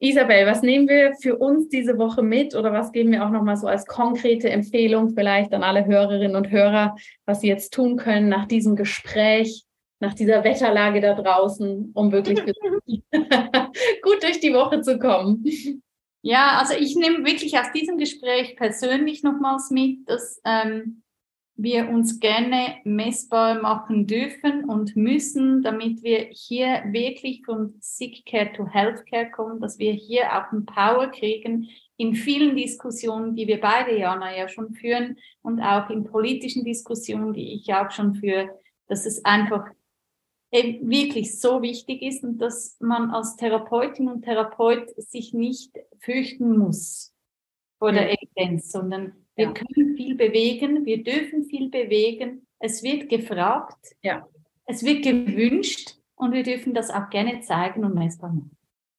Isabel, 0.00 0.46
was 0.46 0.62
nehmen 0.62 0.88
wir 0.88 1.14
für 1.14 1.36
uns 1.36 1.68
diese 1.68 1.96
Woche 1.96 2.22
mit 2.22 2.54
oder 2.54 2.72
was 2.72 2.92
geben 2.92 3.12
wir 3.12 3.24
auch 3.24 3.30
nochmal 3.30 3.56
so 3.56 3.66
als 3.66 3.86
konkrete 3.86 4.50
Empfehlung 4.50 5.14
vielleicht 5.14 5.54
an 5.54 5.62
alle 5.62 5.86
Hörerinnen 5.86 6.36
und 6.36 6.50
Hörer, 6.50 6.96
was 7.24 7.40
sie 7.40 7.48
jetzt 7.48 7.72
tun 7.72 7.96
können 7.96 8.28
nach 8.28 8.46
diesem 8.46 8.76
Gespräch, 8.76 9.64
nach 10.00 10.14
dieser 10.14 10.44
Wetterlage 10.44 11.00
da 11.00 11.14
draußen, 11.14 11.92
um 11.94 12.12
wirklich 12.12 12.38
gut 14.02 14.22
durch 14.22 14.40
die 14.40 14.52
Woche 14.52 14.80
zu 14.82 14.98
kommen? 14.98 15.44
Ja, 16.22 16.58
also 16.58 16.74
ich 16.74 16.96
nehme 16.96 17.24
wirklich 17.24 17.58
aus 17.58 17.70
diesem 17.72 17.98
Gespräch 17.98 18.56
persönlich 18.56 19.22
nochmals 19.22 19.70
mit, 19.70 20.08
dass 20.08 20.40
ähm, 20.44 21.02
wir 21.56 21.88
uns 21.88 22.18
gerne 22.18 22.76
messbar 22.84 23.60
machen 23.60 24.06
dürfen 24.06 24.64
und 24.64 24.96
müssen, 24.96 25.62
damit 25.62 26.02
wir 26.02 26.26
hier 26.30 26.82
wirklich 26.90 27.44
von 27.44 27.74
Sick 27.80 28.26
Care 28.26 28.52
to 28.52 28.66
Healthcare 28.66 29.30
kommen, 29.30 29.60
dass 29.60 29.78
wir 29.78 29.92
hier 29.92 30.32
auch 30.32 30.50
ein 30.52 30.66
Power 30.66 31.08
kriegen 31.08 31.68
in 31.96 32.16
vielen 32.16 32.56
Diskussionen, 32.56 33.36
die 33.36 33.46
wir 33.46 33.60
beide, 33.60 33.96
Jana, 33.96 34.36
ja 34.36 34.48
schon 34.48 34.74
führen 34.74 35.18
und 35.42 35.60
auch 35.60 35.90
in 35.90 36.04
politischen 36.04 36.64
Diskussionen, 36.64 37.32
die 37.32 37.54
ich 37.54 37.72
auch 37.72 37.90
schon 37.92 38.16
führe, 38.16 38.50
dass 38.88 39.06
es 39.06 39.24
einfach 39.24 39.66
wirklich 40.50 41.40
so 41.40 41.62
wichtig 41.62 42.02
ist 42.02 42.22
und 42.22 42.38
dass 42.38 42.76
man 42.80 43.10
als 43.10 43.36
Therapeutin 43.36 44.08
und 44.08 44.22
Therapeut 44.22 44.88
sich 44.96 45.34
nicht 45.34 45.76
fürchten 45.98 46.56
muss 46.56 47.12
vor 47.78 47.92
der 47.92 48.12
Evidenz, 48.12 48.70
sondern 48.70 49.23
wir 49.36 49.46
ja. 49.46 49.52
können 49.52 49.96
viel 49.96 50.14
bewegen, 50.14 50.84
wir 50.84 51.02
dürfen 51.02 51.44
viel 51.44 51.68
bewegen. 51.68 52.46
Es 52.58 52.82
wird 52.82 53.08
gefragt, 53.08 53.96
ja. 54.02 54.26
es 54.66 54.84
wird 54.84 55.02
gewünscht 55.02 55.96
und 56.14 56.32
wir 56.32 56.42
dürfen 56.42 56.74
das 56.74 56.90
auch 56.90 57.10
gerne 57.10 57.40
zeigen 57.40 57.84
und 57.84 57.94
messbar 57.94 58.32
machen. 58.32 58.56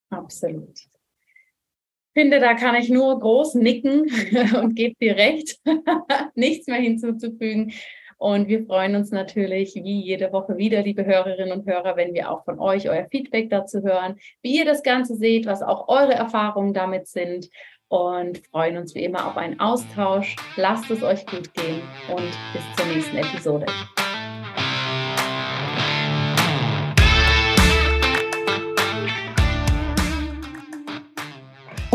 Absolut. 0.10 0.78
Ich 0.78 2.22
finde, 2.22 2.40
da 2.40 2.54
kann 2.54 2.76
ich 2.76 2.90
nur 2.90 3.20
groß 3.20 3.56
nicken 3.56 4.02
und 4.62 4.76
gebe 4.76 4.96
dir 5.02 5.16
recht, 5.16 5.60
nichts 6.36 6.68
mehr 6.68 6.80
hinzuzufügen. 6.80 7.74
Und 8.18 8.48
wir 8.48 8.66
freuen 8.66 8.96
uns 8.96 9.12
natürlich 9.12 9.76
wie 9.76 10.02
jede 10.02 10.32
Woche 10.32 10.58
wieder, 10.58 10.82
liebe 10.82 11.06
Hörerinnen 11.06 11.52
und 11.52 11.68
Hörer, 11.68 11.98
wenn 11.98 12.14
wir 12.14 12.32
auch 12.32 12.46
von 12.46 12.60
euch 12.60 12.90
euer 12.90 13.08
Feedback 13.10 13.50
dazu 13.50 13.82
hören, 13.84 14.16
wie 14.42 14.58
ihr 14.58 14.66
das 14.66 14.84
Ganze 14.84 15.16
seht, 15.16 15.46
was 15.46 15.62
auch 15.62 15.90
eure 15.90 16.14
Erfahrungen 16.14 16.74
damit 16.74 17.08
sind 17.08 17.50
und 17.90 18.42
freuen 18.48 18.78
uns 18.78 18.96
wie 18.96 19.04
immer 19.04 19.28
auf 19.28 19.38
einen 19.38 19.60
Austausch. 19.60 20.36
Lasst 20.56 20.90
es 20.92 21.04
euch 21.04 21.26
gut 21.26 21.54
gehen 21.54 21.82
und 22.10 22.32
bis 22.54 22.64
zur 22.76 22.86
nächsten 22.94 23.18
Episode. 23.18 23.66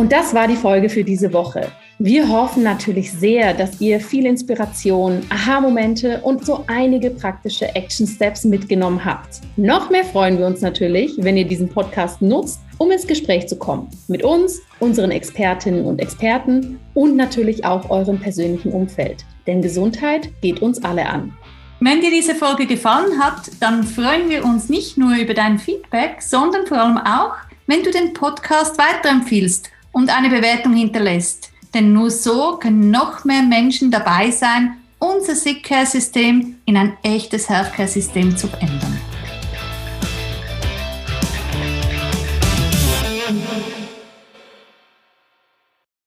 Und 0.00 0.12
das 0.12 0.32
war 0.32 0.48
die 0.48 0.56
Folge 0.56 0.88
für 0.88 1.04
diese 1.04 1.30
Woche. 1.34 1.70
Wir 1.98 2.26
hoffen 2.26 2.62
natürlich 2.62 3.12
sehr, 3.12 3.52
dass 3.52 3.78
ihr 3.82 4.00
viel 4.00 4.24
Inspiration, 4.24 5.20
Aha-Momente 5.28 6.22
und 6.22 6.46
so 6.46 6.64
einige 6.66 7.10
praktische 7.10 7.66
Action 7.74 8.06
Steps 8.06 8.46
mitgenommen 8.46 9.04
habt. 9.04 9.42
Noch 9.58 9.90
mehr 9.90 10.04
freuen 10.04 10.38
wir 10.38 10.46
uns 10.46 10.62
natürlich, 10.62 11.12
wenn 11.18 11.36
ihr 11.36 11.46
diesen 11.46 11.68
Podcast 11.68 12.22
nutzt, 12.22 12.60
um 12.80 12.90
ins 12.90 13.06
Gespräch 13.06 13.46
zu 13.46 13.56
kommen. 13.56 13.88
Mit 14.08 14.24
uns, 14.24 14.60
unseren 14.80 15.12
Expertinnen 15.12 15.84
und 15.84 16.00
Experten 16.00 16.80
und 16.94 17.14
natürlich 17.14 17.64
auch 17.64 17.90
eurem 17.90 18.18
persönlichen 18.18 18.72
Umfeld. 18.72 19.24
Denn 19.46 19.62
Gesundheit 19.62 20.30
geht 20.40 20.62
uns 20.62 20.82
alle 20.82 21.06
an. 21.06 21.32
Wenn 21.78 22.00
dir 22.00 22.10
diese 22.10 22.34
Folge 22.34 22.66
gefallen 22.66 23.20
hat, 23.20 23.50
dann 23.60 23.84
freuen 23.84 24.28
wir 24.28 24.44
uns 24.44 24.68
nicht 24.68 24.98
nur 24.98 25.14
über 25.16 25.34
dein 25.34 25.58
Feedback, 25.58 26.22
sondern 26.22 26.66
vor 26.66 26.78
allem 26.78 26.98
auch, 26.98 27.34
wenn 27.66 27.82
du 27.82 27.90
den 27.90 28.14
Podcast 28.14 28.76
weiterempfiehlst 28.78 29.70
und 29.92 30.14
eine 30.14 30.28
Bewertung 30.28 30.74
hinterlässt 30.74 31.50
denn 31.74 31.92
nur 31.92 32.10
so 32.10 32.56
können 32.56 32.90
noch 32.90 33.24
mehr 33.24 33.42
Menschen 33.42 33.90
dabei 33.90 34.30
sein, 34.30 34.76
unser 34.98 35.34
Sick 35.34 35.64
Care 35.64 35.86
System 35.86 36.56
in 36.66 36.76
ein 36.76 36.96
echtes 37.02 37.48
Healthcare 37.48 37.88
System 37.88 38.36
zu 38.36 38.48
ändern. 38.60 39.09